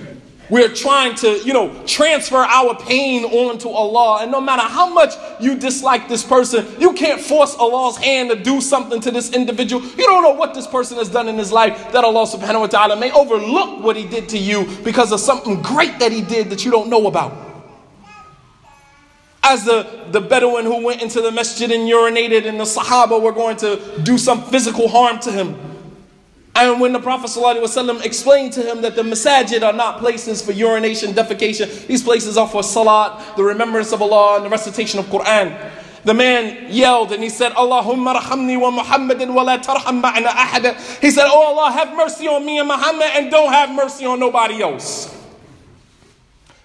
We're 0.49 0.73
trying 0.73 1.15
to, 1.15 1.39
you 1.43 1.53
know, 1.53 1.73
transfer 1.85 2.37
our 2.37 2.75
pain 2.75 3.23
onto 3.23 3.69
Allah. 3.69 4.19
And 4.21 4.31
no 4.31 4.41
matter 4.41 4.63
how 4.63 4.89
much 4.93 5.13
you 5.39 5.55
dislike 5.57 6.09
this 6.09 6.23
person, 6.23 6.67
you 6.79 6.93
can't 6.93 7.21
force 7.21 7.55
Allah's 7.55 7.97
hand 7.97 8.29
to 8.29 8.35
do 8.35 8.59
something 8.59 8.99
to 9.01 9.11
this 9.11 9.31
individual. 9.31 9.81
You 9.81 10.05
don't 10.05 10.21
know 10.21 10.33
what 10.33 10.53
this 10.53 10.67
person 10.67 10.97
has 10.97 11.09
done 11.09 11.27
in 11.29 11.37
his 11.37 11.51
life 11.51 11.91
that 11.93 12.03
Allah 12.03 12.25
subhanahu 12.25 12.59
wa 12.59 12.67
ta'ala 12.67 12.95
may 12.97 13.11
overlook 13.11 13.81
what 13.81 13.95
he 13.95 14.05
did 14.05 14.29
to 14.29 14.37
you 14.37 14.65
because 14.83 15.11
of 15.11 15.19
something 15.19 15.61
great 15.61 15.99
that 15.99 16.11
he 16.11 16.21
did 16.21 16.49
that 16.49 16.65
you 16.65 16.71
don't 16.71 16.89
know 16.89 17.07
about 17.07 17.53
as 19.43 19.65
the, 19.65 19.85
the 20.11 20.21
Bedouin 20.21 20.65
who 20.65 20.83
went 20.83 21.01
into 21.01 21.21
the 21.21 21.31
masjid 21.31 21.69
and 21.69 21.87
urinated, 21.87 22.47
and 22.47 22.59
the 22.59 22.63
Sahaba 22.63 23.21
were 23.21 23.33
going 23.33 23.57
to 23.57 23.99
do 24.01 24.17
some 24.17 24.41
physical 24.43 24.87
harm 24.87 25.19
to 25.19 25.31
him. 25.31 25.72
And 26.55 26.79
when 26.79 26.93
the 26.93 26.99
Prophet 26.99 27.27
ﷺ 27.31 28.05
explained 28.05 28.53
to 28.53 28.61
him 28.61 28.83
that 28.83 28.95
the 28.95 29.01
masajid 29.01 29.63
are 29.63 29.73
not 29.73 29.97
places 29.99 30.41
for 30.41 30.51
urination, 30.51 31.13
defecation, 31.13 31.87
these 31.87 32.03
places 32.03 32.37
are 32.37 32.47
for 32.47 32.61
salat, 32.61 33.35
the 33.35 33.43
remembrance 33.43 33.91
of 33.91 34.01
Allah, 34.03 34.35
and 34.35 34.45
the 34.45 34.49
recitation 34.49 34.99
of 34.99 35.07
Quran. 35.07 35.71
The 36.03 36.13
man 36.13 36.71
yelled 36.71 37.11
and 37.11 37.23
he 37.23 37.29
said, 37.29 37.53
Allahumma 37.53 38.15
rahamni 38.15 38.59
wa 38.59 38.69
Muhammadin 38.71 39.33
wa 39.33 39.43
la 39.43 39.57
tarham 39.57 40.01
ma'na 40.03 40.27
ahada. 40.27 40.99
He 40.99 41.09
said, 41.09 41.25
Oh 41.27 41.55
Allah, 41.55 41.71
have 41.71 41.95
mercy 41.95 42.27
on 42.27 42.45
me 42.45 42.59
and 42.59 42.67
Muhammad 42.67 43.07
and 43.13 43.31
don't 43.31 43.51
have 43.51 43.73
mercy 43.73 44.05
on 44.05 44.19
nobody 44.19 44.61
else. 44.61 45.09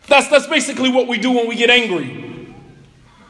That's, 0.09 0.29
that's 0.29 0.49
basically 0.49 0.91
what 0.91 1.07
we 1.07 1.19
do 1.19 1.31
when 1.31 1.47
we 1.47 1.55
get 1.55 1.71
angry. 1.71 2.53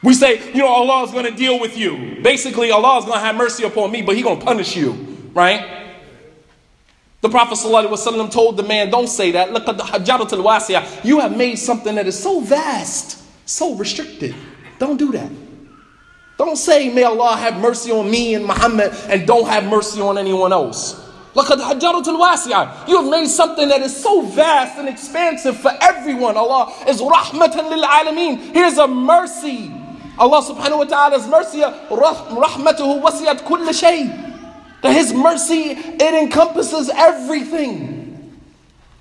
We 0.03 0.15
say, 0.15 0.53
you 0.53 0.61
know, 0.61 0.69
Allah 0.69 1.05
is 1.05 1.11
going 1.11 1.27
to 1.27 1.37
deal 1.37 1.61
with 1.61 1.77
you. 1.77 2.21
Basically, 2.23 2.71
Allah 2.71 2.99
is 2.99 3.05
going 3.05 3.19
to 3.19 3.25
have 3.25 3.37
mercy 3.37 3.65
upon 3.65 3.91
me, 3.91 4.01
but 4.01 4.15
He's 4.15 4.25
going 4.25 4.39
to 4.39 4.45
punish 4.45 4.77
you, 4.77 4.93
right? 5.35 5.78
The 7.21 7.29
Prophet 7.29 7.55
ﷺ 7.59 8.31
told 8.31 8.57
the 8.57 8.63
man, 8.63 8.91
don't 8.91 9.09
say 9.09 9.33
that. 9.33 9.53
Look 9.53 9.67
at 9.69 9.77
the 9.77 9.85
al 9.85 11.01
You 11.05 11.19
have 11.21 11.37
made 11.37 11.57
something 11.57 11.97
that 11.97 12.07
is 12.07 12.19
so 12.19 12.41
vast, 12.41 13.21
so 13.49 13.75
restricted. 13.75 14.35
Don't 14.79 14.97
do 14.97 15.11
that. 15.13 15.31
Don't 16.37 16.57
say, 16.57 16.93
may 16.95 17.03
Allah 17.03 17.37
have 17.37 17.59
mercy 17.61 17.91
on 17.91 18.09
me 18.09 18.35
and 18.35 18.47
Muhammad 18.47 18.93
and 19.09 19.27
don't 19.27 19.49
have 19.49 19.65
mercy 19.65 20.01
on 20.01 20.17
anyone 20.17 20.53
else. 20.53 21.05
Al 21.37 21.45
You 22.89 22.97
have 23.03 23.11
made 23.11 23.27
something 23.27 23.69
that 23.69 23.81
is 23.83 23.97
so 23.97 24.23
vast 24.23 24.79
and 24.79 24.89
expansive 24.89 25.57
for 25.59 25.73
everyone. 25.81 26.37
Allah 26.37 26.73
is 26.87 27.01
rahmatan 27.01 27.69
lil 27.69 27.83
alameen. 27.83 28.39
Here's 28.55 28.79
a 28.79 28.87
mercy 28.87 29.73
Allah 30.19 30.43
subhanahu 30.43 30.79
wa 30.79 30.85
ta'ala's 30.85 31.29
mercy, 31.29 31.61
rahmatuhu 31.61 33.03
wasiyat 33.03 33.45
kull 33.45 33.73
shay. 33.73 34.28
That 34.83 34.93
His 34.93 35.13
mercy, 35.13 35.71
it 35.71 36.15
encompasses 36.23 36.89
everything. 36.89 37.99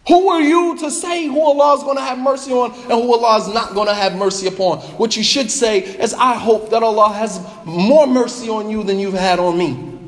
Who 0.07 0.29
are 0.29 0.41
you 0.41 0.77
to 0.79 0.89
say 0.89 1.27
who 1.27 1.41
Allah 1.41 1.77
is 1.77 1.83
going 1.83 1.97
to 1.97 2.01
have 2.01 2.17
mercy 2.17 2.53
on 2.53 2.71
and 2.71 2.91
who 2.91 3.13
Allah 3.13 3.39
is 3.39 3.53
not 3.53 3.73
going 3.73 3.87
to 3.87 3.93
have 3.93 4.15
mercy 4.15 4.47
upon? 4.47 4.79
What 4.97 5.17
you 5.17 5.23
should 5.23 5.51
say 5.51 5.79
is, 5.79 6.13
I 6.13 6.35
hope 6.35 6.69
that 6.69 6.81
Allah 6.81 7.11
has 7.11 7.45
more 7.65 8.07
mercy 8.07 8.47
on 8.47 8.69
you 8.69 8.83
than 8.83 8.99
you've 8.99 9.13
had 9.13 9.37
on 9.37 9.57
me. 9.57 9.99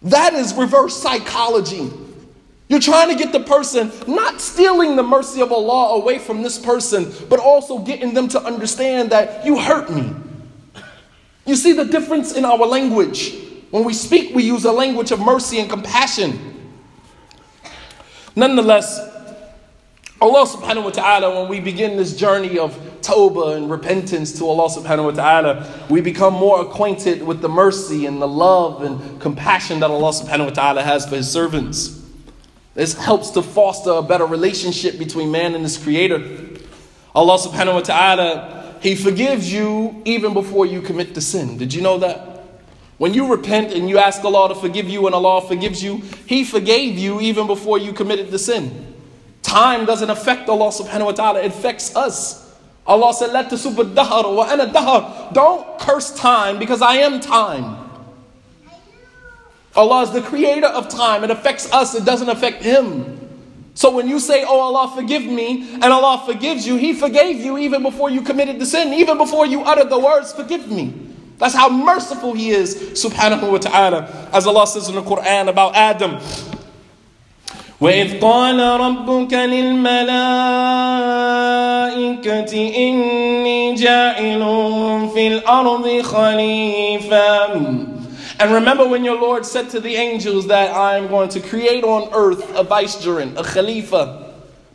That 0.00 0.32
is 0.32 0.54
reverse 0.54 0.96
psychology. 0.96 1.90
You're 2.68 2.80
trying 2.80 3.10
to 3.10 3.22
get 3.22 3.32
the 3.32 3.40
person 3.40 3.92
not 4.08 4.40
stealing 4.40 4.96
the 4.96 5.02
mercy 5.02 5.42
of 5.42 5.52
Allah 5.52 6.00
away 6.00 6.18
from 6.18 6.42
this 6.42 6.58
person, 6.58 7.12
but 7.28 7.38
also 7.38 7.78
getting 7.80 8.14
them 8.14 8.26
to 8.28 8.42
understand 8.42 9.10
that 9.10 9.44
you 9.44 9.58
hurt 9.58 9.90
me. 9.90 10.10
You 11.44 11.56
see 11.56 11.72
the 11.74 11.84
difference 11.84 12.32
in 12.32 12.46
our 12.46 12.56
language. 12.56 13.34
When 13.72 13.84
we 13.84 13.94
speak, 13.94 14.34
we 14.34 14.42
use 14.42 14.66
a 14.66 14.70
language 14.70 15.12
of 15.12 15.18
mercy 15.20 15.58
and 15.58 15.68
compassion. 15.68 16.38
Nonetheless, 18.36 19.00
Allah 20.20 20.46
subhanahu 20.46 20.84
wa 20.84 20.90
ta'ala, 20.90 21.40
when 21.40 21.48
we 21.48 21.58
begin 21.58 21.96
this 21.96 22.14
journey 22.14 22.58
of 22.58 22.78
tawbah 23.00 23.56
and 23.56 23.70
repentance 23.70 24.38
to 24.38 24.44
Allah 24.46 24.68
subhanahu 24.68 25.04
wa 25.04 25.10
ta'ala, 25.12 25.86
we 25.88 26.02
become 26.02 26.34
more 26.34 26.60
acquainted 26.60 27.22
with 27.22 27.40
the 27.40 27.48
mercy 27.48 28.04
and 28.04 28.20
the 28.20 28.28
love 28.28 28.82
and 28.82 29.18
compassion 29.22 29.80
that 29.80 29.90
Allah 29.90 30.10
subhanahu 30.10 30.48
wa 30.48 30.52
ta'ala 30.52 30.82
has 30.82 31.08
for 31.08 31.16
His 31.16 31.30
servants. 31.30 31.98
This 32.74 32.92
helps 32.92 33.30
to 33.30 33.40
foster 33.40 33.92
a 33.92 34.02
better 34.02 34.26
relationship 34.26 34.98
between 34.98 35.30
man 35.30 35.54
and 35.54 35.64
his 35.64 35.78
creator. 35.78 36.18
Allah 37.14 37.38
subhanahu 37.38 37.74
wa 37.74 37.80
ta'ala, 37.80 38.76
He 38.82 38.96
forgives 38.96 39.50
you 39.50 40.02
even 40.04 40.34
before 40.34 40.66
you 40.66 40.82
commit 40.82 41.14
the 41.14 41.22
sin. 41.22 41.56
Did 41.56 41.72
you 41.72 41.80
know 41.80 41.96
that? 41.98 42.31
When 42.98 43.14
you 43.14 43.30
repent 43.30 43.72
and 43.72 43.88
you 43.88 43.98
ask 43.98 44.24
Allah 44.24 44.50
to 44.50 44.54
forgive 44.54 44.88
you 44.88 45.06
and 45.06 45.14
Allah 45.14 45.46
forgives 45.46 45.82
you, 45.82 46.02
He 46.26 46.44
forgave 46.44 46.98
you 46.98 47.20
even 47.20 47.46
before 47.46 47.78
you 47.78 47.92
committed 47.92 48.30
the 48.30 48.38
sin. 48.38 48.94
Time 49.42 49.84
doesn't 49.84 50.08
affect 50.10 50.48
Allah 50.48 50.68
subhanahu 50.68 51.06
wa 51.06 51.12
ta'ala, 51.12 51.40
it 51.40 51.46
affects 51.46 51.96
us. 51.96 52.42
Allah 52.86 53.14
said, 53.14 53.32
Let 53.32 53.50
the 53.50 53.58
super 53.58 53.84
dahar 53.84 54.34
wa 54.34 54.44
ana 54.44 54.66
dahar. 54.66 55.32
Don't 55.32 55.78
curse 55.78 56.14
time 56.14 56.58
because 56.58 56.82
I 56.82 56.96
am 56.96 57.20
time. 57.20 57.90
Allah 59.74 60.02
is 60.02 60.10
the 60.10 60.20
creator 60.22 60.66
of 60.66 60.88
time. 60.88 61.24
It 61.24 61.30
affects 61.30 61.72
us, 61.72 61.94
it 61.94 62.04
doesn't 62.04 62.28
affect 62.28 62.62
Him. 62.62 63.18
So 63.74 63.90
when 63.90 64.06
you 64.06 64.20
say, 64.20 64.44
Oh 64.46 64.60
Allah, 64.60 64.92
forgive 64.94 65.24
me, 65.24 65.74
and 65.74 65.84
Allah 65.84 66.22
forgives 66.26 66.66
you, 66.66 66.76
He 66.76 66.92
forgave 66.92 67.40
you 67.40 67.56
even 67.58 67.82
before 67.82 68.10
you 68.10 68.20
committed 68.22 68.58
the 68.58 68.66
sin, 68.66 68.92
even 68.92 69.16
before 69.16 69.46
you 69.46 69.62
uttered 69.62 69.90
the 69.90 69.98
words, 69.98 70.32
Forgive 70.32 70.70
me. 70.70 71.11
That's 71.41 71.53
how 71.53 71.69
merciful 71.69 72.33
He 72.33 72.49
is, 72.49 72.75
subhanahu 72.93 73.51
wa 73.51 73.57
ta'ala. 73.57 74.29
As 74.33 74.47
Allah 74.47 74.65
says 74.65 74.89
in 74.89 74.95
the 74.95 75.01
Quran 75.01 75.49
about 75.49 75.75
Adam. 75.75 76.19
وإذ 77.79 78.19
قال 78.19 78.57
ربك 78.57 79.33
للملائكة 79.33 80.13
إني 82.77 83.75
جاعل 83.75 84.41
في 85.13 85.27
الأرض 85.27 86.01
خليفة 86.01 87.97
and 88.39 88.53
remember 88.53 88.87
when 88.87 89.03
your 89.03 89.19
Lord 89.19 89.45
said 89.47 89.71
to 89.71 89.79
the 89.79 89.95
angels 89.95 90.45
that 90.47 90.71
I 90.71 90.97
am 90.97 91.07
going 91.07 91.29
to 91.29 91.39
create 91.39 91.83
on 91.83 92.09
earth 92.13 92.47
a 92.55 92.63
vicegerent, 92.63 93.35
a 93.35 93.43
khalifa. 93.43 94.20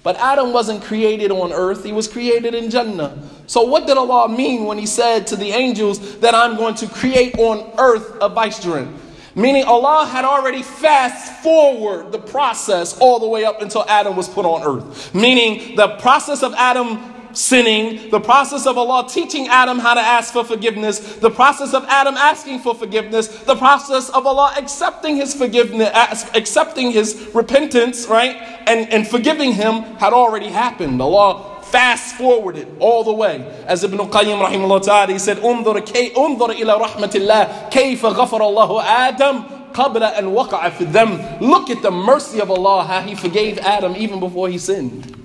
but 0.07 0.15
Adam 0.19 0.53
wasn't 0.53 0.83
created 0.83 1.31
on 1.31 1.51
earth, 1.51 1.83
he 1.83 1.91
was 1.91 2.07
created 2.07 2.55
in 2.55 2.69
Jannah. 2.69 3.21
So, 3.45 3.63
what 3.63 3.87
did 3.87 3.97
Allah 3.97 4.29
mean 4.29 4.63
when 4.63 4.77
He 4.77 4.85
said 4.85 5.27
to 5.27 5.35
the 5.35 5.49
angels 5.51 6.19
that 6.19 6.33
I'm 6.33 6.55
going 6.55 6.75
to 6.75 6.87
create 6.87 7.37
on 7.37 7.69
earth 7.77 8.15
a 8.21 8.29
vicegerent? 8.29 8.89
Meaning, 9.35 9.65
Allah 9.65 10.05
had 10.05 10.23
already 10.23 10.63
fast 10.63 11.43
forward 11.43 12.13
the 12.13 12.19
process 12.19 12.97
all 12.99 13.19
the 13.19 13.27
way 13.27 13.43
up 13.43 13.61
until 13.61 13.83
Adam 13.89 14.15
was 14.15 14.29
put 14.29 14.45
on 14.45 14.63
earth. 14.63 15.13
Meaning, 15.13 15.75
the 15.75 15.97
process 15.97 16.41
of 16.41 16.53
Adam 16.53 16.99
sinning, 17.36 18.10
the 18.10 18.20
process 18.20 18.66
of 18.66 18.76
Allah 18.76 19.06
teaching 19.08 19.48
Adam 19.48 19.78
how 19.78 19.94
to 19.94 20.00
ask 20.00 20.32
for 20.32 20.44
forgiveness, 20.44 21.16
the 21.16 21.30
process 21.30 21.74
of 21.74 21.84
Adam 21.84 22.14
asking 22.16 22.60
for 22.60 22.74
forgiveness, 22.74 23.28
the 23.44 23.56
process 23.56 24.10
of 24.10 24.26
Allah 24.26 24.54
accepting 24.56 25.16
his 25.16 25.34
forgiveness, 25.34 25.90
accepting 26.34 26.90
his 26.92 27.30
repentance, 27.34 28.06
right? 28.06 28.36
And, 28.66 28.92
and 28.92 29.08
forgiving 29.08 29.52
him 29.52 29.82
had 29.98 30.12
already 30.12 30.48
happened. 30.48 31.00
Allah 31.00 31.62
fast 31.62 32.16
forwarded 32.16 32.68
all 32.78 33.02
the 33.02 33.12
way. 33.12 33.42
As 33.66 33.82
Ibn 33.82 33.98
Qayyim 33.98 34.46
rahimahullah 34.46 34.84
ta'ala, 34.84 35.12
he 35.12 35.18
said, 35.18 35.38
انظر, 35.38 35.80
كي, 35.86 36.12
انظر 36.14 36.50
إلى 36.50 36.72
رحمة 36.74 37.12
الله 37.14 37.70
كيف 37.70 38.04
غفر 38.04 38.40
الله 38.40 38.82
آدم 38.82 39.42
قبل 39.72 40.02
أن 40.02 40.26
وقع 40.26 40.68
في 40.68 40.84
الذنب. 40.84 41.40
Look 41.40 41.70
at 41.70 41.80
the 41.80 41.90
mercy 41.90 42.40
of 42.40 42.50
Allah, 42.50 42.84
how 42.84 43.00
He 43.00 43.14
forgave 43.14 43.58
Adam 43.58 43.96
even 43.96 44.20
before 44.20 44.50
he 44.50 44.58
sinned. 44.58 45.15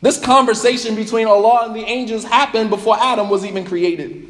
This 0.00 0.20
conversation 0.20 0.94
between 0.94 1.26
Allah 1.26 1.66
and 1.66 1.74
the 1.74 1.84
angels 1.84 2.24
happened 2.24 2.70
before 2.70 2.96
Adam 2.98 3.28
was 3.28 3.44
even 3.44 3.64
created. 3.64 4.26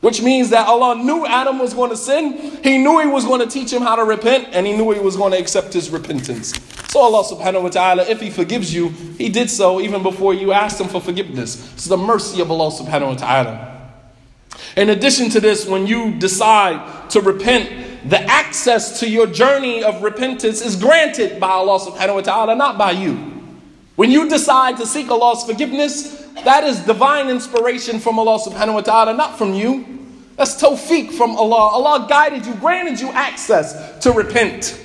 Which 0.00 0.20
means 0.20 0.50
that 0.50 0.66
Allah 0.68 1.02
knew 1.02 1.24
Adam 1.24 1.58
was 1.58 1.72
going 1.72 1.88
to 1.90 1.96
sin. 1.96 2.36
He 2.62 2.76
knew 2.76 3.00
He 3.00 3.06
was 3.06 3.24
going 3.24 3.40
to 3.40 3.46
teach 3.46 3.72
him 3.72 3.80
how 3.80 3.96
to 3.96 4.04
repent, 4.04 4.48
and 4.52 4.66
He 4.66 4.76
knew 4.76 4.90
He 4.90 5.00
was 5.00 5.16
going 5.16 5.32
to 5.32 5.38
accept 5.38 5.72
his 5.72 5.88
repentance. 5.88 6.52
So 6.90 7.00
Allah 7.00 7.24
subhanahu 7.24 7.62
wa 7.62 7.68
ta'ala, 7.70 8.02
if 8.04 8.20
He 8.20 8.28
forgives 8.28 8.74
you, 8.74 8.90
He 9.16 9.30
did 9.30 9.48
so 9.48 9.80
even 9.80 10.02
before 10.02 10.34
you 10.34 10.52
asked 10.52 10.80
Him 10.80 10.88
for 10.88 11.00
forgiveness. 11.00 11.72
It's 11.72 11.86
the 11.86 11.96
mercy 11.96 12.42
of 12.42 12.50
Allah 12.50 12.70
subhanahu 12.70 13.06
wa 13.06 13.14
ta'ala. 13.14 13.90
In 14.76 14.90
addition 14.90 15.30
to 15.30 15.40
this, 15.40 15.66
when 15.66 15.86
you 15.86 16.18
decide 16.18 17.08
to 17.10 17.20
repent, 17.20 18.10
the 18.10 18.20
access 18.20 19.00
to 19.00 19.08
your 19.08 19.26
journey 19.26 19.82
of 19.82 20.02
repentance 20.02 20.60
is 20.60 20.76
granted 20.76 21.40
by 21.40 21.48
Allah 21.48 21.80
subhanahu 21.80 22.16
wa 22.16 22.20
ta'ala, 22.20 22.54
not 22.56 22.76
by 22.76 22.90
you. 22.90 23.33
When 23.95 24.11
you 24.11 24.29
decide 24.29 24.77
to 24.77 24.85
seek 24.85 25.09
Allah's 25.11 25.43
forgiveness, 25.43 26.23
that 26.45 26.63
is 26.63 26.79
divine 26.79 27.29
inspiration 27.29 27.99
from 27.99 28.17
Allah 28.17 28.39
subhanahu 28.39 28.75
wa 28.75 28.81
ta'ala, 28.81 29.13
not 29.13 29.37
from 29.37 29.53
you. 29.53 29.83
That's 30.37 30.55
tawfiq 30.55 31.11
from 31.11 31.35
Allah. 31.35 31.75
Allah 31.75 32.05
guided 32.07 32.45
you, 32.45 32.53
granted 32.55 33.01
you 33.01 33.09
access 33.09 33.99
to 33.99 34.13
repent. 34.13 34.79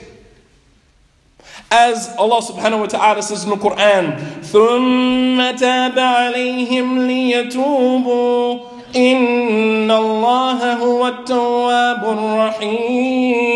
As 1.70 2.08
Allah 2.18 2.42
subhanahu 2.42 2.80
wa 2.80 2.86
ta'ala 2.86 3.22
says 3.22 3.44
in 3.44 3.50
the 3.50 3.56
Quran, 3.56 4.18
ثُمَّ 4.42 5.38
تَابَ 5.58 5.94
عَلَيْهِمْ 5.94 7.06
لِيَتُوبُوا 7.06 8.60
إِنَّ 8.96 9.90
اللَّهَ 9.90 10.74
هُوَ 10.74 11.08
التَّوَّابُ 11.08 12.04
الرَّحِيمُ 12.04 13.54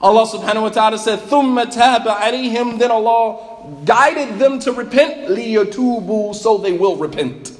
Allah 0.00 0.26
subhanahu 0.26 0.62
wa 0.62 0.68
ta'ala 0.70 0.98
said, 0.98 1.18
ثُمَّ 1.18 1.62
تَابَ 1.72 2.04
عَلَيْهِمْ 2.04 2.78
Then 2.78 2.90
Allah 2.90 3.82
guided 3.84 4.38
them 4.38 4.58
to 4.60 4.72
repent, 4.72 5.28
لِيَتُوبُوا 5.28 6.34
So 6.34 6.56
they 6.56 6.72
will 6.72 6.96
repent. 6.96 7.52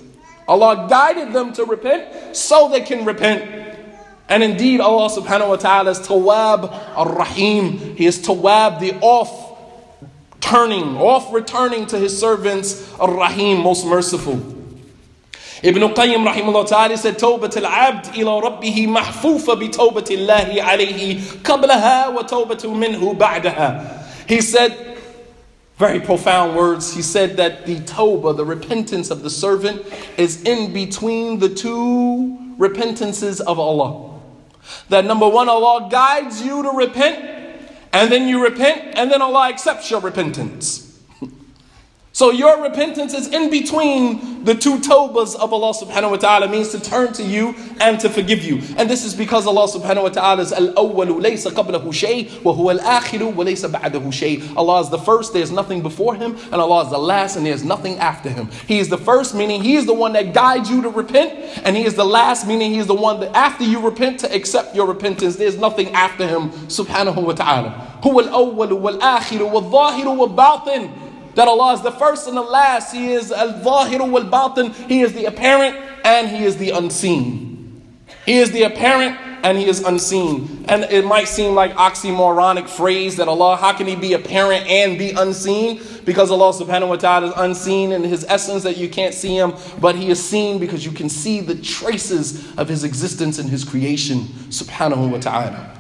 Allah 0.49 0.87
guided 0.89 1.33
them 1.33 1.53
to 1.53 1.64
repent 1.64 2.35
so 2.35 2.71
they 2.71 2.81
can 2.81 3.05
repent. 3.05 3.61
And 4.29 4.43
indeed, 4.43 4.81
Allah 4.81 5.11
subhanahu 5.11 5.49
wa 5.49 5.57
ta'ala 5.57 5.91
is 5.91 6.01
Tawab 6.01 6.73
ar-Rahim. 6.97 7.97
He 7.97 8.07
is 8.07 8.18
Tawab, 8.18 8.81
the 8.81 8.95
off 9.01 9.51
turning, 10.41 10.97
off 10.97 11.33
returning 11.33 11.87
to 11.87 11.99
his 11.99 12.18
servants, 12.18 12.93
ar-Rahim, 12.99 13.61
most 13.61 13.85
merciful. 13.85 14.41
Ibn 15.62 15.83
Qayyim 15.95 16.27
rahimahullah 16.27 16.68
ta'ala 16.68 16.97
said, 16.97 17.18
توبة 17.18 17.57
العبد 17.57 18.14
إلى 18.14 18.43
ربه 18.43 18.87
محفوفة 18.87 19.55
بتوبة 19.55 20.07
الله 20.11 20.62
عليه 20.62 21.21
قبلها 21.45 22.09
وتوبة 22.16 22.64
منه 22.64 23.18
بعدها. 23.18 24.27
He 24.27 24.41
said, 24.41 24.97
very 25.77 26.01
profound 26.01 26.57
words. 26.57 26.95
He 26.95 27.03
said 27.03 27.37
that 27.37 27.66
the 27.66 27.77
tawbah, 27.81 28.37
the 28.37 28.45
repentance 28.45 29.11
of 29.11 29.23
the 29.23 29.31
servant, 29.31 29.83
is 30.16 30.43
in 30.43 30.73
between 30.73 31.39
the 31.39 31.49
two 31.49 32.55
repentances 32.59 33.41
of 33.41 33.59
Allah. 33.59 34.18
That 34.91 35.05
number 35.05 35.29
one, 35.29 35.49
Allah 35.49 35.89
guides 35.91 36.43
you 36.43 36.62
to 36.62 36.71
repent, 36.71 37.59
and 37.93 38.11
then 38.12 38.29
you 38.29 38.43
repent, 38.43 38.99
and 38.99 39.11
then 39.11 39.21
Allah 39.23 39.49
accepts 39.49 39.91
your 39.91 40.01
repentance. 40.01 40.84
So 42.16 42.32
your 42.32 42.63
repentance 42.63 43.13
is 43.13 43.28
in 43.28 43.49
between 43.49 44.45
the 44.45 44.55
two 44.55 44.78
tawbas 44.78 45.36
of 45.36 45.51
Allah 45.51 45.74
subhanahu 45.74 46.11
wa 46.11 46.16
ta'ala 46.16 46.47
means 46.47 46.70
to 46.70 46.80
turn 46.80 47.11
to 47.11 47.24
you 47.24 47.53
and 47.82 47.99
to 47.99 48.09
forgive 48.09 48.41
you. 48.41 48.61
And 48.78 48.89
this 48.89 49.03
is 49.03 49.13
because 49.13 49.45
Allah 49.45 49.68
subhanahu 49.68 50.03
wa 50.03 50.09
ta'ala 50.09 50.41
is 50.43 50.53
al-awwalu 50.53 51.20
laysa 51.22 51.51
qablahu 51.51 51.93
shay 51.93 52.30
wa 52.41 52.53
huwa 52.55 52.80
al-akhiru 52.80 53.36
wa 53.36 53.43
laysa 53.43 53.70
ba'dahu 53.70 54.13
shay. 54.13 54.41
Allah 54.55 54.80
is 54.80 54.89
the 54.89 54.97
first, 54.97 55.34
there's 55.34 55.51
nothing 55.51 55.82
before 55.82 56.16
him, 56.16 56.38
and 56.38 56.55
Allah 56.55 56.86
is 56.86 56.89
the 56.89 56.97
last 56.97 57.36
and 57.36 57.45
there's 57.45 57.66
nothing 57.66 57.97
after 57.97 58.30
him. 58.30 58.49
He 58.66 58.80
is 58.80 58.88
the 58.88 58.97
first 58.97 59.36
meaning 59.36 59.61
he 59.61 59.76
is 59.76 59.86
the 59.86 59.93
one 59.93 60.13
that 60.13 60.34
guides 60.34 60.70
you 60.70 60.82
to 60.84 60.89
repent, 60.89 61.34
and 61.66 61.76
he 61.76 61.84
is 61.84 61.95
the 61.95 62.05
last 62.05 62.47
meaning 62.47 62.72
he 62.72 62.80
is 62.80 62.88
the 62.88 62.95
one 62.95 63.20
that 63.20 63.36
after 63.36 63.66
you 63.66 63.82
repent 63.82 64.22
to 64.22 64.34
accept 64.34 64.74
your 64.74 64.88
repentance, 64.88 65.36
there's 65.36 65.57
nothing 65.57 65.89
after 65.89 66.26
him 66.26 66.49
subhanahu 66.70 67.22
wa 67.26 67.34
ta'ala. 67.34 67.99
Huwa 68.03 68.26
al-awwalu 68.26 68.80
wal-akhiru 68.80 69.51
wal-zahiru 69.51 70.16
wal-batin 70.16 71.05
that 71.36 71.48
Allah 71.48 71.74
is 71.74 71.82
the 71.82 71.92
first 71.92 72.28
and 72.28 72.36
the 72.36 72.42
last. 72.42 72.94
He 72.94 73.14
is 73.14 73.32
al-zahiru 73.32 74.10
wal-batin. 74.10 74.74
He 74.88 75.02
is 75.02 75.14
the 75.14 75.26
apparent 75.26 75.76
and 76.04 76.30
He 76.30 76.44
is 76.44 76.58
the 76.58 76.72
unseen. 76.72 77.84
He 78.26 78.38
is 78.38 78.52
the 78.52 78.64
apparent 78.64 79.18
and 79.44 79.58
He 79.58 79.68
is 79.68 79.84
unseen. 79.84 80.66
And 80.68 80.86
it 80.86 81.06
might 81.06 81.28
seem 81.28 81.54
like 81.54 81.74
oxymoronic 81.74 82.68
phrase 82.68 83.18
that 83.18 83.28
Allah, 83.28 83.58
how 83.58 83.74
can 83.74 83.86
He 83.86 83.96
be 83.96 84.14
apparent 84.14 84.66
and 84.68 84.98
be 84.98 85.12
unseen? 85.12 85.82
Because 86.06 86.32
Allah 86.32 86.54
subhanahu 86.54 86.90
wa 86.90 86.96
ta'ala 86.96 87.28
is 87.28 87.34
unseen 87.36 87.92
in 87.92 88.04
His 88.04 88.26
essence 88.28 88.64
that 88.64 88.78
you 88.78 88.90
can't 88.90 89.14
see 89.14 89.36
Him, 89.36 89.54
but 89.80 89.96
He 89.96 90.10
is 90.10 90.24
seen 90.24 90.58
because 90.58 90.86
you 90.86 90.92
can 90.92 91.10
see 91.10 91.42
the 91.42 91.56
traces 91.56 92.56
of 92.58 92.68
His 92.70 92.84
existence 92.84 93.38
in 93.38 93.48
His 93.48 93.64
creation 93.64 94.22
subhanahu 94.50 95.12
wa 95.12 95.20
ta'ala. 95.20 95.75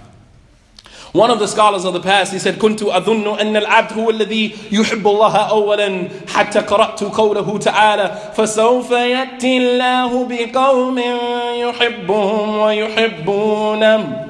One 1.14 1.30
of 1.30 1.40
the 1.40 1.48
scholars 1.48 1.84
of 1.84 1.92
the 1.92 2.00
past, 2.00 2.32
he 2.32 2.38
said, 2.38 2.58
كنت 2.58 2.82
أظن 2.82 3.38
أن 3.40 3.56
العبد 3.56 3.92
هو 3.98 4.10
الذي 4.10 4.54
يحب 4.72 5.06
الله 5.06 5.36
أولا 5.36 6.08
حتى 6.28 6.58
قرأت 6.60 7.04
قوله 7.04 7.58
تعالى 7.58 8.18
فسوف 8.34 8.90
يأتي 8.90 9.58
الله 9.58 10.24
بقوم 10.28 10.98
يحبهم 11.68 12.56
ويحبونه 12.56 14.26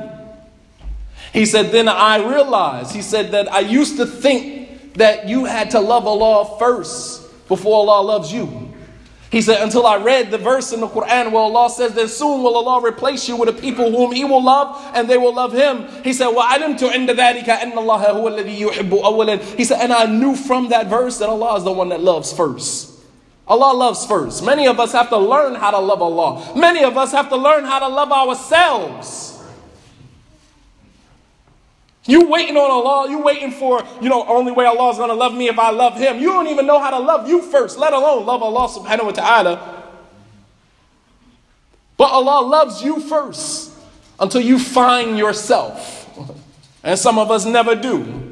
He 1.32 1.44
said, 1.46 1.70
then 1.70 1.88
I 1.88 2.16
realized, 2.16 2.92
he 2.94 3.02
said 3.02 3.30
that 3.32 3.52
I 3.52 3.60
used 3.60 3.96
to 3.98 4.06
think 4.06 4.94
that 4.94 5.28
you 5.28 5.44
had 5.44 5.70
to 5.72 5.80
love 5.80 6.06
Allah 6.06 6.58
first 6.58 7.46
before 7.46 7.76
Allah 7.76 8.02
loves 8.04 8.32
you. 8.32 8.72
He 9.34 9.42
said, 9.42 9.62
until 9.62 9.86
I 9.86 9.96
read 9.96 10.32
the 10.32 10.38
verse 10.38 10.72
in 10.72 10.80
the 10.80 10.88
Quran 10.88 11.30
where 11.30 11.42
Allah 11.42 11.70
says 11.70 11.94
that 11.94 12.08
soon 12.08 12.42
will 12.42 12.56
Allah 12.56 12.84
replace 12.84 13.28
you 13.28 13.36
with 13.36 13.48
a 13.48 13.52
people 13.52 13.90
whom 13.92 14.10
He 14.10 14.24
will 14.24 14.42
love 14.42 14.90
and 14.92 15.08
they 15.08 15.18
will 15.18 15.32
love 15.32 15.52
Him. 15.52 15.86
He 16.02 16.12
said, 16.12 16.34
وَعَلِمْتُ 16.34 16.80
عِنْدَ 16.80 17.08
ذَلِكَ 17.10 17.44
أَنَّ 17.44 17.72
اللَّهَ 17.74 18.06
هُوَ 18.06 18.28
الَّذِي 18.28 18.58
يُحِبُّ 18.58 18.90
أَوَّلًا 18.90 19.40
He 19.56 19.64
said, 19.64 19.80
and 19.80 19.92
I 19.92 20.06
knew 20.06 20.34
from 20.34 20.70
that 20.70 20.88
verse 20.88 21.18
that 21.18 21.28
Allah 21.28 21.56
is 21.56 21.62
the 21.62 21.70
one 21.72 21.90
that 21.90 22.00
loves 22.00 22.32
first. 22.32 22.90
Allah 23.46 23.76
loves 23.76 24.04
first. 24.04 24.44
Many 24.44 24.66
of 24.66 24.80
us 24.80 24.92
have 24.92 25.08
to 25.10 25.18
learn 25.18 25.54
how 25.54 25.70
to 25.70 25.78
love 25.78 26.02
Allah. 26.02 26.52
Many 26.56 26.82
of 26.82 26.96
us 26.96 27.12
have 27.12 27.28
to 27.28 27.36
learn 27.36 27.64
how 27.64 27.78
to 27.78 27.88
love 27.88 28.10
ourselves. 28.10 29.33
You 32.07 32.27
waiting 32.29 32.55
on 32.55 32.69
Allah, 32.69 33.09
you 33.09 33.19
waiting 33.19 33.51
for, 33.51 33.83
you 33.99 34.09
know, 34.09 34.25
only 34.27 34.51
way 34.51 34.65
Allah 34.65 34.91
is 34.91 34.97
to 34.97 35.13
love 35.13 35.33
me 35.33 35.47
if 35.47 35.57
I 35.57 35.71
love 35.71 35.97
him. 35.97 36.19
You 36.19 36.27
don't 36.27 36.47
even 36.47 36.67
know 36.67 36.79
how 36.79 36.91
to 36.91 36.99
love 36.99 37.27
you 37.27 37.41
first, 37.41 37.79
let 37.79 37.93
alone 37.93 38.25
love 38.25 38.43
Allah 38.43 38.67
subhanahu 38.67 39.05
wa 39.05 39.11
ta'ala. 39.11 39.83
But 41.97 42.11
Allah 42.11 42.45
loves 42.45 42.83
you 42.83 42.99
first 42.99 43.71
until 44.19 44.41
you 44.41 44.59
find 44.59 45.17
yourself. 45.17 46.03
And 46.85 46.99
some 46.99 47.17
of 47.17 47.31
us 47.31 47.45
never 47.45 47.73
do 47.73 48.24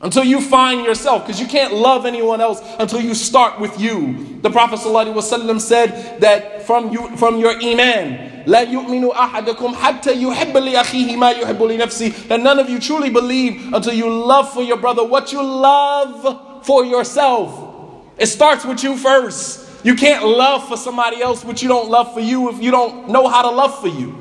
Until 0.00 0.24
you 0.24 0.42
find 0.42 0.84
yourself, 0.84 1.26
because 1.26 1.40
you 1.40 1.46
can't 1.46 1.72
love 1.72 2.04
anyone 2.04 2.40
else 2.40 2.60
until 2.78 3.00
you 3.00 3.14
start 3.14 3.58
with 3.58 3.80
you. 3.80 4.38
The 4.42 4.50
Prophet 4.50 4.80
ﷺ 4.80 5.60
said 5.62 6.20
that 6.20 6.66
from 6.66 6.92
you 6.92 7.16
from 7.16 7.38
your 7.40 7.52
iman, 7.52 8.44
لا 8.46 8.66
يؤمن 8.66 9.10
أحدكم 9.10 9.74
حتى 9.74 10.12
يحب 10.12 10.52
لأخيه 10.52 11.16
ما 11.16 11.30
يحب 11.30 11.62
لنفسه. 11.62 12.28
That 12.28 12.40
none 12.40 12.58
of 12.58 12.68
you 12.68 12.78
truly 12.78 13.08
believe 13.08 13.72
until 13.72 13.94
you 13.94 14.10
love 14.10 14.52
for 14.52 14.62
your 14.62 14.76
brother 14.76 15.02
what 15.02 15.32
you 15.32 15.42
love 15.42 16.66
for 16.66 16.84
yourself. 16.84 18.04
It 18.18 18.26
starts 18.26 18.66
with 18.66 18.82
you 18.84 18.98
first. 18.98 19.86
You 19.86 19.94
can't 19.94 20.24
love 20.24 20.68
for 20.68 20.76
somebody 20.76 21.22
else 21.22 21.44
what 21.44 21.62
you 21.62 21.68
don't 21.68 21.88
love 21.88 22.12
for 22.12 22.20
you 22.20 22.50
if 22.50 22.62
you 22.62 22.70
don't 22.70 23.08
know 23.08 23.26
how 23.28 23.42
to 23.42 23.50
love 23.50 23.80
for 23.80 23.88
you. 23.88 24.17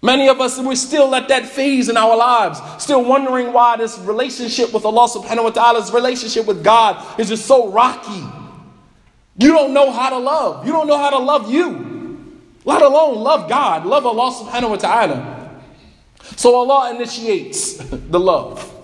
Many 0.00 0.28
of 0.28 0.40
us, 0.40 0.58
we're 0.60 0.76
still 0.76 1.12
at 1.14 1.26
that 1.28 1.46
phase 1.46 1.88
in 1.88 1.96
our 1.96 2.16
lives, 2.16 2.60
still 2.82 3.04
wondering 3.04 3.52
why 3.52 3.76
this 3.76 3.98
relationship 3.98 4.72
with 4.72 4.84
Allah 4.84 5.08
subhanahu 5.08 5.44
wa 5.44 5.50
ta'ala's 5.50 5.92
relationship 5.92 6.46
with 6.46 6.62
God 6.62 7.18
is 7.18 7.28
just 7.28 7.46
so 7.46 7.72
rocky. 7.72 8.24
You 9.38 9.52
don't 9.52 9.74
know 9.74 9.90
how 9.90 10.10
to 10.10 10.18
love. 10.18 10.64
You 10.66 10.72
don't 10.72 10.86
know 10.86 10.98
how 10.98 11.10
to 11.10 11.18
love 11.18 11.50
you, 11.50 12.38
let 12.64 12.82
alone 12.82 13.18
love 13.18 13.48
God, 13.48 13.86
love 13.86 14.06
Allah 14.06 14.32
subhanahu 14.32 14.70
wa 14.70 14.76
ta'ala. 14.76 15.62
So 16.36 16.54
Allah 16.54 16.94
initiates 16.94 17.74
the 17.90 18.20
love. 18.20 18.74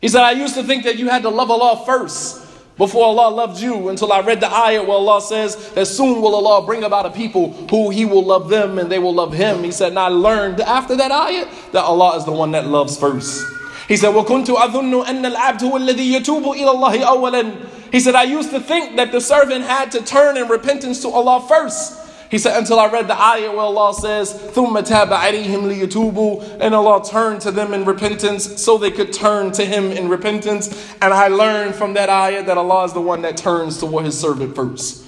He 0.00 0.08
said, 0.08 0.22
I 0.22 0.32
used 0.32 0.54
to 0.54 0.62
think 0.62 0.84
that 0.84 0.96
you 0.96 1.08
had 1.08 1.22
to 1.22 1.28
love 1.28 1.50
Allah 1.50 1.84
first 1.84 2.42
before 2.81 3.05
Allah 3.05 3.33
loved 3.33 3.59
you 3.59 3.89
until 3.89 4.13
I 4.13 4.21
read 4.21 4.39
the 4.39 4.47
ayat 4.47 4.81
where 4.85 4.97
Allah 4.97 5.19
says 5.21 5.71
that 5.71 5.87
soon 5.87 6.21
will 6.21 6.35
Allah 6.35 6.65
bring 6.65 6.83
about 6.83 7.07
a 7.07 7.09
people 7.09 7.51
who 7.69 7.89
He 7.89 8.05
will 8.05 8.23
love 8.23 8.49
them 8.49 8.77
and 8.77 8.91
they 8.91 8.99
will 8.99 9.15
love 9.15 9.33
Him. 9.33 9.63
He 9.63 9.71
said, 9.71 9.89
and 9.89 9.99
I 9.99 10.09
learned 10.09 10.61
after 10.61 10.95
that 10.95 11.11
ayat 11.11 11.71
that 11.71 11.83
Allah 11.83 12.17
is 12.17 12.25
the 12.25 12.31
one 12.31 12.51
that 12.51 12.67
loves 12.67 12.97
first. 12.97 13.45
He 13.87 13.97
said, 13.97 14.13
وَكُنْتُ 14.13 14.47
أَظُنُّ 14.47 15.05
أَنَّ 15.05 15.33
الْعَبْدُ 15.33 15.59
هُوَ 15.59 15.77
الَّذِي 15.77 16.19
يَتُوبُ 16.19 16.43
إِلَى 16.55 16.75
اللَّهِ 16.75 17.03
أَوَّلًا 17.03 17.91
He 17.91 17.99
said, 17.99 18.15
I 18.15 18.23
used 18.23 18.51
to 18.51 18.59
think 18.59 18.97
that 18.97 19.11
the 19.11 19.21
servant 19.21 19.63
had 19.65 19.91
to 19.93 20.03
turn 20.03 20.37
in 20.37 20.47
repentance 20.47 21.01
to 21.01 21.09
Allah 21.09 21.45
first. 21.47 22.00
He 22.31 22.37
said, 22.37 22.57
until 22.57 22.79
I 22.79 22.87
read 22.87 23.07
the 23.07 23.19
ayah 23.19 23.51
where 23.51 23.61
Allah 23.61 23.93
says, 23.93 24.33
ثُمَّ 24.33 24.75
تَابَ 24.81 25.09
عَلَيْهِمْ 25.09 25.87
لِيَتُوبُوا 25.87 26.57
And 26.59 26.75
Allah 26.75 27.05
turned 27.05 27.41
to 27.41 27.51
them 27.51 27.73
in 27.73 27.85
repentance 27.85 28.61
so 28.61 28.77
they 28.77 28.91
could 28.91 29.13
turn 29.13 29.51
to 29.53 29.65
Him 29.65 29.91
in 29.91 30.09
repentance. 30.09 30.93
And 31.01 31.13
I 31.13 31.29
learned 31.29 31.75
from 31.75 31.93
that 31.93 32.09
ayah 32.09 32.43
that 32.43 32.57
Allah 32.57 32.83
is 32.85 32.93
the 32.93 33.01
one 33.01 33.21
that 33.21 33.37
turns 33.37 33.77
toward 33.79 34.05
His 34.05 34.19
servant 34.19 34.55
first. 34.55 35.05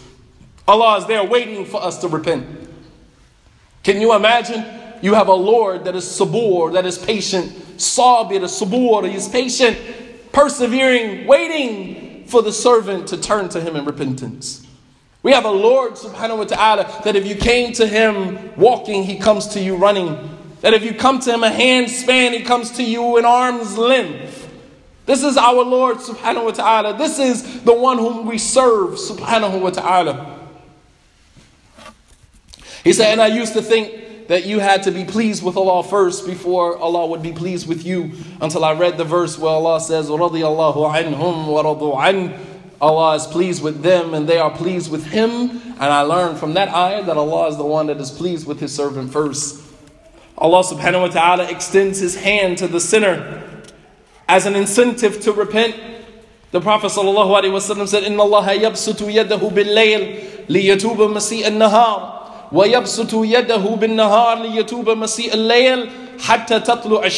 Allah 0.68 0.98
is 0.98 1.08
there 1.08 1.24
waiting 1.24 1.66
for 1.66 1.84
us 1.84 1.98
to 2.00 2.08
repent. 2.08 2.46
Can 3.84 4.00
you 4.00 4.14
imagine? 4.14 4.66
You 5.02 5.14
have 5.14 5.28
a 5.28 5.34
Lord 5.34 5.86
that 5.86 5.96
is 5.96 6.06
sabur, 6.06 6.74
that 6.74 6.86
is 6.86 6.98
patient. 6.98 7.52
Sabir, 7.78 8.40
the 8.40 8.48
sabur, 8.48 9.10
he 9.10 9.16
is 9.16 9.28
patient, 9.28 9.78
persevering, 10.32 11.26
waiting 11.26 12.26
for 12.28 12.42
the 12.42 12.52
servant 12.52 13.08
to 13.08 13.18
turn 13.18 13.50
to 13.50 13.62
Him 13.62 13.76
in 13.76 13.86
repentance. 13.86 14.63
We 15.24 15.34
have 15.34 15.46
a 15.46 15.52
Lord 15.52 15.94
subhanahu 15.94 16.38
wa 16.38 16.44
ta'ala 16.46 17.02
that 17.04 17.16
if 17.16 17.26
you 17.26 17.36
came 17.36 17.74
to 17.74 17.86
him 17.86 18.56
walking, 18.56 19.04
he 19.04 19.18
comes 19.18 19.48
to 19.50 19.60
you 19.60 19.76
running. 19.76 20.38
That 20.62 20.74
if 20.74 20.84
you 20.84 20.94
come 20.94 21.20
to 21.22 21.34
him 21.34 21.44
a 21.44 21.50
hand 21.50 21.90
span, 21.90 22.34
he 22.34 22.42
comes 22.42 22.72
to 22.72 22.84
you 22.84 23.18
in 23.18 23.26
arm's 23.26 23.78
length. 23.78 24.50
This 25.06 25.24
is 25.24 25.38
our 25.38 25.64
Lord 25.64 25.98
subhanahu 25.98 26.46
wa 26.46 26.52
ta'ala. 26.52 26.98
This 26.98 27.20
is 27.20 27.64
the 27.64 27.74
one 27.74 27.98
whom 27.98 28.28
we 28.28 28.38
serve 28.38 28.92
subhanahu 28.92 29.60
wa 29.60 29.72
ta'ala. 29.72 30.40
He 32.84 32.94
said, 32.94 33.12
and 33.12 33.22
I 33.22 33.28
used 33.28 33.54
to 33.54 33.62
think 33.62 34.28
that 34.30 34.46
you 34.46 34.60
had 34.60 34.84
to 34.84 34.92
be 34.92 35.04
pleased 35.04 35.44
with 35.44 35.58
Allah 35.58 35.84
first 35.84 36.26
before 36.28 36.78
Allah 36.78 37.08
would 37.08 37.24
be 37.24 37.34
pleased 37.34 37.68
with 37.68 37.86
you 37.86 38.12
until 38.40 38.64
I 38.64 38.74
read 38.74 38.98
the 38.98 39.04
verse 39.04 39.38
where 39.38 39.52
Allah 39.52 39.82
says, 39.82 40.10
رَضِيَ 40.10 40.44
اللَّهُ 40.44 40.76
عَنْهُمْ 40.76 41.48
وَرَضُوا 41.48 41.98
عَنْهُ 41.98 42.38
Allah 42.85 43.15
is 43.17 43.27
pleased 43.27 43.63
with 43.63 43.81
them 43.81 44.13
and 44.13 44.29
they 44.29 44.37
are 44.37 44.51
pleased 44.51 44.93
with 44.93 45.07
Him. 45.07 45.31
And 45.81 45.89
I 45.89 46.03
learned 46.03 46.37
from 46.37 46.53
that 46.53 46.69
ayah 46.69 47.03
that 47.05 47.17
Allah 47.17 47.49
is 47.49 47.57
the 47.57 47.65
one 47.65 47.87
that 47.87 47.97
is 47.97 48.11
pleased 48.11 48.47
with 48.47 48.61
His 48.61 48.75
servant 48.75 49.11
first. 49.11 49.63
Allah 50.37 50.61
subhanahu 50.61 51.01
wa 51.01 51.09
ta'ala 51.09 51.45
extends 51.49 51.99
His 52.01 52.15
hand 52.15 52.59
to 52.59 52.69
the 52.69 52.81
sinner 52.81 53.43
as 54.29 54.45
an 54.45 54.55
incentive 54.55 55.21
to 55.23 55.33
repent. 55.33 55.75
The 56.51 56.61
Prophet 56.61 56.93
sallallahu 56.93 57.33
alaihi 57.41 57.57
wasallam 57.57 57.89
said, 57.89 58.05
"Inna 58.05 58.21
Allah 58.23 58.53
yabsutu 58.53 59.09
yadahu 59.09 59.55
bil 59.55 59.65
layl 59.65 60.45
liyatuba 60.47 61.09
masi 61.09 61.43
al 61.43 61.57
nahar, 61.57 62.53
wa 62.53 62.65
yabsutu 62.65 63.25
yadahu 63.25 63.81
bin 63.81 63.97
nahar 63.97 64.45
liyatuba 64.45 64.93
masi 64.93 65.33
al 65.33 65.41
layl 65.41 65.89
hatta 66.21 66.61
tatlu 66.61 67.01
al 67.01 67.11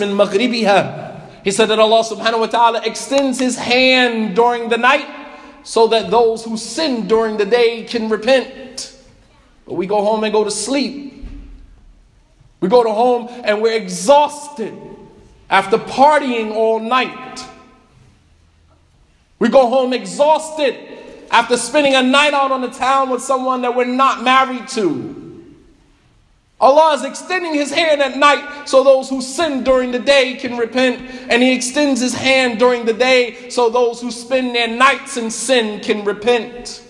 min 0.00 0.16
maghribiha." 0.16 1.09
He 1.44 1.50
said 1.50 1.66
that 1.66 1.78
Allah 1.78 2.04
subhanahu 2.04 2.40
wa 2.40 2.46
ta'ala 2.46 2.82
extends 2.84 3.38
his 3.38 3.56
hand 3.56 4.36
during 4.36 4.68
the 4.68 4.76
night 4.76 5.06
so 5.62 5.86
that 5.88 6.10
those 6.10 6.44
who 6.44 6.56
sin 6.56 7.06
during 7.06 7.36
the 7.36 7.46
day 7.46 7.84
can 7.84 8.08
repent. 8.08 8.96
But 9.66 9.74
we 9.74 9.86
go 9.86 10.04
home 10.04 10.24
and 10.24 10.32
go 10.32 10.44
to 10.44 10.50
sleep. 10.50 11.26
We 12.60 12.68
go 12.68 12.82
to 12.82 12.90
home 12.90 13.28
and 13.44 13.62
we're 13.62 13.76
exhausted 13.76 14.74
after 15.48 15.78
partying 15.78 16.52
all 16.52 16.78
night. 16.78 17.44
We 19.38 19.48
go 19.48 19.68
home 19.68 19.94
exhausted 19.94 20.76
after 21.30 21.56
spending 21.56 21.94
a 21.94 22.02
night 22.02 22.34
out 22.34 22.52
on 22.52 22.60
the 22.60 22.70
town 22.70 23.08
with 23.08 23.22
someone 23.22 23.62
that 23.62 23.74
we're 23.74 23.84
not 23.84 24.22
married 24.22 24.68
to. 24.68 25.19
Allah 26.60 26.94
is 26.94 27.04
extending 27.04 27.54
His 27.54 27.70
hand 27.70 28.02
at 28.02 28.18
night 28.18 28.68
so 28.68 28.84
those 28.84 29.08
who 29.08 29.22
sin 29.22 29.64
during 29.64 29.92
the 29.92 29.98
day 29.98 30.34
can 30.34 30.58
repent, 30.58 31.00
and 31.30 31.42
He 31.42 31.54
extends 31.54 32.00
His 32.00 32.14
hand 32.14 32.58
during 32.58 32.84
the 32.84 32.92
day 32.92 33.48
so 33.48 33.70
those 33.70 34.00
who 34.00 34.10
spend 34.10 34.54
their 34.54 34.68
nights 34.68 35.16
in 35.16 35.30
sin 35.30 35.80
can 35.80 36.04
repent. 36.04 36.82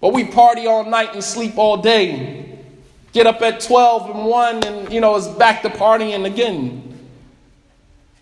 But 0.00 0.12
we 0.12 0.24
party 0.24 0.66
all 0.66 0.84
night 0.84 1.14
and 1.14 1.22
sleep 1.22 1.58
all 1.58 1.76
day. 1.76 2.58
Get 3.12 3.26
up 3.26 3.42
at 3.42 3.60
12 3.60 4.10
and 4.10 4.24
1 4.24 4.64
and, 4.64 4.92
you 4.92 5.00
know, 5.00 5.16
it's 5.16 5.28
back 5.28 5.62
to 5.62 5.68
partying 5.68 6.24
again. 6.24 6.98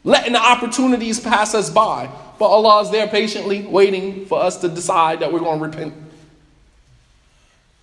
Letting 0.03 0.33
the 0.33 0.41
opportunities 0.41 1.21
pass 1.21 1.55
us 1.55 1.71
by. 1.71 2.11
But 2.39 2.47
Allah 2.47 2.83
is 2.83 2.91
there 2.91 3.07
patiently 3.07 3.63
waiting 3.63 4.27
for 4.27 4.43
us 4.43 4.59
to 4.63 4.69
decide 4.69 5.21
that 5.21 5.33
we're 5.33 5.41
going 5.41 5.59
to 5.59 5.67
repent 5.67 5.95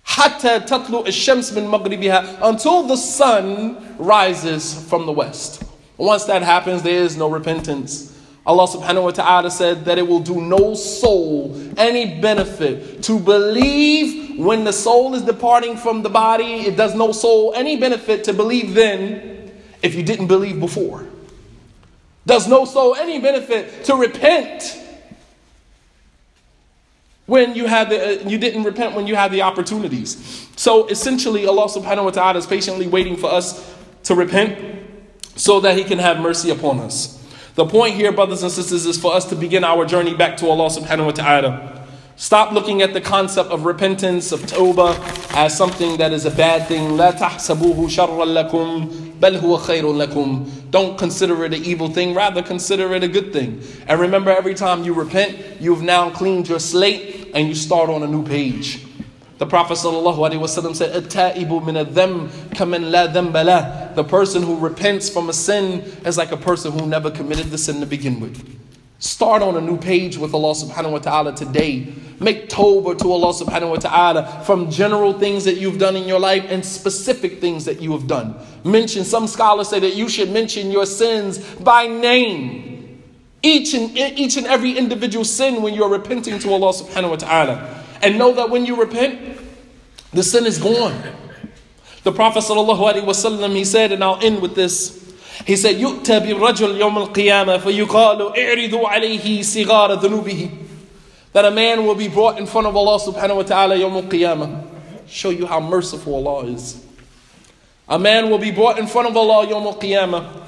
حتى 0.07 0.59
تطلع 0.59 1.03
الشمس 1.07 1.53
من 1.53 1.67
مغربها 1.67 2.41
until 2.43 2.83
the 2.83 2.97
sun 2.97 3.75
rises 3.97 4.73
from 4.89 5.05
the 5.05 5.11
west. 5.11 5.63
Once 5.97 6.25
that 6.25 6.43
happens, 6.43 6.81
there 6.81 7.01
is 7.01 7.15
no 7.17 7.29
repentance. 7.29 8.13
Allah 8.45 8.67
subhanahu 8.67 9.03
wa 9.03 9.11
ta'ala 9.11 9.49
said 9.49 9.85
that 9.85 9.97
it 9.97 10.05
will 10.05 10.19
do 10.19 10.41
no 10.41 10.73
soul 10.73 11.55
any 11.77 12.19
benefit 12.19 13.01
to 13.03 13.17
believe 13.17 14.37
when 14.37 14.65
the 14.65 14.73
soul 14.73 15.15
is 15.15 15.21
departing 15.21 15.77
from 15.77 16.03
the 16.03 16.09
body. 16.09 16.67
It 16.67 16.75
does 16.75 16.93
no 16.93 17.13
soul 17.13 17.53
any 17.55 17.77
benefit 17.77 18.25
to 18.25 18.33
believe 18.33 18.73
then 18.73 19.51
if 19.81 19.95
you 19.95 20.03
didn't 20.03 20.27
believe 20.27 20.59
before. 20.59 21.05
Does 22.25 22.47
no 22.47 22.65
soul 22.65 22.95
any 22.95 23.19
benefit 23.19 23.85
to 23.85 23.95
repent 23.95 24.77
when 27.27 27.55
you 27.55 27.67
had 27.67 27.89
the, 27.89 28.21
uh, 28.21 28.29
you 28.29 28.37
didn't 28.37 28.63
repent 28.63 28.95
when 28.95 29.07
you 29.07 29.15
had 29.15 29.31
the 29.31 29.41
opportunities. 29.41 30.47
So 30.55 30.87
essentially, 30.87 31.45
Allah 31.45 31.67
subhanahu 31.67 32.05
wa 32.05 32.11
ta'ala 32.11 32.39
is 32.39 32.45
patiently 32.45 32.87
waiting 32.87 33.15
for 33.15 33.31
us 33.31 33.73
to 34.03 34.15
repent 34.15 34.59
so 35.35 35.59
that 35.61 35.77
He 35.77 35.83
can 35.83 35.99
have 35.99 36.19
mercy 36.19 36.49
upon 36.49 36.79
us. 36.79 37.19
The 37.55 37.65
point 37.65 37.95
here, 37.95 38.11
brothers 38.11 38.43
and 38.43 38.51
sisters, 38.51 38.85
is 38.85 38.97
for 38.97 39.13
us 39.13 39.25
to 39.29 39.35
begin 39.35 39.63
our 39.63 39.85
journey 39.85 40.15
back 40.15 40.37
to 40.37 40.47
Allah 40.47 40.69
subhanahu 40.69 41.05
wa 41.05 41.11
ta'ala. 41.11 41.85
Stop 42.15 42.51
looking 42.51 42.81
at 42.81 42.93
the 42.93 43.01
concept 43.01 43.49
of 43.49 43.65
repentance, 43.65 44.31
of 44.31 44.41
tawbah, 44.41 44.95
as 45.35 45.57
something 45.57 45.97
that 45.97 46.13
is 46.13 46.25
a 46.25 46.31
bad 46.31 46.67
thing. 46.67 46.97
لا 46.97 47.11
تحسبوه 47.11 47.87
شرا 47.89 48.25
لكم 48.25 48.89
بل 49.19 49.37
هو 49.37 49.57
خير 49.57 49.93
لكم. 49.93 50.45
Don't 50.69 50.97
consider 50.97 51.43
it 51.45 51.53
an 51.53 51.63
evil 51.63 51.89
thing, 51.89 52.13
rather 52.13 52.43
consider 52.43 52.93
it 52.93 53.03
a 53.03 53.07
good 53.07 53.33
thing. 53.33 53.61
And 53.87 53.99
remember, 53.99 54.29
every 54.29 54.53
time 54.53 54.83
you 54.83 54.93
repent, 54.93 55.37
you've 55.59 55.81
now 55.81 56.11
cleaned 56.11 56.47
your 56.47 56.59
slate 56.59 57.16
and 57.34 57.48
you 57.48 57.54
start 57.54 57.90
on 57.90 58.02
a 58.02 58.06
new 58.06 58.24
page. 58.24 58.84
The 59.38 59.46
Prophet 59.46 59.78
ﷺ 59.78 60.74
said, 60.74 60.96
"At-ta'ibu 60.96 61.64
The 63.94 64.04
person 64.04 64.42
who 64.42 64.56
repents 64.56 65.08
from 65.08 65.28
a 65.28 65.32
sin 65.32 65.84
is 66.04 66.18
like 66.18 66.32
a 66.32 66.36
person 66.36 66.72
who 66.76 66.86
never 66.86 67.10
committed 67.10 67.50
the 67.50 67.58
sin 67.58 67.78
to 67.80 67.86
begin 67.86 68.18
with. 68.18 68.58
Start 68.98 69.42
on 69.42 69.56
a 69.56 69.60
new 69.60 69.76
page 69.76 70.16
with 70.18 70.34
Allah 70.34 70.54
subhanahu 70.54 70.90
wa 70.90 70.98
ta'ala 70.98 71.36
today. 71.36 71.86
Make 72.18 72.48
tawbah 72.48 72.98
to 72.98 73.12
Allah 73.12 73.32
subhanahu 73.32 73.70
wa 73.70 73.76
ta'ala 73.76 74.42
from 74.44 74.72
general 74.72 75.12
things 75.12 75.44
that 75.44 75.58
you've 75.58 75.78
done 75.78 75.94
in 75.94 76.08
your 76.08 76.18
life 76.18 76.44
and 76.48 76.66
specific 76.66 77.40
things 77.40 77.64
that 77.66 77.80
you 77.80 77.92
have 77.92 78.08
done. 78.08 78.34
Mention, 78.64 79.04
some 79.04 79.28
scholars 79.28 79.68
say 79.68 79.78
that 79.78 79.94
you 79.94 80.08
should 80.08 80.32
mention 80.32 80.72
your 80.72 80.84
sins 80.84 81.38
by 81.60 81.86
name 81.86 82.77
Each 83.41 83.73
and, 83.73 83.97
each 83.97 84.37
and 84.37 84.47
every 84.47 84.77
individual 84.77 85.25
sin 85.25 85.61
when 85.61 85.73
you're 85.73 85.89
repenting 85.89 86.39
to 86.39 86.53
Allah 86.53 86.71
subhanahu 86.71 87.09
wa 87.09 87.15
ta'ala. 87.17 87.83
And 88.01 88.17
know 88.17 88.33
that 88.33 88.49
when 88.49 88.65
you 88.65 88.79
repent, 88.79 89.39
the 90.11 90.23
sin 90.23 90.45
is 90.45 90.57
gone. 90.57 90.95
The 92.03 92.11
Prophet 92.11 92.39
sallallahu 92.43 92.93
alaihi 92.93 93.03
wasallam, 93.03 93.55
he 93.55 93.65
said, 93.65 93.91
and 93.91 94.03
I'll 94.03 94.19
end 94.21 94.41
with 94.41 94.55
this. 94.55 94.99
He 95.45 95.55
said, 95.55 95.75
يُؤْتَى 95.75 96.19
بِالرَّجُلِ 96.21 96.79
يَوْمَ 96.79 97.07
الْقِيَامَةِ 97.07 97.59
فَيُقَالُ 97.59 98.35
اِعْرِضُوا 98.35 98.87
عَلَيْهِ 98.87 99.39
صِغَارَ 99.39 99.99
ذُنُوبِهِ 100.01 100.57
That 101.33 101.45
a 101.45 101.51
man 101.51 101.85
will 101.85 101.95
be 101.95 102.07
brought 102.07 102.37
in 102.37 102.45
front 102.45 102.67
of 102.67 102.75
Allah 102.75 102.99
subhanahu 102.99 103.37
wa 103.37 103.43
ta'ala 103.43 103.75
يوم 103.75 104.09
القيامة. 104.09 105.07
Show 105.07 105.31
you 105.31 105.47
how 105.47 105.59
merciful 105.59 106.15
Allah 106.15 106.47
is. 106.47 106.85
A 107.89 107.97
man 107.97 108.29
will 108.29 108.37
be 108.37 108.51
brought 108.51 108.79
in 108.79 108.87
front 108.87 109.07
of 109.09 109.17
Allah 109.17 109.47
يوم 109.47 109.73
القيامة. 109.73 110.43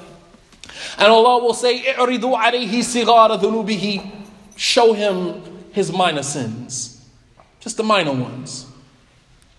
And 0.98 1.08
Allah 1.08 1.42
will 1.42 1.54
say, 1.54 1.82
اِعْرِضُوا 1.82 2.38
عَلَيْهِ 2.38 2.70
صِغَارَ 2.70 3.40
ذُنُوبِهِ 3.40 4.10
Show 4.56 4.92
him 4.92 5.42
his 5.72 5.92
minor 5.92 6.22
sins. 6.22 7.04
Just 7.60 7.76
the 7.76 7.82
minor 7.82 8.12
ones. 8.12 8.66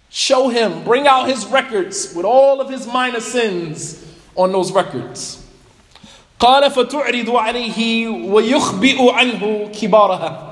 Show 0.10 0.50
him, 0.50 0.84
bring 0.84 1.08
out 1.08 1.28
his 1.28 1.46
records 1.46 2.14
with 2.16 2.26
all 2.26 2.62
of 2.62 2.70
his 2.70 2.88
minor 2.88 3.20
sins 3.20 4.04
on 4.36 4.52
those 4.52 4.72
records. 4.72 5.44
قال 6.40 6.72
فتعرض 6.72 7.30
عليه 7.30 8.08
ويخبئ 8.30 9.12
عنه 9.12 9.72
كبارها 9.74 10.44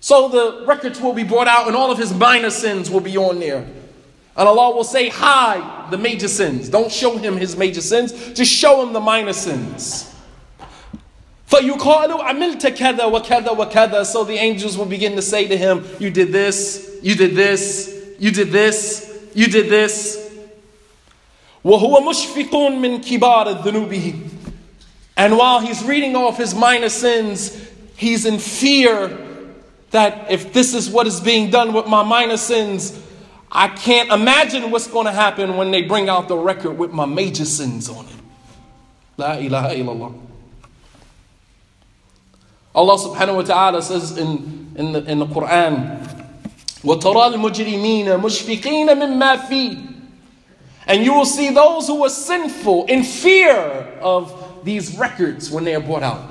So 0.00 0.28
the 0.28 0.64
records 0.66 1.00
will 1.00 1.12
be 1.12 1.22
brought 1.22 1.46
out 1.46 1.68
and 1.68 1.76
all 1.76 1.92
of 1.92 1.98
his 1.98 2.12
minor 2.12 2.50
sins 2.50 2.90
will 2.90 3.00
be 3.00 3.16
on 3.16 3.38
there. 3.38 3.64
And 4.36 4.48
Allah 4.48 4.74
will 4.74 4.84
say, 4.84 5.08
hide 5.10 5.90
the 5.90 5.98
major 5.98 6.28
sins. 6.28 6.68
Don't 6.68 6.90
show 6.90 7.18
him 7.18 7.36
his 7.36 7.56
major 7.56 7.82
sins, 7.82 8.32
just 8.32 8.50
show 8.50 8.82
him 8.82 8.92
the 8.92 9.00
minor 9.00 9.34
sins. 9.34 10.08
فَيُقَالُ 11.50 12.18
عَمِلْتَ 12.18 12.62
كَذَا 12.76 13.00
وَكَذَا 13.00 13.48
وَكَذَا 13.48 14.06
So 14.06 14.24
the 14.24 14.34
angels 14.34 14.78
will 14.78 14.86
begin 14.86 15.16
to 15.16 15.22
say 15.22 15.46
to 15.46 15.56
him, 15.56 15.84
You 15.98 16.10
did 16.10 16.32
this, 16.32 16.98
you 17.02 17.14
did 17.14 17.34
this, 17.34 17.94
you 18.18 18.30
did 18.30 18.48
this, 18.50 19.28
you 19.34 19.48
did 19.48 19.68
this. 19.68 20.18
وَهُوَ 21.62 21.98
مُشْفِقٌ 21.98 22.50
مِّن 22.50 23.04
كِبَارِ 23.04 23.62
ذُنُوبِهِ 23.62 24.30
And 25.18 25.36
while 25.36 25.60
he's 25.60 25.84
reading 25.84 26.16
off 26.16 26.38
his 26.38 26.54
minor 26.54 26.88
sins, 26.88 27.68
he's 27.96 28.24
in 28.24 28.38
fear 28.38 29.18
that 29.90 30.30
if 30.30 30.54
this 30.54 30.72
is 30.72 30.88
what 30.88 31.06
is 31.06 31.20
being 31.20 31.50
done 31.50 31.74
with 31.74 31.86
my 31.86 32.02
minor 32.02 32.38
sins, 32.38 32.98
I 33.50 33.68
can't 33.68 34.10
imagine 34.10 34.70
what's 34.70 34.86
going 34.86 35.06
to 35.06 35.12
happen 35.12 35.56
when 35.56 35.70
they 35.70 35.82
bring 35.82 36.08
out 36.08 36.28
the 36.28 36.36
record 36.36 36.78
with 36.78 36.92
my 36.92 37.04
major 37.04 37.44
sins 37.44 37.88
on 37.88 38.06
it. 38.06 38.16
La 39.18 39.34
ilaha 39.34 39.74
illallah. 39.74 40.20
Allah 42.74 42.96
subhanahu 42.96 43.36
wa 43.36 43.42
ta'ala 43.42 43.82
says 43.82 44.16
in, 44.16 44.72
in, 44.76 44.92
the, 44.92 45.04
in 45.04 45.18
the 45.18 45.26
Quran, 45.26 46.00
وَتَرَى 46.82 47.34
الْمُجْرِمِينَ 47.34 48.06
مُشْفِقِينَ 48.06 48.88
مِمَّا 48.88 49.46
فِيهِ 49.46 49.94
And 50.86 51.04
you 51.04 51.12
will 51.12 51.26
see 51.26 51.50
those 51.50 51.86
who 51.86 52.02
are 52.04 52.10
sinful 52.10 52.86
in 52.86 53.04
fear 53.04 53.54
of 54.00 54.64
these 54.64 54.96
records 54.96 55.50
when 55.50 55.64
they 55.64 55.74
are 55.74 55.80
brought 55.80 56.02
out. 56.02 56.22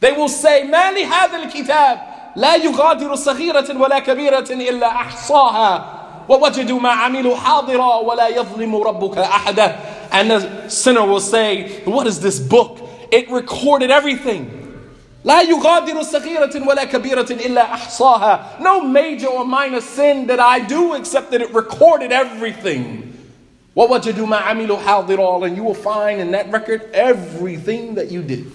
They 0.00 0.12
will 0.12 0.28
say, 0.28 0.68
ما 0.68 0.92
لهذا 0.92 1.44
الكتاب 1.44 2.11
لا 2.36 2.54
يغادر 2.54 3.14
صغيرة 3.14 3.78
ولا 3.80 3.98
كبيرة 3.98 4.46
إلا 4.50 4.86
أحصاها 4.86 5.94
ووجدوا 6.28 6.80
ما 6.80 6.90
عملوا 6.90 7.36
حاضرا 7.36 7.96
ولا 7.96 8.28
يظلم 8.28 8.76
ربك 8.76 9.18
أحدا 9.18 9.76
And 10.10 10.30
the 10.30 10.68
sinner 10.68 11.04
will 11.04 11.20
say, 11.20 11.82
what 11.84 12.06
is 12.06 12.20
this 12.20 12.38
book? 12.38 12.78
It 13.10 13.30
recorded 13.30 13.90
everything. 13.90 14.50
لا 15.24 15.42
يغادر 15.42 16.02
صغيرة 16.02 16.68
ولا 16.68 16.84
كبيرة 16.84 17.26
إلا 17.30 17.62
أحصاها 17.74 18.60
No 18.60 18.80
major 18.80 19.26
or 19.26 19.44
minor 19.44 19.80
sin 19.80 20.26
that 20.28 20.40
I 20.40 20.60
do 20.60 20.94
except 20.94 21.30
that 21.32 21.40
it 21.42 21.52
recorded 21.52 22.12
everything. 22.12 23.04
وَوَجَدُوا 23.76 24.26
مَا 24.26 24.38
عَمِلُوا 24.38 24.78
حَاضِرًا 24.78 25.46
And 25.46 25.56
you 25.56 25.64
will 25.64 25.74
find 25.74 26.20
in 26.20 26.30
that 26.32 26.50
record 26.52 26.90
everything 26.92 27.94
that 27.94 28.10
you 28.10 28.22
did. 28.22 28.46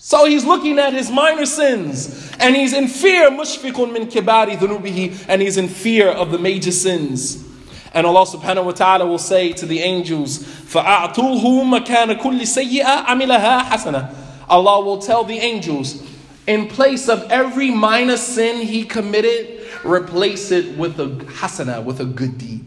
So 0.00 0.26
he's 0.26 0.44
looking 0.44 0.78
at 0.78 0.92
his 0.92 1.10
minor 1.10 1.46
sins 1.46 2.32
and 2.38 2.54
he's 2.54 2.72
in 2.72 2.86
fear, 2.86 3.30
مُشْفِقٌ 3.30 3.72
مِّن 3.72 4.10
كِبَارِ 4.10 4.56
ذُنُوبِهِ 4.56 5.26
And 5.28 5.42
he's 5.42 5.56
in 5.56 5.68
fear 5.68 6.08
of 6.08 6.30
the 6.30 6.38
major 6.38 6.70
sins. 6.70 7.44
And 7.92 8.06
Allah 8.06 8.26
subhanahu 8.26 8.66
wa 8.66 8.72
ta'ala 8.72 9.06
will 9.06 9.18
say 9.18 9.52
to 9.54 9.66
the 9.66 9.80
angels, 9.80 10.38
فَأَعْطُوهُ 10.38 11.42
مَكَانَ 11.42 12.20
كُلِّ 12.20 12.40
سَيِّئَةٍ 12.42 13.06
عَمِلَهَا 13.06 13.62
حَسَنَةً 13.62 14.14
Allah 14.48 14.84
will 14.84 14.98
tell 14.98 15.24
the 15.24 15.38
angels, 15.38 16.02
in 16.46 16.68
place 16.68 17.08
of 17.08 17.22
every 17.30 17.70
minor 17.70 18.16
sin 18.16 18.64
he 18.64 18.84
committed, 18.84 19.66
replace 19.84 20.50
it 20.52 20.76
with 20.76 21.00
a 21.00 21.06
hasana, 21.06 21.82
with 21.82 22.00
a 22.00 22.04
good 22.04 22.38
deed. 22.38 22.64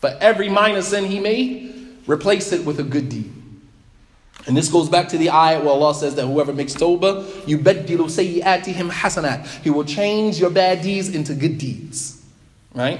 For 0.00 0.08
every 0.20 0.48
minor 0.48 0.82
sin 0.82 1.04
he 1.04 1.20
made, 1.20 1.98
replace 2.06 2.52
it 2.52 2.64
with 2.64 2.80
a 2.80 2.82
good 2.82 3.08
deed. 3.08 3.33
And 4.47 4.55
this 4.55 4.69
goes 4.69 4.89
back 4.89 5.09
to 5.09 5.17
the 5.17 5.31
ayah 5.31 5.59
where 5.59 5.69
Allah 5.69 5.95
says 5.95 6.15
that 6.15 6.27
whoever 6.27 6.53
makes 6.53 6.73
tawbah, 6.73 7.45
to 7.45 7.57
sayyi'atihim 7.57 8.91
hasanat. 8.91 9.47
He 9.63 9.71
will 9.71 9.83
change 9.83 10.39
your 10.39 10.51
bad 10.51 10.81
deeds 10.81 11.09
into 11.09 11.33
good 11.33 11.57
deeds. 11.57 12.23
Right? 12.73 12.99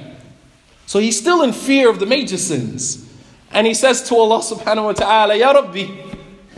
So 0.87 0.99
he's 0.99 1.19
still 1.19 1.43
in 1.43 1.53
fear 1.53 1.89
of 1.89 1.99
the 1.99 2.05
major 2.05 2.37
sins. 2.37 3.07
And 3.51 3.67
he 3.67 3.73
says 3.73 4.07
to 4.09 4.15
Allah 4.15 4.39
subhanahu 4.39 4.85
wa 4.85 4.93
ta'ala, 4.93 5.35
Ya 5.35 5.51
Rabbi, 5.51 5.87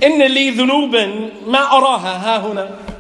inna 0.02 0.30
li 0.30 0.56
dhunuban 0.56 1.46
ma 1.46 1.70
araha 1.70 2.20
hahuna. 2.20 2.96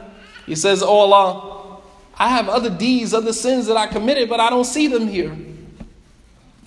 He 0.45 0.55
says, 0.55 0.83
Oh 0.83 0.99
Allah, 0.99 1.79
I 2.17 2.29
have 2.29 2.49
other 2.49 2.69
deeds, 2.69 3.13
other 3.13 3.33
sins 3.33 3.67
that 3.67 3.77
I 3.77 3.87
committed, 3.87 4.29
but 4.29 4.39
I 4.39 4.49
don't 4.49 4.65
see 4.65 4.87
them 4.87 5.07
here. 5.07 5.35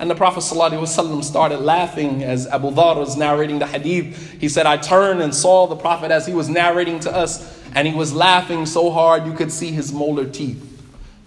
And 0.01 0.11
the 0.11 0.15
Prophet 0.15 0.41
ﷺ 0.41 1.23
started 1.25 1.59
laughing 1.59 2.25
as 2.25 2.47
Abu 2.47 2.71
Dhar 2.71 2.97
was 2.97 3.19
narrating 3.19 3.59
the 3.59 3.67
hadith. 3.67 4.41
He 4.41 4.49
said, 4.49 4.65
I 4.65 4.79
turned 4.79 5.21
and 5.21 5.35
saw 5.35 5.67
the 5.67 5.77
Prophet 5.77 6.11
as 6.11 6.27
he 6.27 6.33
was 6.33 6.49
narrating 6.49 7.01
to 7.01 7.15
us, 7.15 7.63
and 7.75 7.87
he 7.87 7.93
was 7.93 8.15
laughing 8.15 8.65
so 8.65 8.91
hard 8.91 9.27
you 9.27 9.35
could 9.35 9.53
see 9.53 9.71
his 9.71 9.93
molar 9.93 10.25
teeth. 10.25 10.67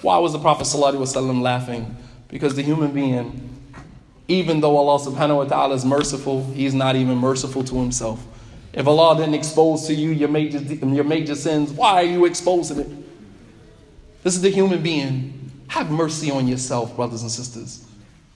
Why 0.02 0.18
was 0.18 0.34
the 0.34 0.40
Prophet 0.40 0.64
ﷺ 0.64 1.42
laughing? 1.42 1.96
Because 2.30 2.56
the 2.56 2.64
human 2.64 2.92
being, 2.94 3.48
even 4.28 4.60
though 4.60 4.76
Allah 4.76 5.00
subhanahu 5.00 5.38
wa 5.38 5.44
ta'ala 5.44 5.76
is 5.76 5.86
merciful, 5.86 6.44
he's 6.54 6.74
not 6.74 6.96
even 6.96 7.20
merciful 7.20 7.64
to 7.66 7.76
himself. 7.76 8.26
If 8.74 8.88
Allah 8.88 9.16
didn't 9.18 9.36
expose 9.36 9.86
to 9.86 9.94
you 9.94 10.10
your 10.10 10.30
major, 10.30 10.58
your 10.58 11.04
major 11.04 11.36
sins, 11.36 11.72
why 11.72 12.02
are 12.02 12.06
you 12.06 12.26
exposing 12.26 12.80
it? 12.80 12.90
This 14.24 14.36
is 14.36 14.42
the 14.42 14.50
human 14.50 14.82
being. 14.82 15.52
Have 15.68 15.92
mercy 15.92 16.32
on 16.32 16.48
yourself, 16.48 16.96
brothers 16.96 17.22
and 17.22 17.30
sisters. 17.30 17.86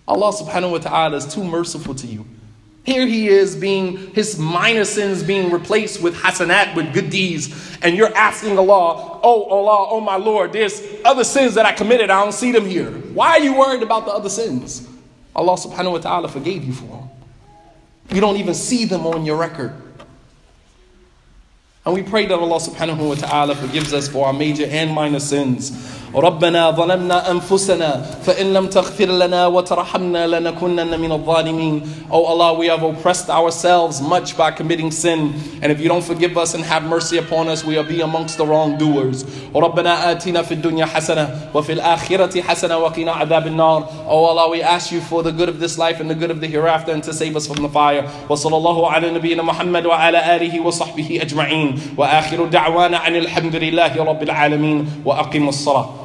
Allah 0.08 0.32
subhanahu 0.32 0.72
wa 0.72 0.78
ta'ala 0.78 1.18
is 1.18 1.26
too 1.26 1.44
merciful 1.44 1.94
to 1.96 2.08
you. 2.08 2.26
Here 2.86 3.06
he 3.06 3.28
is 3.28 3.54
being, 3.54 3.98
his 4.14 4.40
minor 4.40 4.86
sins 4.86 5.22
being 5.22 5.52
replaced 5.52 6.02
with 6.02 6.16
hasanat, 6.16 6.74
with 6.74 6.94
good 6.94 7.10
deeds. 7.10 7.78
And 7.82 7.98
you're 7.98 8.16
asking 8.16 8.58
Allah, 8.58 9.20
oh 9.22 9.44
Allah, 9.44 9.90
oh 9.90 10.00
my 10.00 10.16
Lord, 10.16 10.54
there's 10.54 10.82
other 11.04 11.26
sins 11.26 11.56
that 11.56 11.66
I 11.66 11.74
committed. 11.74 12.10
I 12.10 12.24
don't 12.24 12.32
see 12.32 12.54
them 12.54 12.66
here. 12.66 12.90
Why 12.90 13.32
are 13.32 13.40
you 13.42 13.58
worried 13.58 13.84
about 13.84 14.06
the 14.06 14.12
other 14.12 14.30
sins? 14.30 14.88
Allah 15.36 15.56
subhanahu 15.56 15.92
wa 15.92 15.98
ta'ala 15.98 16.30
forgave 16.30 16.64
you 16.64 16.72
for 16.72 16.86
them. 16.86 17.10
You 18.10 18.22
don't 18.22 18.38
even 18.38 18.54
see 18.54 18.86
them 18.86 19.06
on 19.06 19.26
your 19.26 19.36
record. 19.36 19.74
And 21.86 21.94
we 21.94 22.04
pray 22.04 22.26
that 22.26 22.34
Allah 22.34 22.60
subhanahu 22.60 23.10
wa 23.10 23.16
ta'ala 23.16 23.56
forgives 23.56 23.94
us 23.94 24.08
for 24.08 24.28
our 24.28 24.34
major 24.34 24.66
and 24.66 24.94
minor 24.94 25.20
sins. 25.20 25.72
ربنا 26.15 26.71
ظلمنا 26.71 27.31
أنفسنا 27.31 28.03
فإن 28.23 28.53
لم 28.53 28.67
تغفر 28.67 29.07
لنا 29.07 29.47
وترحمنا 29.47 30.27
لنكونن 30.27 31.01
من 31.01 31.13
الظالمين 31.13 31.83
Oh 32.11 32.25
Allah, 32.27 32.53
we 32.53 32.67
have 32.67 32.83
oppressed 32.83 33.31
ourselves 33.31 34.03
much 34.03 34.37
by 34.37 34.51
committing 34.51 34.91
sin. 34.91 35.33
And 35.63 35.73
if 35.73 35.81
you 35.81 35.89
don't 35.89 36.05
forgive 36.05 36.37
us 36.37 36.53
and 36.53 36.63
have 36.65 36.85
mercy 36.85 37.17
upon 37.17 37.49
us, 37.49 37.65
we'll 37.65 37.85
be 37.89 38.03
amongst 38.03 38.37
the 38.37 38.45
wrongdoers. 38.47 39.25
ربنا 39.55 40.11
آتنا 40.13 40.43
في 40.43 40.53
الدنيا 40.55 40.87
حسنة 40.87 41.29
وفي 41.55 41.73
الآخرة 41.73 42.43
حسنة 42.43 42.79
وقنا 42.79 43.13
عذاب 43.13 43.47
النار 43.47 43.85
Oh 44.07 44.25
Allah, 44.27 44.51
we 44.51 44.61
ask 44.61 44.93
you 44.93 45.01
for 45.01 45.23
the 45.23 45.33
good 45.33 45.49
of 45.49 45.59
this 45.61 45.79
life 45.79 46.01
and 46.01 46.11
the 46.11 46.15
good 46.15 46.31
of 46.31 46.41
the 46.43 46.47
hereafter 46.47 46.93
and 46.93 47.03
to 47.05 47.15
save 47.15 47.35
us 47.37 47.47
from 47.47 47.63
the 47.63 47.71
fire. 47.71 48.05
وصلى 48.29 48.57
الله 48.57 48.91
على 48.91 49.11
نبينا 49.11 49.43
محمد 49.43 49.87
وعلى 49.87 50.37
آله 50.37 50.61
وصحبه 50.61 51.19
أجمعين 51.23 51.81
وآخر 51.97 52.45
دعوانا 52.45 52.99
عن 52.99 53.17
الحمد 53.17 53.57
لله 53.57 54.05
رب 54.05 54.23
العالمين 54.23 55.03
وأقم 55.05 55.49
الصلاة 55.49 55.96